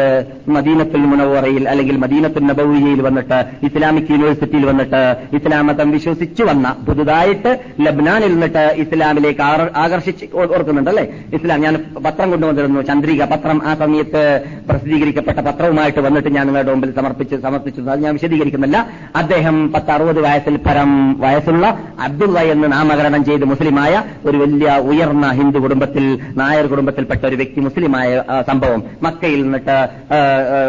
[0.49, 6.76] മദീനത്തുൽ മുനവറയിൽ അല്ലെങ്കിൽ മദീനത്തുൽ നബവിയയിൽ വന്നിട്ട് ഇസ്ലാമിക് യൂണിവേഴ്സിറ്റിയിൽ വന്നിട്ട് ഇസ്ലാമതം വിശ്വസിച്ചു വന്ന.
[6.86, 9.43] പുതുതായിട്ട് ലബ്നാനിൽ നിന്നിട്ട് ഇസ്ലാമിലേക്ക്
[9.76, 11.05] ആകർഷിച്ച് ഓ- ഓർക്കുന്നുണ്ട് അല്ലേ
[11.35, 11.74] ഇസ്ലാം ഞാൻ
[12.07, 12.81] പത്രം കൊണ്ടുവന്നിരുന്നു.
[12.81, 14.22] ചന്ദ്രിക പത്രം ആ സമയത്ത്
[14.70, 17.81] പ്രസിദ്ധീകരിക്കപ്പെട്ട പത്രവുമായിട്ട് വന്നിട്ട് ഞാൻ നിങ്ങളുടെ മുമ്പിൽ സമർപ്പിച്ച് സമർപ്പിച്ചു.
[17.83, 18.89] അത് ഞാൻ വിശദീകരിക്കുന്നില്ല.
[19.16, 21.64] അദ്ദേഹം പത്ത് അറുപത് വയസ്സിൽ പരം വയസ്സുള്ള
[22.01, 23.95] അബ്ദുള്ള എന്ന് നാമകരണം ചെയ്ത് മുസ്ലിമായ
[24.26, 28.11] ഒരു വലിയ ഉയർന്ന ഹിന്ദു കുടുംബത്തിൽ നായർ കുടുംബത്തിൽപ്പെട്ട ഒരു വ്യക്തി മുസ്ലിമായ
[28.47, 29.78] സംഭവം മക്കയിൽ നിന്നിട്ട്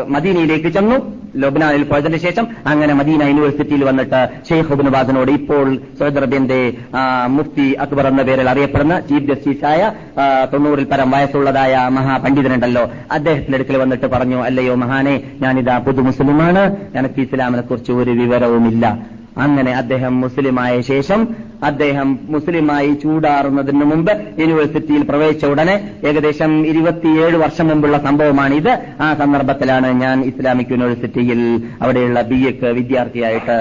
[0.08, 1.22] മദീനയിലേക്ക് ചെന്നു.
[1.36, 5.68] ലൊബ്നാനിൽ പോയതിനു ശേഷം അങ്ങനെ മദീന യൂണിവേഴ്സിറ്റിയിൽ വന്നിട്ട് ഷെയ്ഖ് ഹുബിൻ ബാസിനോട് ഇപ്പോൾ
[6.00, 6.74] സൗദി അറേബ്യന്റെ
[7.28, 9.51] മുഫ്തി അക്ബർ എന്ന പേരിൽ അറിയപ്പെടുന്ന ചീഫ് ജസ്റ്റിസായ
[10.20, 12.92] ആ, തൊണ്ണൂറിൽ പരം വയസ്സുള്ളതായ മഹാപണ്ഡിതനുണ്ടല്ലോ.
[13.12, 19.00] അദ്ദേഹത്തിന്റെ അടുക്കൽ വന്നിട്ട് പറഞ്ഞു അല്ലയോ മഹാനെ ഞാനിതാ പുതു മുസ്ലിമാണ് എനിക്ക് ഇസ്ലാമിനെ കുറിച്ച് ഒരു വിവരവുമില്ല.
[19.38, 25.76] അങ്ങനെ അദ്ദേഹം മുസ്ലിമായ ശേഷം അദ്ദേഹം മുസ്ലിമായി ചൂടാറുന്നതിന് മുമ്പ് യൂണിവേഴ്സിറ്റിയിൽ പ്രവേശിച്ച ഉടനെ
[26.08, 28.80] ഏകദേശം ഇരുപത്തിയേഴ് വർഷം മുമ്പുള്ള സംഭവമാണിത്.
[29.02, 31.42] ആ സന്ദർഭത്തിലാണ് ഞാൻ ഇസ്ലാമിക് യൂണിവേഴ്സിറ്റിയിൽ
[31.82, 33.58] അവിടെയുള്ള ബി എക്ക് വിദ്യാർത്ഥിയായിട്ട്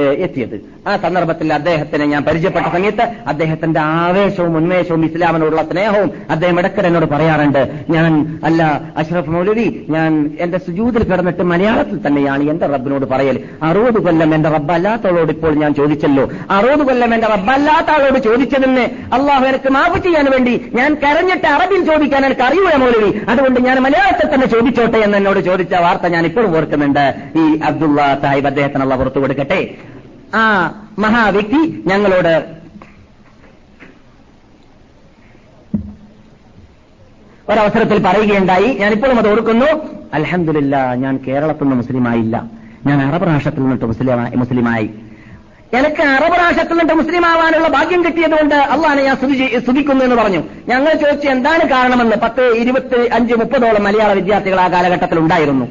[0.00, 0.56] എത്തിയത്.
[0.88, 7.60] ആ സന്ദർഭത്തിൽ അദ്ദേഹത്തിനെ ഞാൻ പരിചയപ്പെട്ട സമയത്ത് അദ്ദേഹത്തിന്റെ ആവേശവും ഉന്മേഷവും ഇസ്ലാമിനോടുള്ള സ്നേഹവും അദ്ദേഹം ഇടയ്ക്കിടെ എന്നോട് പറയാറുണ്ട്.
[7.90, 8.62] ഞാൻ അല്ല
[8.96, 13.38] അഷ്റഫ് മൗലവി ഞാൻ എന്റെ സുജൂതിൽ കിടന്നിട്ട് മലയാളത്തിൽ തന്നെയാണ് എന്റെ റബ്ബിനോട് പറയൽ.
[13.62, 16.28] അറുപത് കൊല്ലം എന്റെ റബ്ബ് അല്ലാത്തവളോട് ഇപ്പോൾ ഞാൻ ചോദിച്ചല്ലോ.
[16.50, 21.84] അറുപത് കൊല്ലം എന്റെ റബ്ബ് അല്ലാത്ത ആളോട് ചോദിച്ചതിന് അള്ളാഹു എനിക്ക് മാപ്പ് ചെയ്യാൻ വേണ്ടി ഞാൻ കരഞ്ഞിട്ട് അറബിൽ
[21.84, 23.20] ചോദിക്കാൻ എനിക്ക് അറിയൂല മൗലവി.
[23.28, 27.14] അതുകൊണ്ട് ഞാൻ മലയാളത്തിൽ തന്നെ ചോദിച്ചോട്ടെ എന്ന് എന്നോട് ചോദിച്ച വാർത്ത ഞാൻ ഇപ്പോഴും ഓർക്കുന്നുണ്ട്.
[27.36, 29.74] ഈ അബ്ദുള്ള സാഹിബ് അദ്ദേഹത്തിനുള്ള പുറത്തു കൊടുക്കട്ടെ.
[30.34, 32.64] ആ മഹാവ്യക്തി ഞങ്ങളോട്
[37.48, 38.66] ഒരവസരത്തിൽ പറയുകയുണ്ടായി.
[38.66, 39.66] ഞാൻ ഇപ്പോഴും അത് ഓർക്കുന്നു.
[40.14, 42.44] അലഹമില്ല ഞാൻ കേരളത്തിൽ നിന്ന് മുസ്ലിമായില്ല
[42.86, 44.90] ഞാൻ അറബ് രാഷ്ട്രത്തിൽ നിന്നിട്ട് മുസ്ലിമായി
[45.78, 49.16] എനിക്ക് അറബ് നിന്നിട്ട് മുസ്ലിം ആവാനുള്ള ഭാഗ്യം കിട്ടിയതുകൊണ്ട് അള്ളാനെ ഞാൻ
[49.60, 50.42] സ്തുതിക്കുന്നു എന്ന് പറഞ്ഞു.
[50.68, 55.66] ഞങ്ങൾ ചോദിച്ചു എന്താണ് കാരണമെന്ന് പത്ത് ഇരുപത്തി അഞ്ച് മുപ്പതോളം മലയാള വിദ്യാർത്ഥികൾ ആ കാലഘട്ടത്തിൽ ഉണ്ടായിരുന്നു.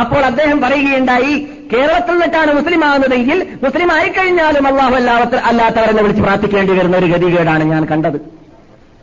[0.00, 6.96] അപ്പോൾ അദ്ദേഹം പറയുകയുണ്ടായി കേരളത്തിൽ നിന്നിട്ടാണ് മുസ്ലിം ആകുന്നതെങ്കിൽ മുസ്ലിം ആയിക്കഴിഞ്ഞാലും അള്ളാഹു അല്ലാത്ത അല്ലാത്തവരെന്നെ വിളിച്ച് പ്രാർത്ഥിക്കേണ്ടി വരുന്ന
[6.96, 8.16] ഒരു ഗതികേടാണ് ഞാൻ കണ്ടത്.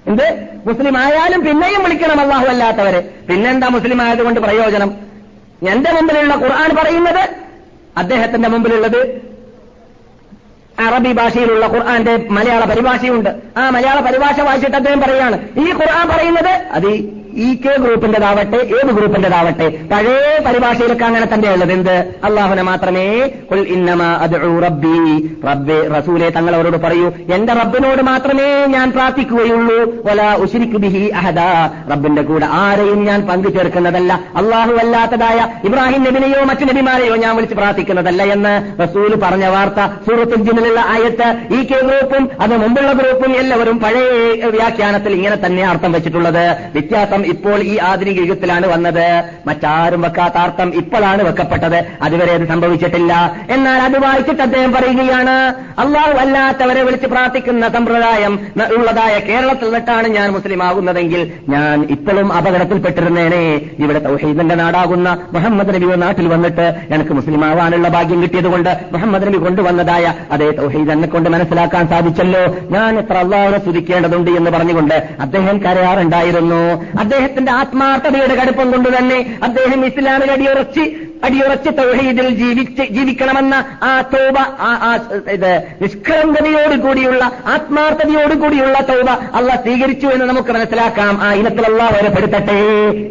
[0.08, 0.48] എന്ത്?
[0.66, 3.00] മുസ്ലിം ആയാലും പിന്നെയും വിളിക്കണം അള്ളാഹു അല്ലാത്തവരെ.
[3.30, 4.94] പിന്നെന്താ മുസ്ലിം ആയതുകൊണ്ട് പ്രയോജനം?
[5.70, 7.30] എന്റെ മുമ്പിലുള്ള ഖുർആൻ പറയുന്നത്
[7.98, 9.27] അദ്ദേഹത്തിന്റെ മുമ്പിലുള്ളത്
[10.80, 13.30] അറബി ഭാഷയിലുള്ള ഖുർആന്റെ മലയാള പരിഭാഷയുണ്ട്.
[13.58, 16.92] ആ മലയാള പരിഭാഷ വായിച്ചിട്ട് അദ്ദേഹം പറയുകയാണ് ഈ ഖുർആൻ പറയുന്നത് അത്
[17.38, 21.72] ഈ കെ ഗ്രൂപ്പിന്റേതാവട്ടെ ഏത് ഗ്രൂപ്പിന്റേതാവട്ടെ പഴയ പരിഭാഷയിലൊക്കെ അങ്ങനെ തന്നെ ഉള്ളത്.
[21.72, 21.96] എന്ത്?
[22.24, 23.06] അള്ളാഹുനെ മാത്രമേ
[23.52, 24.10] കുൽ ഇന്നമാ
[24.66, 25.78] റബ്ബി.
[25.98, 29.80] റസൂലെ തങ്ങൾ അവരോട് പറയൂ എന്റെ റബ്ബിനോട് മാത്രമേ ഞാൻ പ്രാർത്ഥിക്കുകയുള്ളൂ.
[30.06, 31.40] വലാ ഉശിരിക്കു ബിഹി അഹദ.
[31.92, 38.24] റബ്ബിന്റെ കൂടെ ആരെയും ഞാൻ പങ്കു ചേർക്കുന്നതല്ല അള്ളാഹു അല്ലാത്തതായ ഇബ്രാഹിം നബിനെയോ മറ്റു നബിമാരെയോ ഞാൻ വിളിച്ച് പ്രാർത്ഥിക്കുന്നതല്ല
[38.24, 44.50] എന്ന് റസൂൽ പറഞ്ഞ വാർത്ത സൂറത്തുൽ ജിന്നിലുള്ള ആയത്ത് ഈ കെ ഗ്രൂപ്പും അത് മുമ്പുള്ള ഗ്രൂപ്പും എല്ലാവരും പഴയ
[44.50, 46.44] വ്യാഖ്യാനത്തിൽ ഇങ്ങനെ തന്നെ അർത്ഥം വെച്ചിട്ടുള്ളത്.
[46.74, 49.24] വ്യത്യാസം ഇപ്പോൾ ഈ ആധുനിക യുഗത്തിലാണ് വന്നത്.
[49.48, 51.80] മറ്റാരും വെക്കാത്ത അർത്ഥം ഇപ്പോഴാണ് വെക്കപ്പെട്ടത്.
[52.02, 53.14] അതുവരെ അത് സംഭവിച്ചിട്ടില്ല.
[53.50, 55.36] എന്നാൽ അത് വായിച്ചിട്ട് അദ്ദേഹം പറയുകയാണ്
[55.82, 58.40] അള്ളാഹു അല്ലാത്തവരെ വിളിച്ച് പ്രാർത്ഥിക്കുന്ന സമ്പ്രദായം
[58.78, 63.44] ഉള്ളതായ കേരളത്തിൽ നിന്നിട്ടാണ് ഞാൻ മുസ്ലിം ആകുന്നതെങ്കിൽ ഞാൻ ഇപ്പോഴും അപകടത്തിൽപ്പെട്ടിരുന്നേനെ.
[63.80, 70.14] ഇവിടെ തൗഹീദിന്റെ നാടാകുന്ന മുഹമ്മദ് നബി നാട്ടിൽ വന്നിട്ട് എനിക്ക് മുസ്ലിം ആവാനുള്ള ഭാഗ്യം കിട്ടിയതുകൊണ്ട് മുഹമ്മദ് നബി കൊണ്ടുവന്നതായ
[70.32, 72.44] അതേ തൗഹീദ് എന്നെ കൊണ്ട് മനസ്സിലാക്കാൻ സാധിച്ചല്ലോ.
[72.70, 76.62] ഞാൻ എത്ര അള്ളാഹുനെ സ്തുതിക്കേണ്ടതുണ്ട് എന്ന് പറഞ്ഞുകൊണ്ട് അദ്ദേഹം കരയാറുണ്ടായിരുന്നു.
[77.08, 80.86] അദ്ദേഹത്തിന്റെ ആത്മാർത്ഥതയുടെ കടുപ്പം കൊണ്ട് തന്നെ അദ്ദേഹം ഇസ്ലാമിൽ അടിയുറച്ച്
[81.24, 84.38] അടിയുറച്ച് തൗഹീദിൽ ജീവിച്ച് ജീവിക്കണമെന്ന ആ തോബ
[85.32, 85.52] ഇത്
[85.82, 91.14] നിഷ്കളങ്കതയോട് കൂടിയുള്ള ആത്മാർത്ഥതയോട് കൂടിയുള്ള തോബ അല്ല സ്വീകരിച്ചു എന്ന് നമുക്ക് മനസ്സിലാക്കാം.
[91.22, 92.10] ആ ഇനത്തിൽ അള്ളാഹ് വരെ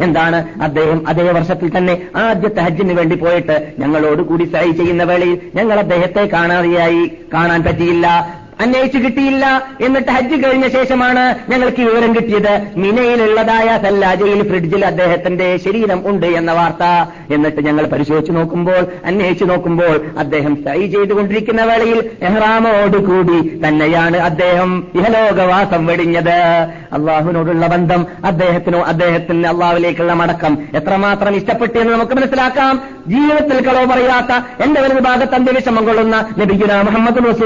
[0.07, 0.41] എന്താണ്?
[0.63, 6.25] അദ്ദേഹം അതേ വർഷത്തിൽ തന്നെ ആദ്യത്തെ ഹജ്ജിന് വേണ്ടി പോയിട്ട് ഞങ്ങളോട് കൂടി സഹി ചെയ്യുന്ന വേളയിൽ ഞങ്ങൾ അദ്ദേഹത്തെ
[6.27, 8.07] കാണാതെയായി കാണാൻ പറ്റിയില്ല.
[8.61, 12.73] അന്വേഷിച്ചു കിട്ടിയില്ല എന്നിട്ട് ഹജ്ജ് കഴിഞ്ഞ ശേഷമാണ് ഞങ്ങൾക്ക് വിവരം കിട്ടിയത്.
[12.77, 16.85] മിനയിലുള്ളതായ സല്ലാജയിൽ ഫ്രിഡ്ജിൽ അദ്ദേഹത്തിന്റെ ശരീരം ഉണ്ട് എന്ന വാർത്ത.
[17.35, 26.39] എന്നിട്ട് ഞങ്ങൾ പരിശോധിച്ചു നോക്കുമ്പോൾ അന്വേഷിച്ചു നോക്കുമ്പോൾ അദ്ദേഹം സൈ ചെയ്തുകൊണ്ടിരിക്കുന്ന വേളയിൽ എഹ്റാമോടുകൂടി തന്നെയാണ് അദ്ദേഹം ഇഹലോകവാസം വെടിഞ്ഞത്.
[26.93, 32.83] അള്ളാഹുവിനോടുള്ള ബന്ധം അദ്ദേഹത്തിനോ അദ്ദേഹത്തിന് അള്ളാഹുവിലേക്കുള്ള മടക്കം എത്രമാത്രം ഇഷ്ടപ്പെട്ടു എന്ന് നമുക്ക് മനസ്സിലാക്കാം.
[33.09, 37.37] ജീവിതത്തിൽ കളവ് പറയാത്ത എന്റെ വലത് ഭാഗത്ത് അന്ത്യവിഷമം കൊള്ളുന്ന നബിഗുന മുഹമ്മദ്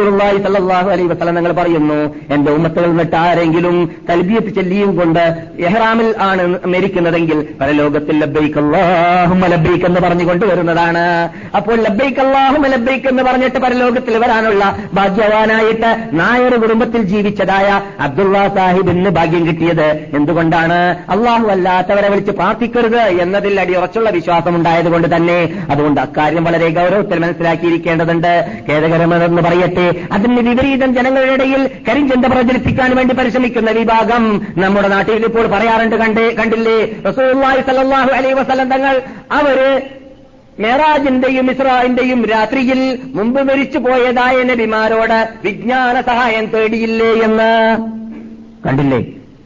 [0.41, 2.15] സല്ലല്ലാഹു അലൈഹി വസ്ലം നിങ്ങൾ പറയുന്നു.
[2.35, 10.01] എന്റെ ഉമ്മത്തുകൾ നിന്നിട്ട് ആരെങ്കിലും തൽബിയത്ത് ചെല്ലിയും കൊണ്ട് എഹ്റാമിൽ ആണ് മരിക്കുന്നതെങ്കിൽ പരലോകത്തിൽ ലബ്ബൈക്ക് അല്ലാഹുമ്മ ലബ്ബൈക്ക് എന്ന്
[10.01, 19.47] പറഞ്ഞുകൊണ്ട് വരുന്നതാണ് അപ്പോൾ ലബ്ബൈക്ക് എന്ന് പറഞ്ഞിട്ട് പരലോകത്തിൽ വരാനുള്ള ഭാഗ്യവാനായിട്ട് നായർ കുടുംബത്തിൽ ജീവിച്ചതായ അബ്ദുള്ള സാഹിബിന് ഭാഗ്യം
[19.47, 20.97] കിട്ടിയത് എന്തുകൊണ്ടാണ്?
[21.11, 28.63] അള്ളാഹു അല്ലാത്തവരെ വിളിച്ച് പ്രാർത്ഥിക്കരുത് എന്നതിൽ അടിയുറച്ചുള്ള വിശ്വാസം ഉണ്ടായതുകൊണ്ട് തന്നെ അതുകൊണ്ട് അക്കാര്യം വളരെ ഗൗരവത്തിൽ മനസ്സിലാക്കിയിരിക്കേണ്ടതുണ്ട്.
[28.71, 29.95] ഖേദകരമെന്ന് പറയട്ടെ.
[30.13, 34.25] അതിന് വിപരീതം ജനങ്ങളുടെ ഇടയിൽ കരിഞ്ചന്ത പ്രചരിപ്പിക്കാൻ വേണ്ടി പരിശ്രമിക്കുന്ന വിഭാഗം
[34.57, 36.77] നമ്മുടെ നാട്ടിൽ ഇപ്പോൾ പറയാറുണ്ട് കണ്ടേ കണ്ടില്ലേ?
[37.09, 38.95] റസൂലുള്ളാഹി സ്വല്ലല്ലാഹു അലൈഹി വസല്ലം തങ്ങൾ
[39.39, 39.59] അവർ
[40.59, 42.81] മെറാജിന്റെയും ഇസ്രായിന്റെയും രാത്രിയിൽ
[43.15, 47.51] മുമ്പ് മരിച്ചു പോയതായ നബിമാരോട് വിജ്ഞാന സഹായം തേടിയില്ലേ എന്ന്
[48.67, 49.01] കണ്ടില്ലേ?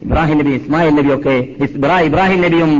[0.05, 1.35] ഇബ്രാഹിം നബി ഇസ്മായിൽ നബിയൊക്കെ
[2.09, 2.71] ഇബ്രാഹിം നബിയും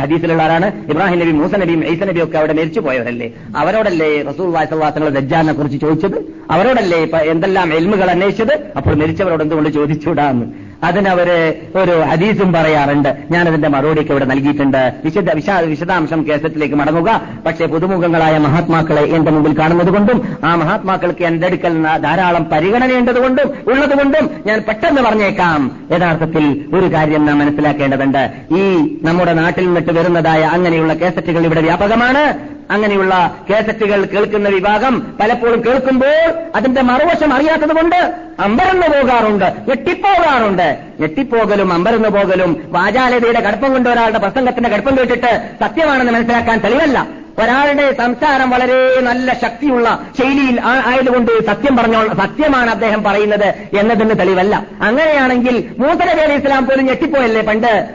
[0.00, 0.68] ഹദീസിലുള്ള ആരാണ്?
[0.92, 3.28] ഇബ്രാഹിം നബി മൂസ നബിയും ഈസ നബിയൊക്കെ അവിടെ മരിച്ചു പോയവരല്ലേ?
[3.60, 6.18] അവരോടല്ലേ റസൂൽ വാസവാസങ്ങളെ ദജ്ജാലിനെ കുറിച്ച് ചോദിച്ചത്?
[6.54, 7.00] അവരോടല്ലേ
[7.34, 8.54] എന്തെല്ലാം എൽമുകൾ അന്വേഷിച്ചത്?
[8.78, 10.46] അപ്പോൾ മരിച്ചവരോട് എന്തുകൊണ്ട് ചോദിച്ചുകൂടാന്ന്
[10.84, 13.16] അതിനവര് ഒരു ഹദീസും പറയാറുണ്ട്.
[13.30, 14.92] ഞാനതിന്റെ മറുപടിയൊക്കെ ഇവിടെ നൽകിയിട്ടുണ്ട്.
[15.04, 17.20] വിശദ വിശാ- വിശദാംശം കേസത്തിലേക്ക് മടങ്ങുക.
[17.46, 24.62] പക്ഷേ പുതുമുഖങ്ങളായ മഹാത്മാക്കളെ എന്റെ മുമ്പിൽ കാണുന്നത് കൊണ്ടും ആ മഹാത്മാക്കൾക്ക് എന്റെ അടുക്കൽ ധാരാളം പരിഗണനയുണ്ടതുകൊണ്ടും ഉള്ളതുകൊണ്ടും ഞാൻ
[24.68, 25.76] പെട്ടെന്ന് പറഞ്ഞേക്കാം.
[25.90, 28.32] യഥാർത്ഥത്തിൽ ഒരു കാര്യം നാം മനസ്സിലാക്കേണ്ടതുണ്ട്.
[28.56, 32.57] ഈ നമ്മുടെ നാട്ടിൽ നിന്നിട്ട് വരുന്നതായ അങ്ങനെയുള്ള കേസറ്റുകൾ ഇവിടെ വ്യാപകമാണ്.
[32.70, 36.16] അങ്ങനെയുള്ള കേസറ്റുകൾ കേൾക്കുന്ന വിഭാഗം പലപ്പോഴും കേൾക്കുമ്പോൾ
[36.54, 37.96] അതിന്റെ മറുവശം അറിയാത്തതുകൊണ്ട്
[38.40, 40.78] അമ്പരന്ന് പോകാറുണ്ട് ഞെട്ടിപ്പോകാറുണ്ട്.
[41.00, 47.06] ഞെട്ടിപ്പോകലും അമ്പരന്ന് പോകലും വാചാലതയുടെ കടുപ്പം കൊണ്ട് ഒരാളുടെ പ്രസംഗത്തിന്റെ കടുപ്പം കേട്ടിട്ട് സത്യമാണെന്ന് മനസ്സിലാക്കാൻ തെളിവല്ല.
[47.42, 49.88] ഒരാളുടെ സംസാരം വളരെ നല്ല ശക്തിയുള്ള
[50.18, 54.66] ശൈലിയിൽ ആയതുകൊണ്ട് സത്യം പറഞ്ഞോ സത്യമാണ് അദ്ദേഹം പറയുന്നത് എന്നതിന് തെളിവല്ല.
[54.80, 57.88] അങ്ങനെയാണെങ്കിൽ മൂസനബി അലൈഹി ഇസ്ലാം പോലും ഞെട്ടിപ്പോയല്ലേ പണ്ട്?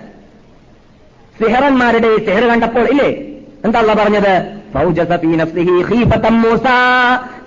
[1.40, 3.10] സിഹറന്മാരുടെ സിഹർ കണ്ടപ്പോൾ ഇല്ലേ?
[3.66, 4.62] എന്താ പറഞ്ഞത്?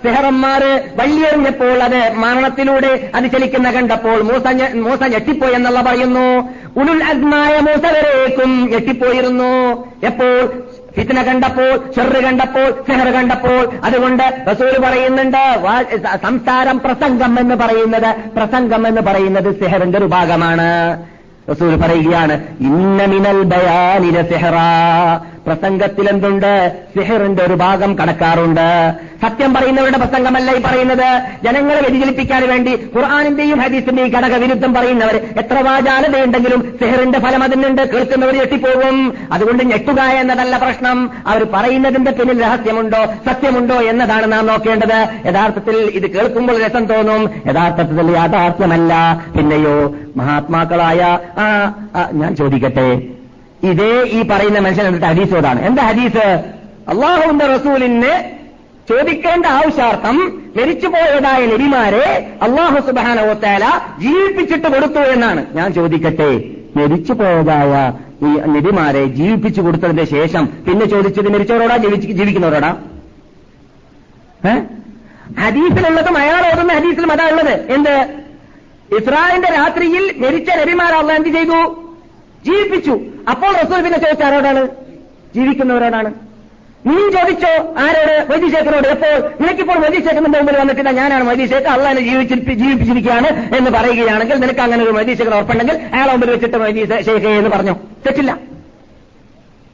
[0.03, 6.49] സിഹറന്മാര് വള്ളിയെറിഞ്ഞപ്പോൾ അത് മരണത്തിലൂടെ അത് ചലിക്കുന്ന കണ്ടപ്പോൾ മൂസ മൂസ ഞെട്ടിപ്പോയി എന്നുള്ള പറയുന്നു.
[6.79, 9.83] ഉലുൽ അഗ്നായ മൂസ വരേക്കും ഞെട്ടിപ്പോയിരുന്നു.
[10.05, 10.63] എപ്പോൾ?
[10.97, 13.69] ഫിത്ന കണ്ടപ്പോൾ ചെറു കണ്ടപ്പോൾ സെഹർ കണ്ടപ്പോൾ.
[13.83, 15.73] അതുകൊണ്ട് റസൂൽ പറയുന്നുണ്ട്
[16.23, 21.05] സംസാരം പ്രസംഗം എന്ന് പറയുന്നത് പ്രസംഗം എന്ന് പറയുന്നത് സെഹറിന്റെ ഒരു ഭാഗമാണ്.
[21.51, 24.53] റസൂൽ പറയുകയാണ് ഇന്നമിനൽ ബയാനിര സെഹറ.
[25.47, 26.51] പ്രസംഗത്തിൽ എന്തുണ്ട്
[26.95, 28.93] സിഹിറിന്റെ ഒരു ഭാഗം കടക്കാറുണ്ട്.
[29.21, 31.21] സത്യം പറയുന്നവരുടെ പ്രസംഗമല്ല ഈ പറയുന്നത്.
[31.43, 37.81] ജനങ്ങളെ വ്യതിചലിപ്പിക്കാൻ വേണ്ടി ഖുർആാനിന്റെയും ഹദീസിന്റെയും ഘടകവിരുദ്ധം പറയുന്നവർ എത്ര വാചാലതയുണ്ടെങ്കിലും സിഹറിന്റെ ഫലം അതിനുണ്ട്.
[37.93, 39.13] കേൾക്കുന്നവർ ഞെട്ടിപ്പോകും.
[39.31, 41.09] അതുകൊണ്ട് ഞെട്ടുക എന്നതല്ല പ്രശ്നം.
[41.27, 43.05] അവർ പറയുന്നതിന്റെ പിന്നിൽ രഹസ്യമുണ്ടോ?
[43.25, 45.07] സത്യമുണ്ടോ എന്നതാണ് നാം നോക്കേണ്ടത്.
[45.25, 47.29] യഥാർത്ഥത്തിൽ ഇത് കേൾക്കുമ്പോൾ രസം തോന്നും.
[47.47, 48.93] യഥാർത്ഥത്തിൽ യാഥാർത്ഥ്യമല്ല.
[49.37, 51.19] പിന്നെയോ മഹാത്മാക്കളായ
[52.13, 53.01] ഞാൻ ചോദിക്കട്ടെ.
[53.63, 56.25] ഇതേ ഈ പറയുന്ന മനുഷ്യൻ എന്നിട്ട് ഹദീസോടാണ് എന്താ ഹദീസ്?
[56.89, 58.37] അള്ളാഹുവിന്റെ റസൂലിന്
[58.89, 60.17] ചോദിക്കേണ്ട ആവശ്യാർത്ഥം
[60.57, 63.65] മരിച്ചുപോയതായ നബിമാരെ അള്ളാഹു സുബാന ഓത്തേല
[63.99, 65.45] ജീവിപ്പിച്ചിട്ട് കൊടുത്തു എന്നാണ്.
[65.53, 67.93] ഞാൻ ചോദിക്കട്ടെ മരിച്ചുപോയതായ
[68.23, 72.75] ഈ നബിമാരെ ജീവിപ്പിച്ചു കൊടുത്തതിന്റെ ശേഷം പിന്നെ ചോദിച്ചത് മരിച്ചവരോടാ ജീവിക്കുന്നവരോടാ?
[74.45, 74.53] ഏ?
[75.41, 77.73] ഹദീസിലുള്ളതും അയാൾ ഓതുന്ന ഹദീസിലും അതാ ഉള്ളത്.
[77.73, 77.95] എന്ത്?
[78.97, 81.86] ഇസ്രായേലിന്റെ രാത്രിയിൽ മരിച്ച നബിമാരെ അള്ള എന്ത് ചെയ്തു?
[82.45, 82.99] ജീവിപ്പിച്ചു.
[83.29, 84.67] അപ്പോൾ റസൂൽ പിന്നെ ചോദിച്ച ആരോടാണ്?
[85.35, 86.13] ജീവിക്കുന്നവരോടാണ്.
[86.87, 88.27] നീ ചോദിച്ചോ ആരോട്?
[88.31, 89.43] വൈദ്യശേഖരോട് എപ്പോൾ?
[89.43, 90.91] നിനക്കിപ്പോൾ വൈദ്യശേഖരന്റെ മുമ്പിൽ വന്നിട്ടില്ല.
[90.91, 96.57] ഞാനാണ് വൈദ്യശേഖർ അള്ളാഹിനെ ജീവിച്ചിരിപ്പി ജീവിപ്പിച്ചിരിക്കുകയാണ് എന്ന് പറയുകയാണെങ്കിൽ നിനക്ക് അങ്ങനെ ഒരു വൈദ്യശേഖർ ഉറപ്പുണ്ടെങ്കിൽ അയാളെ മുമ്പിൽ വെച്ചിട്ട്
[96.57, 97.75] വൈദ്യശേഖ എന്ന് പറഞ്ഞു.
[98.05, 98.37] തെറ്റില്ല.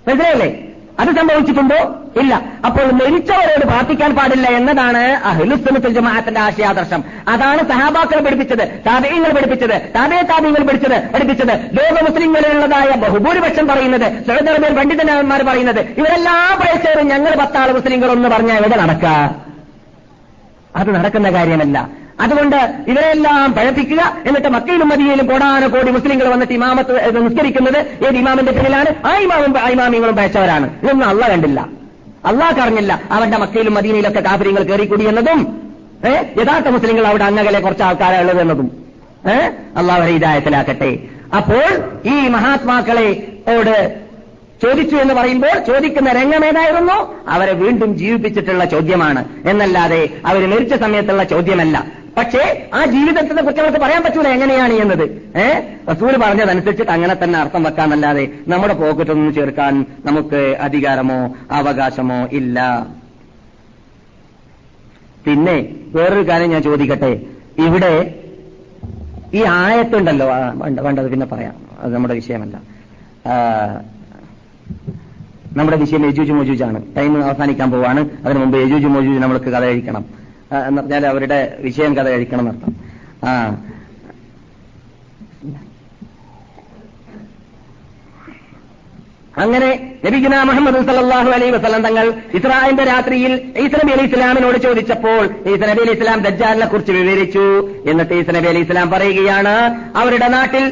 [0.07, 0.72] മനസ്സിലായില്ലേ?
[0.99, 1.95] അത് സംഭവിച്ചിട്ടുണ്ടോ?
[2.19, 2.41] ഇല്ല.
[2.65, 7.03] അപ്പോൾ മരിച്ചവരോട് പ്രാർത്ഥിക്കാൻ പാടില്ല എന്നതാണ് ജമാഅത്തിന്റെ ആശയാദർശം.
[7.27, 11.51] അതാണ് സഹാബാക്കൾ പഠിപ്പിച്ചത് താബിയങ്ങൾ പഠിപ്പിച്ചത് താബേ താബിയങ്ങൾ പഠിച്ചത് പഠിപ്പിച്ചത്.
[11.51, 19.35] ലോക മുസ്ലിങ്ങളിലുള്ളതായ ബഹുഭൂരിപക്ഷം പറയുന്നത് സൗദി പണ്ഡിതന്മാർ പറയുന്നത് ഇവരെല്ലാം പ്രേക്ഷകരും ഞങ്ങൾ പത്താൾ മുസ്ലിങ്ങളൊന്ന് പറഞ്ഞാൽ എവിടെ നടക്കുക
[20.75, 21.87] അത് നടക്കുന്ന കാര്യമല്ല.
[22.23, 28.89] അതുകൊണ്ട് ഇവരെല്ലാം പഴപ്പിക്കുക എന്നിട്ട് മക്കയിലും മദിയയിലും കോടാന കോടി മുസ്ലിങ്ങൾ വന്നിട്ട് ഇമാമത്ത് നിസ്കരിക്കുന്നത് ഏത് ഇമാമിന്റെ പിന്നിലാണ്?
[29.07, 31.59] ആ ഇമാമും ഇമാമിങ്ങളും പഴച്ചവരാണ് ഇതൊന്നും അള്ള കണ്ടില്ല.
[32.25, 35.41] അള്ളാഹ് അറിഞ്ഞില്ല അവന്റെ മക്കയിലും മദീനയിലൊക്കെ കാഫര്യങ്ങൾ കയറിക്കൂടി എന്നതും
[36.41, 38.69] യഥാർത്ഥ മുസ്ലിങ്ങൾ അവിടെ അന്നകലെ കുറച്ച് ആൾക്കാരെ ഉള്ളത് എന്നതും
[39.31, 39.35] ഏ
[39.79, 40.91] അള്ളാഹ് അവരെ ഇതായത്തിലാക്കട്ടെ
[41.37, 41.65] അപ്പോൾ
[42.13, 43.07] ഈ മഹാത്മാക്കളെ
[43.57, 43.75] ഓട്
[44.63, 46.97] ചോദിച്ചു എന്ന് പറയുമ്പോൾ ചോദിക്കുന്ന രംഗം ഏതായിരുന്നു?
[47.27, 49.21] അവരെ വീണ്ടും ജീവിപ്പിച്ചിട്ടുള്ള ചോദ്യമാണ്.
[49.45, 51.77] എന്നല്ലാതെ അവർ മരിച്ച സമയത്തുള്ള ചോദ്യമല്ല.
[52.17, 55.37] പക്ഷേ ആ ജീവിതത്തിനെ കുറിച്ച് നമുക്ക് പറയാൻ പറ്റൂല എങ്ങനെയാണ് എന്നത്.
[55.37, 55.75] ഏ?
[55.91, 62.87] റസൂൽ പറഞ്ഞതനുസരിച്ചിട്ട് അങ്ങനെ തന്നെ അർത്ഥം വെക്കാന്നല്ലാതെ നമ്മുടെ പോക്കറ്റൊന്നും ചേർക്കാൻ നമുക്ക് അധികാരമോ അവകാശമോ ഇല്ല.
[65.25, 67.21] പിന്നെ വേറൊരു കാര്യം ഞാൻ ചോദിക്കട്ടെ.
[67.57, 68.15] ഇവിടെ
[69.33, 70.27] ഈ ആയത്തുണ്ടല്ലോ
[70.81, 71.55] വേണ്ടത് പിന്നെ പറയാം.
[71.79, 72.61] അത് നമ്മുടെ വിഷയമല്ല.
[75.57, 76.83] നമ്മുടെ വിഷയം യജൂജ് മോജൂജാണ്.
[76.97, 78.09] ടൈം അവസാനിക്കാൻ പോവാണ്.
[78.25, 80.22] അതിനു മുമ്പ് യജൂജ് മോജൂജ് നമ്മൾക്ക് കഥ കഴിക്കണം
[80.57, 82.75] എന്ന് പറഞ്ഞാൽ അവരുടെ വിഷയം കഥ കഴിക്കണം എന്നർത്ഥം
[83.23, 83.55] ആ
[89.37, 95.61] അങ്ങനെ നബിഗുന മുഹമ്മദ് സല്ലാഹു അലൈ വസല്ലം തങ്ങൾ ഇസ്രായേലിന്റെ രാത്രിയിൽ ഈസ നബി അലൈഹി ഇസ്ലാമിനോട് ചോദിച്ചപ്പോൾ ഈസ
[95.69, 97.73] നബി അലൈഹി ഇസ്ലാം ദജ്ജാലിനെ കുറിച്ച് വിവരിച്ചു.
[97.89, 99.55] എന്നിട്ട് ഈസ നബി അലൈഹി ഇസ്ലാം പറയുകയാണ്
[99.95, 100.63] അവരുടെ നാട്ടിൽ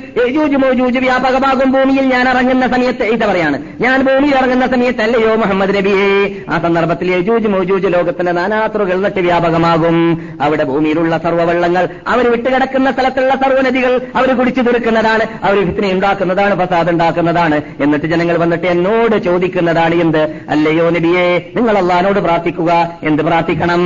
[1.02, 6.36] വ്യാപകമാകും ഭൂമിയിൽ ഞാൻ ഇറങ്ങുന്ന സമയത്ത് ഈസ പറയാണ് ഞാൻ ഭൂമിയിൽ ഇറങ്ങുന്ന സമയത്ത് സമയത്തല്ലയോ മുഹമ്മദ് നബിയെ?
[6.50, 9.98] ആ സന്ദർഭത്തിൽ യജൂജ് മോജൂജ് ലോകത്തിന്റെ നാനാത്രകൾ നട്ട് വ്യാപകമാകും.
[10.42, 17.62] അവിടെ ഭൂമിയിലുള്ള സർവവെള്ളങ്ങൾ അവർ വിട്ടുകിടക്കുന്ന സ്ഥലത്തുള്ള സർവനദികൾ അവർ കുടിച്ചു തീർക്കുന്നതാണ് അവർ ഫിത്തിനെ ഉണ്ടാക്കുന്നതാണ് ഫസാദ് ഉണ്ടാക്കുന്നതാണ്.
[17.80, 20.42] എന്നിട്ട് ജനങ്ങൾ വന്നിട്ട് എന്നോട് ചോദിക്കുന്നതാണ് എന്ത്?
[20.50, 23.00] അല്ലയോ നബിയെ നിങ്ങൾ അള്ളഹാനോട് പ്രാർത്ഥിക്കുക.
[23.04, 23.82] എന്ത് പ്രാർത്ഥിക്കണം?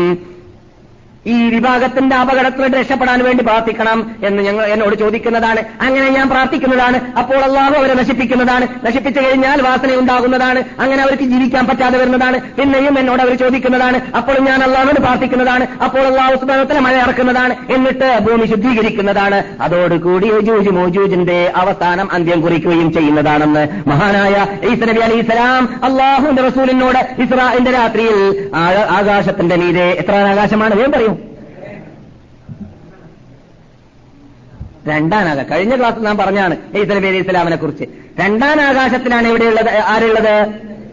[1.27, 5.59] ഈ വിഭാഗത്തിന്റെ അപകടത്തിൽ രക്ഷപ്പെടാൻ വേണ്ടി പ്രാർത്ഥിക്കണം എന്ന് ഞങ്ങൾ എന്നോട് ചോദിക്കുന്നതാണ്.
[5.81, 7.13] അങ്ങനെ ഞാൻ പ്രാർത്ഥിക്കുന്നതാണ്.
[7.17, 8.67] അപ്പോൾ അള്ളാഹു അവരെ നശിപ്പിക്കുന്നതാണ്.
[8.85, 10.63] നശിപ്പിച്ചു കഴിഞ്ഞാൽ വാസന ഉണ്ടാകുന്നതാണ്.
[10.79, 12.39] അങ്ങനെ അവർക്ക് ജീവിക്കാൻ പറ്റാതെ വരുന്നതാണ്.
[12.39, 14.01] പിന്നെയും എന്നോട് അവർ ചോദിക്കുന്നതാണ്.
[14.17, 15.67] അപ്പോൾ ഞാൻ അള്ളാഹുവിന് പ്രാർത്ഥിക്കുന്നതാണ്.
[15.83, 17.55] അപ്പോൾ അള്ളാഹു സുബാനത്തിലെ മഴ ഇറക്കുന്നതാണ്.
[17.71, 19.43] എന്നിട്ട് ഭൂമി ശുദ്ധീകരിക്കുന്നതാണ്.
[19.61, 20.29] അതോടുകൂടി
[20.69, 28.49] മോജൂജിന്റെ അവസാനം അന്ത്യം കുറിക്കുകയും ചെയ്യുന്നതാണെന്ന് മഹാനായ ഈസ അലി ഇസ്ലാം അള്ളാഹുവിന്റെ റസൂലിനോട് ഇസ്രാന്റെ രാത്രിയിൽ
[28.89, 30.75] ആകാശത്തിന്റെ മീതെ എത്ര ആകാശമാണ്?
[30.75, 31.14] വേം പറയൂ.
[34.87, 37.83] രണ്ടാം ആകാശം കഴിഞ്ഞ ക്ലാസ്സിൽ നാം പറഞ്ഞാണ് ഈസ നബി അലി ഇസ്ലാമിനെ കുറിച്ച്.
[38.19, 39.69] രണ്ടാം ആകാശത്തിലാണ് എവിടെയുള്ളത്?
[39.69, 40.47] ആരുള്ളത്?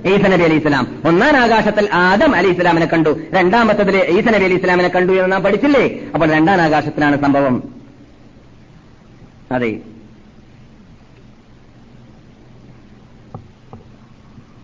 [0.07, 3.20] ഈസ നബി അലി ഇസ്ലാം ഒന്നാം ആകാശത്തിൽ ആദം അലി ഇസ്ലാമിനെ കണ്ടു.
[3.32, 6.01] രണ്ടാമത്തതിൽ ഈസ നബി അലി ഇസ്ലാമിനെ കണ്ടു എന്ന് നാം പഠിച്ചില്ലേ?
[6.14, 7.62] അപ്പോൾ രണ്ടാം ആകാശത്തിലാണ് സംഭവം.
[9.53, 9.78] അതെ.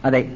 [0.04, 0.32] അതെ.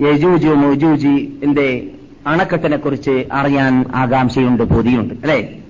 [0.00, 1.90] യജൂജു മൊജൂജിന്റെ
[2.26, 5.62] അണക്കെട്ടിനെ കുറിച്ച് അറിയാൻ ആകാംക്ഷയുണ്ട് പൊതിയുണ്ട് അല്ലേ?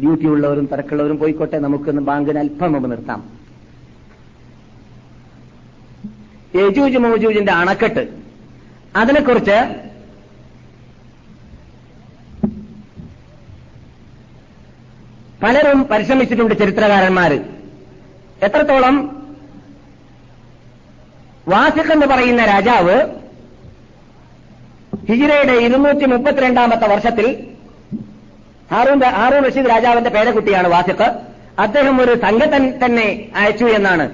[0.00, 3.38] ഡ്യൂട്ടി ഉള്ളവരും തിരക്കുള്ളവരും പോയിക്കോട്ടെ നമുക്ക് ബാങ്കിന് അല്പം മുമ്പ് നിർത്താം.
[6.54, 8.08] യജൂജ് മൗജൂജിന്റെ അണക്കെട്ട്.
[8.96, 9.88] അതിനെക്കുറിച്ച്
[15.42, 17.32] പലരും പരിശ്രമിച്ചിട്ടുണ്ട് ചരിത്രകാരന്മാർ
[18.42, 18.96] എത്രത്തോളം
[21.48, 22.96] വാസിഖ് എന്ന് പറയുന്ന രാജാവ്
[25.08, 27.47] ഹിജിറയുടെ ഇരുന്നൂറ്റി മുപ്പത്തിരണ്ടാമത്തെ വർഷത്തിൽ
[28.72, 31.08] ഹാറൂൻ ഹാറൂൺ റഷീദ് രാജാവിന്റെ പേരക്കുട്ടിയാണ് വാസിഖ്.
[31.58, 34.04] അദ്ദേഹം ഒരു സംഘത്തൻ തന്നെ അയച്ചു എന്നാണ്.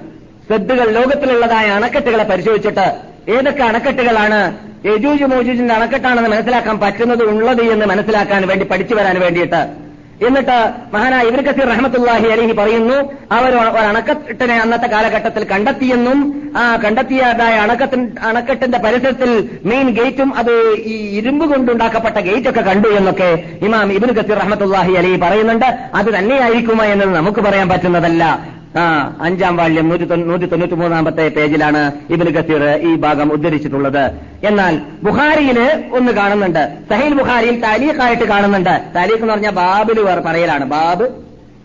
[0.49, 2.85] സെദ്ദുകൾ ലോകത്തിലുള്ളതായ അണക്കെട്ടുകളെ പരിശോധിച്ചിട്ട്
[3.31, 4.39] ഏതൊക്കെ അണക്കെട്ടുകളാണ്
[4.85, 9.84] യജൂജ് മോജൂജിന്റെ അണക്കെട്ടാണെന്ന് മനസ്സിലാക്കാൻ പറ്റുന്നത് ഉള്ളത് എന്ന് മനസ്സിലാക്കാൻ വേണ്ടി പഠിച്ചു വരാൻ വേണ്ടിയിട്ട്
[10.27, 10.57] എന്നിട്ട്
[10.93, 12.97] മഹാനായ ഇബ്നു കസീർ റഹ്മത്തുള്ളാഹി അലൈഹി പറയുന്നു
[13.31, 13.53] അവർ
[13.89, 16.19] അണക്കെട്ടിനെ അന്നത്തെ കാലഘട്ടത്തിൽ കണ്ടെത്തിയെന്നും
[16.57, 20.53] ആ കണ്ടെത്തിയതായ അണക്കത്തിൻ അണക്കെട്ടിന്റെ പരിസരത്തിൽ മെയിൻ ഗേറ്റും അത്
[20.85, 23.29] ഈ ഇരുമ്പ് കൊണ്ടുണ്ടാക്കപ്പെട്ട ഗേറ്റ് ഒക്കെ കണ്ടു എന്നൊക്കെ
[23.61, 25.65] ഇമാം ഇബ്നു കസീർ റഹ്മത്തുള്ളാഹി അലൈഹി പറയുന്നുണ്ട്.
[25.93, 28.55] അത് തന്നെയായിരിക്കുമോ എന്നത് നമുക്ക് പറയാൻ പറ്റുന്നതല്ല.
[28.77, 34.03] ആ അഞ്ചാം വാല്യം നൂറ്റി നൂറ്റി തൊണ്ണൂറ്റി മൂന്നാമത്തെ പേജിലാണ് ഇബിൻ കസീർ ഈ ഭാഗം ഉദ്ധരിച്ചിട്ടുള്ളത്.
[34.43, 36.77] എന്നാൽ ബുഖാരിയിൽ ഒന്ന് കാണുന്നുണ്ട്.
[36.89, 38.81] സഹീൽ ബുഖാരിയിൽ താലീഖായിട്ട് കാണുന്നുണ്ട്.
[38.95, 40.65] താലീഖ് എന്ന് പറഞ്ഞാൽ ബാബിൽ പറയലാണ്.
[40.65, 41.03] ബാബ്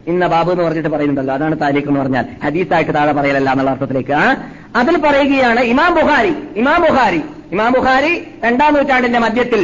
[0.06, 1.34] ഇന്ന ബാബു എന്ന് പറഞ്ഞിട്ട് പറയുന്നുണ്ടല്ലോ.
[1.34, 2.24] അതാണ് താലീഖ് എന്ന് പറഞ്ഞാൽ.
[2.44, 4.36] ഹദീസായിട്ട് താഴെ പറയലല്ല എന്നുള്ള അർത്ഥത്തിലേക്ക്.
[4.76, 6.34] അതിൽ പറയുകയാണ് ഇമാം ബുഖാരി.
[6.56, 7.22] ഇമാം ബുഖാരി.
[7.52, 8.12] ഇമാം ബുഖാരി
[8.44, 9.62] രണ്ടാം നൂറ്റാണ്ടിന്റെ മധ്യത്തിൽ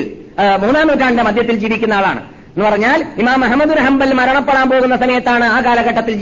[0.63, 2.36] മൂന്നാം നൂറ്റാണ്ടിന്റെ മധ്യത്തിൽ ജീവിക്കുന്ന ആളാണ്.
[2.57, 6.15] എന്ന് പറഞ്ഞാൽ ഇമാം അഹമ്മദ് ഹംബൽ മരണപ്പെടാൻ പോകുന്ന സമയത്താണ് ആ കാലഘട്ടത്തിൽ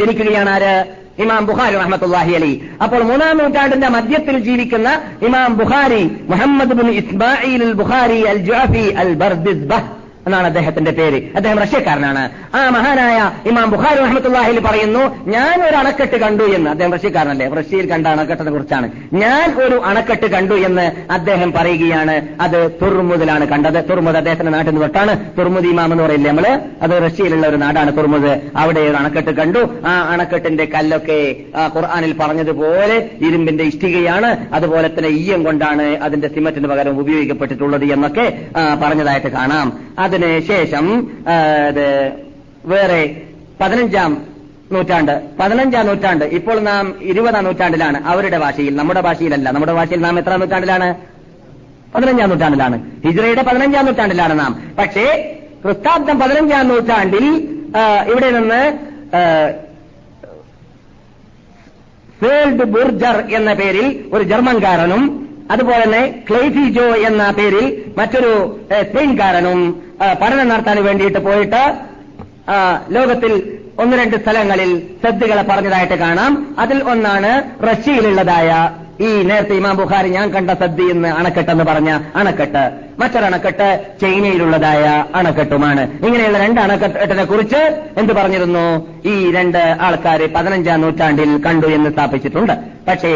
[0.00, 0.84] ജനിക്കുകയാണ് ആര്?
[1.18, 2.62] ഇമാം ബുഖാരി റഹ്മത്തുല്ലാഹി അലി.
[2.82, 4.88] അപ്പോൾ മൂന്നാം നൂറ്റാണ്ടിന്റെ മധ്യത്തിൽ ജീവിക്കുന്ന
[5.22, 10.05] Imam Bukhari Muhammad bin Ismail Bukhari al Jufi al Bardizbah.
[10.26, 11.22] എന്നാണ് അദ്ദേഹത്തിന്റെ പേര്.
[11.36, 12.30] അദ്ദേഹം റഷ്യക്കാരനാണ്.
[12.56, 16.70] ആ മഹാനായ ഇമാം ബുഖാരി റഹ്മത്തുല്ലാഹിൽ പറയുന്നു ഞാൻ ഒരു അണക്കെട്ട് കണ്ടു എന്ന്.
[16.70, 17.48] അദ്ദേഹം റഷ്യക്കാരനല്ലേ?
[17.48, 18.90] റഷ്യയിൽ കണ്ട അണക്കെട്ടിനെ കുറിച്ചാണ്.
[19.12, 22.28] ഞാൻ ഒരു അണക്കെട്ട് കണ്ടു എന്ന് അദ്ദേഹം പറയുകയാണ്.
[22.40, 23.88] അത് തുർമുദിലാണ് കണ്ടത്.
[23.88, 25.30] തുർമുദ് അദ്ദേഹത്തിന്റെ നാട്ടിൽ നിന്ന് തൊട്ടാണ്.
[25.38, 26.60] തുർമുദ് ഇമാം എന്ന് പറയില്ലേ നമ്മൾ?
[26.82, 28.40] അത് റഷ്യയിലുള്ള ഒരു നാടാണ് തുർമുദ്.
[28.56, 29.68] അവിടെ ഒരു അണക്കെട്ട് കണ്ടു.
[29.86, 31.36] ആ അണക്കെട്ടിന്റെ കല്ലൊക്കെ
[31.76, 34.46] ഖുർആാനിൽ പറഞ്ഞതുപോലെ ഇരുമ്പിന്റെ ഇഷ്ടികയാണ്.
[34.52, 38.38] അതുപോലെ തന്നെ ഈയം കൊണ്ടാണ് അതിന്റെ സിമറ്റിന് പകരം ഉപയോഗിക്കപ്പെട്ടിട്ടുള്ളത് എന്നൊക്കെ
[38.82, 39.86] പറഞ്ഞതായിട്ട് കാണാം.
[40.16, 40.84] അതിന് ശേഷം
[42.64, 43.22] വേറെ
[43.60, 44.26] പതിനഞ്ചാം
[44.72, 49.50] നൂറ്റാണ്ട് പതിനഞ്ചാം നൂറ്റാണ്ട് ഇപ്പോൾ നാം ഇരുപതാം നൂറ്റാണ്ടിലാണ് അവരുടെ ഭാഷയിൽ നമ്മുടെ ഭാഷയിലല്ല.
[49.50, 50.94] നമ്മുടെ ഭാഷയിൽ നാം എത്ര നൂറ്റാണ്ടിലാണ്?
[51.94, 52.76] പതിനഞ്ചാം നൂറ്റാണ്ടിലാണ്.
[53.06, 54.72] ഹിജ്റയുടെ പതിനഞ്ചാം നൂറ്റാണ്ടിലാണ് നാം.
[54.78, 55.04] പക്ഷേ
[55.64, 57.26] ക്രിസ്താബ്ദം പതിനഞ്ചാം നൂറ്റാണ്ടിൽ
[58.10, 58.62] ഇവിടെ നിന്ന്
[62.20, 65.02] ഫേൾഡ് ബുർജർ എന്ന പേരിൽ ഒരു ജർമ്മൻകാരനും
[65.50, 67.66] അതുപോലെ തന്നെ ക്ലൈഫിജോ എന്ന പേരിൽ
[67.98, 68.32] മറ്റൊരു
[68.88, 69.60] സ്പെയിൻകാരനും
[70.22, 71.62] പഠനം നടത്താൻ വേണ്ടിയിട്ട് പോയിട്ട്
[72.96, 73.32] ലോകത്തിൽ
[73.82, 74.70] ഒന്ന് രണ്ട് സ്ഥലങ്ങളിൽ
[75.04, 76.32] സദ്യകളെ പറഞ്ഞതായിട്ട് കാണാം.
[76.58, 77.30] അതിൽ ഒന്നാണ്
[77.68, 78.50] റഷ്യയിലുള്ളതായ
[79.06, 81.90] ഈ നേരത്തെ ഇമാം ബുഖാരി ഞാൻ കണ്ട സദ്യ എന്ന് അണക്കെട്ടെന്ന് പറഞ്ഞ
[82.20, 82.62] അണക്കെട്ട്.
[83.00, 83.66] മറ്റൊരണക്കെട്ട്
[84.02, 84.84] ചൈനയിലുള്ളതായ
[85.14, 85.82] അണക്കെട്ടുമാണ്.
[86.06, 87.60] ഇങ്ങനെയുള്ള രണ്ട് അണക്കെട്ടിനെ കുറിച്ച്
[88.00, 88.64] എന്ത് പറഞ്ഞിരുന്നു?
[89.08, 92.54] ഈ രണ്ട് ആൾക്കാർ പതിനഞ്ചാം നൂറ്റാണ്ടിൽ കണ്ടു എന്ന് സ്ഥാപിച്ചിട്ടുണ്ട്.
[92.88, 93.12] പക്ഷേ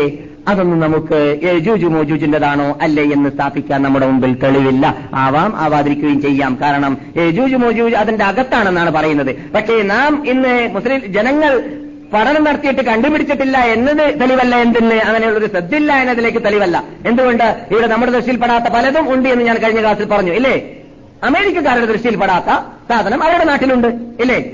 [0.48, 5.08] അതൊന്നും നമുക്ക് യജൂജു മോജൂജിന്റേതാണോ അല്ലേ എന്ന് സ്ഥാപിക്കാൻ നമ്മുടെ മുമ്പിൽ തെളിവില്ല.
[5.14, 6.58] ആവാം ആവാതിരിക്കുകയും ചെയ്യാം.
[6.62, 9.50] കാരണം യജൂജു മോജൂജ് അതിന്റെ അകത്താണെന്നാണ് പറയുന്നത്.
[9.50, 11.80] പക്ഷേ നാം ഇന്ന് മുസ്ലിം ജനങ്ങൾ
[12.14, 14.94] പഠനം നടത്തിയിട്ട് കണ്ടുപിടിച്ചിട്ടില്ല എന്നത് തെളിവല്ല എന്തിന്?
[14.94, 16.84] അങ്ങനെയുള്ളൊരു ശ്രദ്ധയില്ല എന്നതിലേക്ക് തെളിവല്ല.
[17.06, 17.66] എന്തുകൊണ്ട്?
[17.70, 20.76] ഇവിടെ നമ്മുടെ ദൃഷ്ടിയിൽപ്പെടാത്ത പലതും ഉണ്ട് എന്ന് ഞാൻ കഴിഞ്ഞ ക്ലാസ്സിൽ പറഞ്ഞു ഇല്ലേ?
[21.24, 23.88] അമേരിക്കക്കാരുടെ ദൃഷ്ടിയിൽപ്പെടാത്ത സാധനം അവരുടെ നാട്ടിലുണ്ട്
[24.22, 24.52] ഇല്ലേ?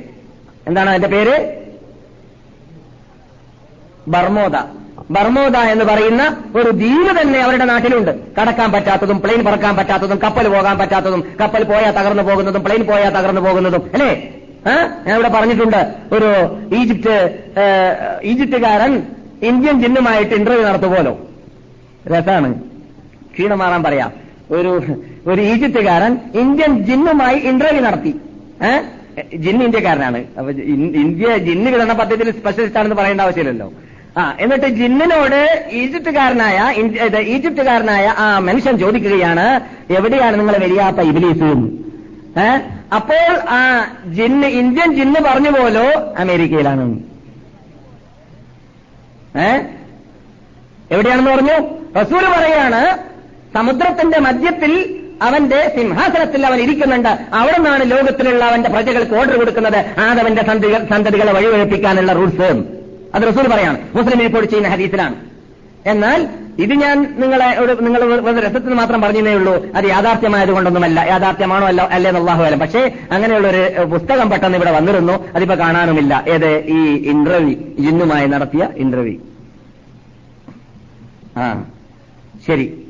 [0.67, 1.63] എന്താണ് അതിന്റെ പേര്?
[4.09, 4.53] ബർമോദ.
[5.11, 8.11] ബർമോദ എന്ന് പറയുന്ന ഒരു ദ്വീപ് തന്നെ അവരുടെ നാട്ടിലുണ്ട്.
[8.35, 13.41] കടക്കാൻ പറ്റാത്തതും പ്ലെയിൻ പറക്കാൻ പറ്റാത്തതും കപ്പൽ പോകാൻ പറ്റാത്തതും കപ്പൽ പോയാൽ തകർന്നു പോകുന്നതും പ്ലെയിൻ പോയാൽ തകർന്നു
[13.41, 13.91] പോകുന്നതും.
[13.93, 14.29] അല്ലേ?
[15.07, 15.95] ഞാൻ ഇവിടെ പറഞ്ഞിട്ടുണ്ട്.
[16.13, 16.31] ഒരു
[16.75, 17.65] ഈജിപ്റ്റ് ഏ,
[18.23, 19.03] ഈജിപ്തുകാരൻ
[19.43, 21.19] ഇന്ത്യൻ ജിന്നുമായിട്ട് ഇന്റർവ്യൂ നടത്തുപോലോ
[22.09, 22.55] രസാണ്
[23.35, 24.13] ക്ഷീണം മാറാൻ പറയാം.
[24.51, 24.81] ഒരു
[25.27, 28.15] ഒരു ഈജിപ്തുകാരൻ ഇന്ത്യൻ ജിന്നുമായി ഇന്റർവ്യൂ നടത്തി.
[29.37, 30.25] ജിന്ന് ഇന്ത്യക്കാരനാണ്.
[30.39, 33.73] അപ്പൊ ഇന്ത്യ ജിന്ന് വിതരണ പദ്ധതിയിൽ സ്പെഷ്യലിസ്റ്റ് ആണെന്ന് പറയേണ്ട ആവശ്യമില്ലല്ലോ.
[34.21, 35.41] ആ എന്നിട്ട് ജിന്നിനോട്
[35.81, 36.59] ഈജിപ്തുകാരനായ
[37.35, 39.47] ഈജിപ്തുകാരനായ ആ മനുഷ്യൻ ചോദിക്കുകയാണ്
[39.93, 41.51] എവിടെയാണ് നിങ്ങൾ വലിയാത്ത ഇബിലീസ്?
[42.45, 42.47] ഏ
[42.97, 43.27] അപ്പോൾ
[43.57, 43.61] ആ
[44.19, 45.87] ജിന്ന് ഇന്ത്യൻ ജിന്ന് പറഞ്ഞു പോലോ
[46.19, 46.87] അമേരിക്കയിലാണ്.
[49.45, 49.49] ഏ
[50.95, 51.57] എവിടെയാണെന്ന് പറഞ്ഞു?
[52.01, 52.83] റസൂൽ പറയാണ്
[53.55, 54.73] സമുദ്രത്തിന്റെ മധ്യത്തിൽ
[55.23, 57.13] അവന്റെ സിംഹാസനത്തിൽ അവൻ ഇരിക്കുന്നുണ്ട്.
[57.41, 59.79] അവിടെ നിന്നാണ് ലോകത്തിലുള്ള അവന്റെ പ്രജകൾക്ക് ഓർഡർ കൊടുക്കുന്നത്.
[60.07, 60.43] ആദവന്റെ
[60.93, 62.51] സന്തതികളെ വഴിവഴിപ്പിക്കാനുള്ള റൂൾസ്
[63.17, 63.79] അത് റസൂൽ പറയാണ്.
[63.95, 65.15] മുസ്ലിം റിപ്പോർട്ട് ചെയ്യുന്ന ഹദീസിലാണ്.
[65.87, 66.29] എന്നാൽ
[66.59, 69.67] ഇത് ഞാൻ നിങ്ങളെ നിങ്ങൾ രസത്തിന് മാത്രം പറഞ്ഞതേ ഉള്ളൂ.
[69.75, 75.29] അത് യാഥാർത്ഥ്യമായത് കൊണ്ടൊന്നുമല്ല യാഥാർത്ഥ്യമാണോ അല്ല അല്ലേ അല്ല പക്ഷേ അങ്ങനെയുള്ള ഒരു പുസ്തകം പെട്ടെന്ന് ഇവിടെ വന്നിരുന്നു.
[75.35, 76.25] അതിപ്പോ കാണാനുമില്ല.
[76.29, 76.65] ഏത്?
[76.67, 79.19] ഈ ഇന്റർവ്യൂ ജിന്നുമായി നടത്തിയ ഇന്റർവ്യൂ
[81.37, 81.65] ആ.
[82.47, 82.87] ശരി.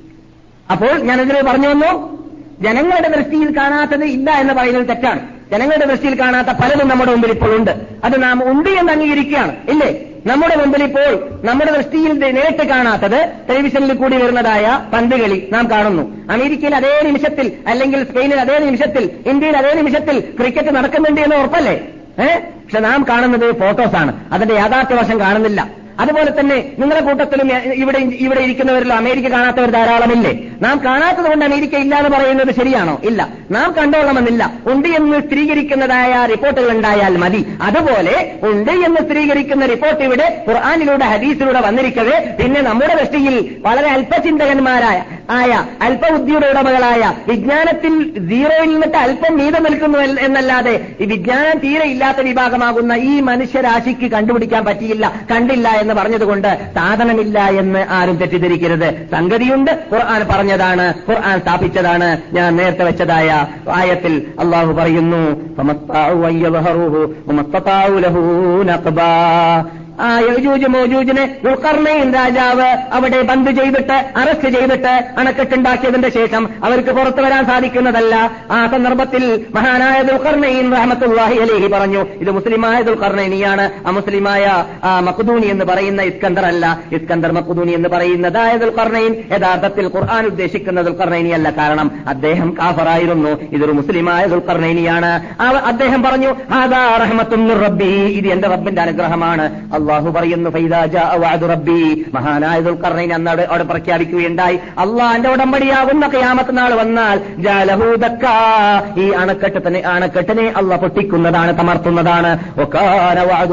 [0.71, 2.19] അപ്പോൾ ഞാൻ ഇതിൽ പറഞ്ഞു വന്നു
[2.61, 5.36] ജനങ്ങളുടെ ദൃഷ്ടിയിൽ കാണാത്തത് ഇല്ല എന്ന് പറയുന്നത് തെറ്റാണ്.
[5.53, 7.71] ജനങ്ങളുടെ ദൃഷ്ടിയിൽ കാണാത്ത പലതും നമ്മുടെ മുമ്പിൽ ഇപ്പോൾ ഉണ്ട്.
[8.05, 9.57] അത് നാം ഉണ്ട് എന്ന് അംഗീകരിക്കുകയാണ്.
[9.69, 10.01] ഇല്ലേ?
[10.27, 16.33] നമ്മുടെ മുമ്പിൽ ഇപ്പോൾ നമ്മുടെ ദൃഷ്ടിയിൽ നേരിട്ട് കാണാത്തത് ടെലിവിഷനിൽ കൂടി വരുന്നതായ പന്തുകളി നാം കാണുന്നു.
[16.33, 21.73] അമേരിക്കയിൽ അതേ നിമിഷത്തിൽ അല്ലെങ്കിൽ സ്പെയിനിൽ അതേ നിമിഷത്തിൽ ഇന്ത്യയിൽ അതേ നിമിഷത്തിൽ ക്രിക്കറ്റ് നടക്കുന്നുണ്ട് എന്ന് ഉറപ്പല്ലേ?
[22.19, 24.25] ഏഹ് പക്ഷെ നാം കാണുന്നത് ഫോട്ടോസാണ്.
[24.33, 25.86] അതിന്റെ യാഥാർത്ഥ്യ വശം കാണുന്നില്ല.
[26.01, 30.33] അതുപോലെ തന്നെ നിങ്ങളുടെ കൂട്ടത്തിലും ഇവിടെ ഇവിടെ ഇരിക്കുന്നവരിൽ അമേരിക്ക കാണാത്തവർ ധാരാളമില്ലേ?
[30.63, 33.01] നാം കാണാത്തത് കൊണ്ട് അമേരിക്ക ഇല്ല എന്ന് പറയുന്നത് ശരിയാണോ?
[33.05, 33.29] ഇല്ല.
[33.51, 34.53] നാം കണ്ടോളണമെന്നില്ല.
[34.73, 37.47] ഉണ്ട് എന്ന് സ്ഥിരീകരിക്കുന്നതായ റിപ്പോർട്ടുകൾ ഉണ്ടായാൽ മതി.
[37.63, 44.99] അതുപോലെ ഉണ്ട് എന്ന് സ്ഥിരീകരിക്കുന്ന റിപ്പോർട്ട് ഇവിടെ ഖുർആാനിലൂടെ ഹദീസിലൂടെ വന്നിരിക്കവേ പിന്നെ നമ്മുടെ ദൃഷ്ടിയിൽ വളരെ അല്പചിന്തകന്മാരായ
[45.31, 45.53] ആയ
[45.83, 47.93] അല്പ ബുദ്ധിയുടെ ഉടമകളായ വിജ്ഞാനത്തിൽ
[48.29, 55.13] സീറോയിൽ നിന്നിട്ട് അല്പം മീതം നിൽക്കുന്നു എന്നല്ലാതെ ഈ വിജ്ഞാനം തീരെ ഇല്ലാത്ത വിഭാഗമാകുന്ന ഈ മനുഷ്യരാശിക്ക് കണ്ടുപിടിക്കാൻ പറ്റിയില്ല
[55.31, 59.07] കണ്ടില്ല എന്ന് പറഞ്ഞതുകൊണ്ട് സാധനമില്ല എന്ന് ആരും തെറ്റിദ്ധരിക്കരുത്.
[59.13, 59.71] സംഗതിയുണ്ട്.
[59.93, 60.95] ഖുർആൻ പറഞ്ഞതാണ്.
[61.09, 62.19] ഖുർആൻ സ്ഥാപിച്ചതാണ്.
[62.33, 65.57] ഞാൻ നേരത്തെ വെച്ചതായ ആയത്തിൽ അള്ളാഹു പറയുന്നു
[70.05, 77.43] ആ യജൂജ് മോജൂജിനെ ദുൽഖർണയിൻ രാജാവ് അവിടെ ബന്ദ് ചെയ്തിട്ട് അറസ്റ്റ് ചെയ്തിട്ട് അണക്കെട്ടുണ്ടാക്കിയതിന്റെ ശേഷം അവർക്ക് പുറത്തു വരാൻ
[77.51, 78.15] സാധിക്കുന്നതല്ല.
[78.57, 79.25] ആ സന്ദർഭത്തിൽ
[79.57, 84.45] മഹാനായ ദുൽഖർണയിൻ റഹമത്തുല്ലാഹി അലേഹി പറഞ്ഞു ഇത് മുസ്ലിമായ ദുൽഖർണയിനിയാണ് ആ മുസ്ലിമായ
[85.09, 86.65] മഖ്ദൂനി എന്ന് പറയുന്ന ഇസ്കന്ദർ അല്ല.
[86.97, 95.13] ഇസ്കന്ദർ മഖ്ദൂനി എന്ന് പറയുന്നതായ ദുൽഖർണയിൻ യഥാർത്ഥത്തിൽ ഖുർആൻ ഉദ്ദേശിക്കുന്ന ദുൽഖർണയിനിയല്ല കാരണം അദ്ദേഹം കാഫറായിരുന്നു ഇതൊരു മുസ്ലിമായ ദുൽഖർണയിനിയാണ്
[95.73, 96.83] അദ്ദേഹം പറഞ്ഞു ഹാദാ
[97.65, 99.45] റബ്ബി ഇത് എന്റെ റബ്ബിന്റെ അനുഗ്രഹമാണ്.
[99.89, 100.81] പറയുന്നു ഫൈദാ
[101.23, 101.83] വഅദു റബ്ബി.
[102.15, 104.57] മഹാനായ ദുൽഖർണൈൻ അന്ന് അവിടെ പ്രഖ്യാപിക്കുകയുണ്ടായി.
[104.79, 108.37] അള്ളാന്റെ ഉടമ്പടിയാകുന്ന കയാമത്ത് നാൾ വന്നാൽ ജാലഹു ദക്കാ.
[108.99, 112.33] ഈ അണക്കെട്ട് തന്നെ അണക്കെട്ടിനെ അള്ളാഹ് പൊട്ടിക്കുന്നതാണ് തമർത്തുന്നതാണ്.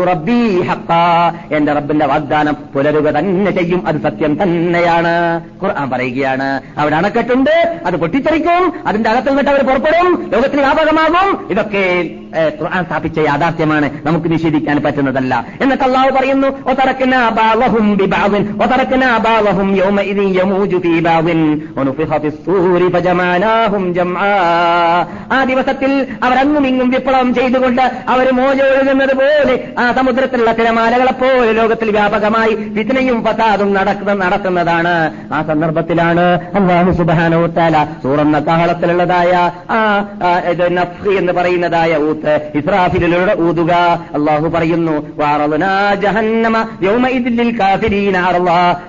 [0.07, 0.41] റബ്ബി.
[1.55, 5.13] എന്റെ റബ്ബിന്റെ വാഗ്ദാനം പുലരുക തന്നെ ചെയ്യും അത് സത്യം തന്നെയാണ്.
[5.63, 7.55] ഖുർആൻ പറയുകയാണ് അവിടെ അണക്കെട്ടുണ്ട്
[7.85, 11.47] അത് പൊട്ടിത്തെറിക്കും അതിന്റെ അകത്ത് നിന്നിട്ട് അവർ പുറപ്പെടും ലോകത്തിന് വ്യാപകമാകും.
[11.49, 11.83] ഇതൊക്കെ
[12.59, 15.33] ഖുർആൻ സ്ഥാപിച്ച യാഥാർത്ഥ്യമാണ് നമുക്ക് നിഷേധിക്കാൻ പറ്റുന്നതല്ല.
[15.61, 16.49] എന്നിട്ട് അള്ളാഹു പറയുന്നു.
[25.29, 25.91] ആ ദിവസത്തിൽ
[26.23, 33.73] അവർ അങ്ങും ഇങ്ങും വിപ്ലവം ചെയ്തുകൊണ്ട് അവർ മോചൊഴുകുന്നത് പോലെ ആ സമുദ്രത്തിലുള്ള തിരമാലകളെപ്പോലെ ലോകത്തിൽ വ്യാപകമായി വിധനയും ഫസാദും
[33.73, 34.93] നടക്കുന്ന നടത്തുന്നതാണ്
[35.33, 36.25] ആ സന്ദർഭത്തിലാണ്
[36.55, 39.33] അള്ളാഹു സുബാനോത്താല താല സൂറന്ന കാഹളത്തിലുള്ളതായ
[39.69, 39.79] ആ
[40.49, 43.73] ഇത് നഫ്ഹ് എന്ന് പറയുന്നതായ ഊത്ത് ഇസ്രാഫിലൂടെ ഊതുക
[44.13, 45.71] അള്ളാഹു പറയുന്നു വാറദ്നാ
[46.13, 46.57] ജഹന്നമ
[47.59, 48.17] കാഫിരീന.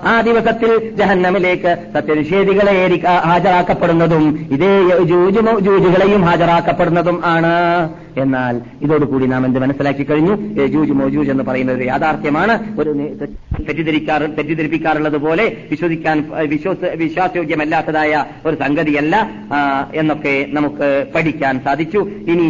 [0.03, 2.73] ആ ദിവസത്തിൽ ജഹന്നമിലേക്ക് സത്യനിഷേധികളെ
[3.25, 4.71] ഹാജരാക്കപ്പെടുന്നതും ഇതേ
[5.59, 7.53] ജൂജുകളെയും ഹാജരാക്കപ്പെടുന്നതും ആണ്
[8.17, 10.35] എന്നാൽ ഇതോടുകൂടി നാം എന്ത് മനസ്സിലാക്കി കഴിഞ്ഞു?
[10.65, 12.79] ജൂജ് മോജൂജ് എന്ന് പറയുന്നത് യാഥാർത്ഥ്യമാണ്.
[12.79, 12.91] ഒരു
[13.67, 16.17] തെറ്റിദ്ധരിക്കാറ് തെറ്റിദ്ധരിപ്പിക്കാറുള്ളത് പോലെ വിശ്വസിക്കാൻ
[16.49, 19.29] വിശ്വാസ വിശ്വാസയോഗ്യമല്ലാത്തതായ ഒരു സംഗതിയല്ല
[19.93, 21.99] എന്നൊക്കെ നമുക്ക് പഠിക്കാൻ സാധിച്ചു.
[22.33, 22.47] ഇനി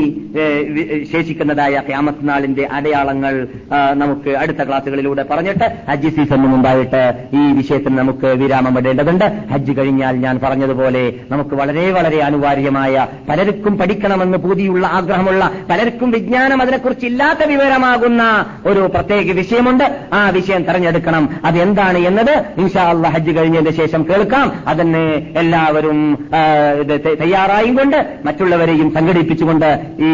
[1.11, 3.47] ശേഷിക്കുന്നതായ ക്യാമത്ത് നാളിന്റെ അടയാളങ്ങൾ
[3.93, 7.01] നമുക്ക് അടുത്ത ക്ലാസ്സുകളിലൂടെ പറഞ്ഞിട്ട് ഹജ്ജ് സീസണിന് മുമ്പായിട്ട്
[7.33, 9.25] ഈ വിഷയത്തിന് നമുക്ക് വിരാമം ഇടേണ്ടതുണ്ട്.
[9.51, 17.05] ഹജ്ജ് കഴിഞ്ഞാൽ ഞാൻ പറഞ്ഞതുപോലെ നമുക്ക് വളരെ വളരെ അനിവാര്യമായ പലർക്കും പഠിക്കണമെന്ന് പൂതിയുള്ള ആഗ്രഹമുള്ള പലർക്കും വിജ്ഞാനം അതിനെക്കുറിച്ച്
[17.05, 19.99] ഇല്ലാത്ത വിവരമാകുന്ന ഒരു പ്രത്യേക വിഷയമുണ്ട്.
[20.13, 21.29] ആ വിഷയം തെരഞ്ഞെടുക്കണം.
[21.45, 24.63] അത് എന്താണ് എന്നത് ഇൻഷാ അള്ളാഹ് ഹജ്ജ് കഴിഞ്ഞതിന് ശേഷം കേൾക്കാം.
[24.67, 26.29] അതിനെ എല്ലാവരും
[27.21, 30.11] തയ്യാറായും കൊണ്ട് മറ്റുള്ളവരെയും സംഘടിപ്പിച്ചുകൊണ്ട് ഈ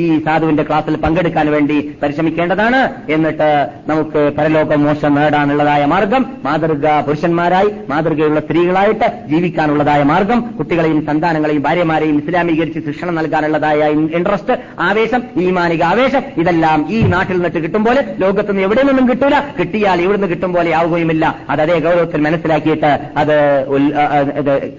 [0.00, 3.12] ഈ സാധുവിന്റെ ക്ലാസ്സിൽ പങ്കെടുക്കാൻ വേണ്ടി പരിശ്രമിക്കേണ്ടതാണ്.
[3.12, 12.18] എന്നിട്ട് നമുക്ക് പരലോക മോശം നേടാനുള്ളതായ മാർഗം മാതൃക പുരുഷന്മാരായി മാതൃകയുള്ള സ്ത്രീകളായിട്ട് ജീവിക്കാനുള്ളതായ മാർഗം കുട്ടികളെയും സന്താനങ്ങളെയും ഭാര്യമാരെയും
[12.18, 18.62] ഇസ്ലാമീകരിച്ച് ശിക്ഷണം നൽകാനുള്ളതായ ഇൻട്രസ്റ്റ് ട്രസ്റ്റ് ആവേശം ഈമാനിക ആവേശം ഇതെല്ലാം ഈ നാട്ടിൽ നിന്നിട്ട് കിട്ടും പോലെ ലോകത്തുനിന്ന്
[18.62, 19.42] എവിടെ നിന്നും കിട്ടൂല.
[19.58, 21.36] കിട്ടിയാൽ ഇവിടുന്ന് കിട്ടും പോലെ ആവുകയുമില്ല.
[21.50, 23.66] അത് അതേ ഗൗരവത്തിൽ മനസ്സിലാക്കിയിട്ട് അത്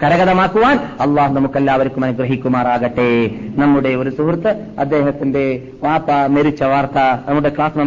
[0.03, 3.31] കരകതമാക്കുവാൻ അള്ളാഹു നമുക്കെല്ലാവർക്കും അനുഗ്രഹിക്കുമാറാകട്ടെ.
[3.55, 6.97] നമ്മുടെ ഒരു സുഹൃത്ത് അദ്ദേഹത്തിന്റെ വാപ്പ മരിച്ച വാർത്ത
[7.27, 7.77] നമ്മുടെ ക്ലാസ്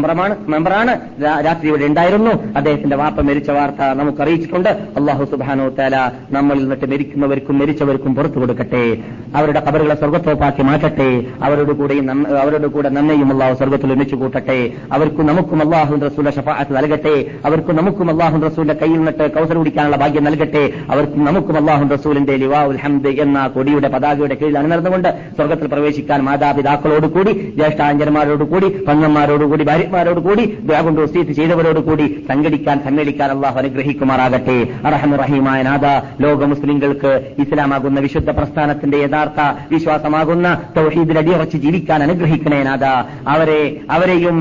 [0.48, 2.30] മെമ്പറാണ് രാ- രാത്രി ഇവിടെ ഉണ്ടായിരുന്നു.
[2.56, 8.96] അദ്ദേഹത്തിന്റെ വാപ്പ മരിച്ച വാർത്ത നമുക്ക് അറിയിച്ചിട്ടുണ്ട് അള്ളാഹു സുബാനോ തല നമ്മളിൽ നിന്നിട്ട് മരിക്കുന്നവർക്കും മരിച്ചവർക്കും പുറത്തു കൊടുക്കട്ടെ.
[9.36, 11.26] അവരുടെ കബറുകളെ സ്വർഗത്തോപ്പാക്കി മാറ്റട്ടെ.
[11.64, 11.94] അവരോട് കൂടെ
[12.42, 14.56] അവരോട് കൂടെ നന്മയും അള്ളാഹു സ്വർഗത്തിൽ ഒന്നിച്ചു കൂട്ടട്ടെ.
[14.92, 17.14] അവർക്കും നമുക്കും അള്ളാഹു റസൂല ഷഫാഅത്ത് നൽകട്ടെ.
[17.46, 20.64] അവർക്കും നമുക്കും അള്ളാഹു റസൂലിന്റെ കയ്യിൽ നിന്നിട്ട് കൗസർ കുടിക്കാനുള്ള ഭാഗ്യം നൽകട്ടെ.
[20.90, 27.06] അവർക്കും നമുക്കും അള്ളാഹു റസൂലിന്റെ ലിവാ ഉൽ ഹംദ് എന്ന കൊടിയുടെ പതാകയുടെ കീഴിൽ അണിനിർന്നുകൊണ്ട് സ്വർഗത്തിൽ പ്രവേശിക്കാൻ മാതാപിതാക്കളോട്
[27.16, 30.44] കൂടി ജ്യേഷ്ഠാഞ്ചന്മാരോട് കൂടി പങ്ങന്മാരോട് കൂടി ഭാര്യമാരോട് കൂടി
[30.84, 34.58] കൊണ്ട് വസീത്ത് ചെയ്തവരോട് കൂടി സംഘടിക്കാൻ സമ്മേളിക്കാൻ അള്ളാഹു അനുഗ്രഹിക്കുമാറാകട്ടെ.
[34.86, 35.86] അറഹമുറഹീമായ നാഥ
[36.24, 37.12] ലോക മുസ്ലിങ്ങൾക്ക്
[37.44, 39.40] ഇസ്ലാമാകുന്ന വിശുദ്ധ പ്രസ്ഥാനത്തിന്റെ യഥാർത്ഥ
[39.74, 40.46] വിശ്വാസമാകുന്ന
[40.78, 41.18] തൗഹീദിൽ
[41.54, 42.84] അടിയുറച്ച് ജീവിക്കാൻ അനുഗ്രഹിക്കണേ നാഥ.
[43.32, 43.60] അവരെ
[43.94, 44.36] അവരെയും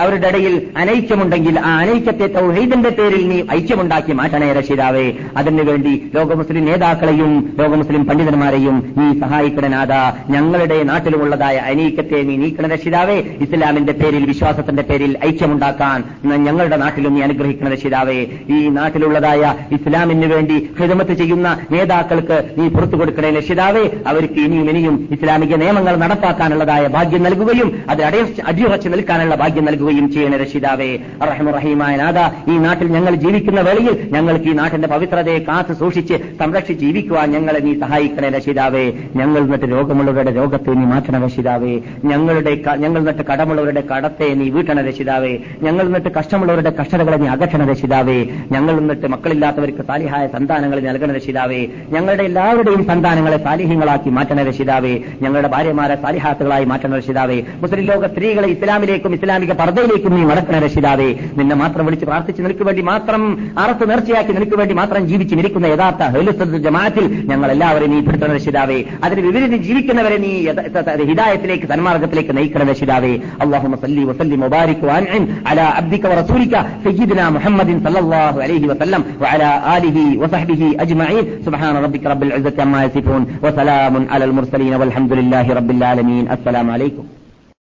[0.00, 5.06] അവരുടെ ഇടയിൽ അനൈക്യമുണ്ടെങ്കിൽ ആ അനൈക്യത്തെ തൗഹീദിന്റെ പേരിൽ നീ ഐക്യമുണ്ടാക്കി മാറ്റണേ രക്ഷിതാവേ
[5.40, 9.92] അതിനുവേണ്ടി ലോകമുസ്ലിം നേതാക്കളെയും ലോകമുസ്ലിം പണ്ഡിതന്മാരെയും നീ സഹായിക്കണേ നാഥ.
[10.34, 15.98] ഞങ്ങളുടെ നാട്ടിലുമുള്ളതായ അനൈക്യത്തെ നീ നീക്കണ രക്ഷിതാവേ ഇസ്ലാമിന്റെ പേരിൽ വിശ്വാസത്തിന്റെ പേരിൽ ഐക്യമുണ്ടാക്കാൻ
[16.46, 18.18] ഞങ്ങളുടെ നാട്ടിലും നീ അനുഗ്രഹിക്കണ രക്ഷിതാവേ
[18.54, 19.42] ഈ നാട്ടിലുള്ളതായ
[19.76, 25.94] ഇസ്ലാമിന് വേണ്ടി ഹിതമത്ത് ചെയ്യുന്ന നേതാക്കൾക്ക് നീ പുറത്തു കൊടുക്കണേ രക്ഷിതാവേ അവർക്ക് ഇനിയും ഇനിയും ഇസ്ലാമിക നിയമങ്ങൾ
[26.28, 30.88] നടപ്പാക്കാനുള്ളതായ ഭാഗ്യം നൽകുകയും അത് അടയ- അടിയുറച്ച് നിൽക്കാനുള്ള ഭാഗ്യം നൽകുകയും ചെയ്യണ രക്ഷിതാവേ
[31.22, 33.84] റഹമുറഹീമായ നാഥ ഈ നാട്ടിൽ ഞങ്ങൾ ജീവിക്കുന്ന വേളയിൽ
[34.14, 38.84] ഞങ്ങൾക്ക് ഈ നാട്ടിന്റെ പവിത്രതയെ കാത്തു സൂക്ഷിച്ച് സംരക്ഷിച്ച് ജീവിക്കുവാൻ ഞങ്ങളെ നീ സഹായിക്കണേ രക്ഷിതാവേ
[39.20, 41.74] ഞങ്ങൾ എന്നിട്ട് രോഗമുള്ളവരുടെ രോഗത്തെ നീ മാറ്റണ രക്ഷിതാവേ
[42.10, 45.32] ഞങ്ങളുടെ ഞങ്ങൾ എന്നിട്ട് കടമുള്ളവരുടെ കടത്തെ നീ വീട്ടണ രക്ഷിതാവേ
[45.66, 48.18] ഞങ്ങൾ എന്നിട്ട് കഷ്ടമുള്ളവരുടെ കഷ്ടതകളെ നീ അകറ്റണ രക്ഷിതാവേ
[48.54, 51.62] ഞങ്ങൾ എന്നിട്ട് മക്കളില്ലാത്തവർക്ക് സാലിഹായ സന്താനങ്ങളെ നൽകണ രക്ഷിതാവേ
[51.94, 59.13] ഞങ്ങളുടെ എല്ലാവരുടെയും സന്താനങ്ങളെ സാലിഹ്യങ്ങളാക്കി മാറ്റണ രക്ഷിതാവേ ഞങ്ങളുടെ ഭാര്യമാരെ സാലിഹാത്തുകളായി മാറ്റണ രക്ഷിതാവേ മുസ്ലിം ലോക സ്ത്രീകളെ ഇസ്ലാമിലേക്കും
[59.17, 63.21] ഇസ്ലാമിക പർദ്ദയിലേക്കും നീ മടക്കണ രക്ഷിതാവേ നിന്നെ മാത്രം വിളിച്ച് പ്രാർത്ഥിച്ച് നിനക്ക് വേണ്ടി മാത്രം
[63.63, 68.77] അറത്ത് നേർച്ചയാക്കി നിനക്ക് വേണ്ടി മാത്രം ജീവിച്ച് മരിക്കുന്ന യഥാർത്ഥ ഹൈലുസ്വത്ത് ജമാഅത്തിൽ ഞങ്ങൾ എല്ലാവരെയും നീ പെടുത്തണ രക്ഷിതാവേ
[69.05, 73.13] അതിന് വിപരീതം ജീവിക്കുന്നവരെ നീ യഥ- യഥ- ഹിദായത്തിലേക്ക് സന്മാർഗത്തിലേക്ക് നയിക്കണ രക്ഷിതാവേ
[73.43, 76.53] അള്ളാഹു സല്ലി വസല്ലി മുബാരിക് وأنعم على عبدك ورسولك
[76.85, 82.79] سيدنا محمد صلى الله عليه وسلم وعلى آله وصحبه أجمعين سبحان ربك رب العزة عما
[82.85, 85.69] يصفون وسلام على المرسلين والحمد لله رب
[86.06, 86.30] العالمين.
[86.32, 87.15] السلام عليكم.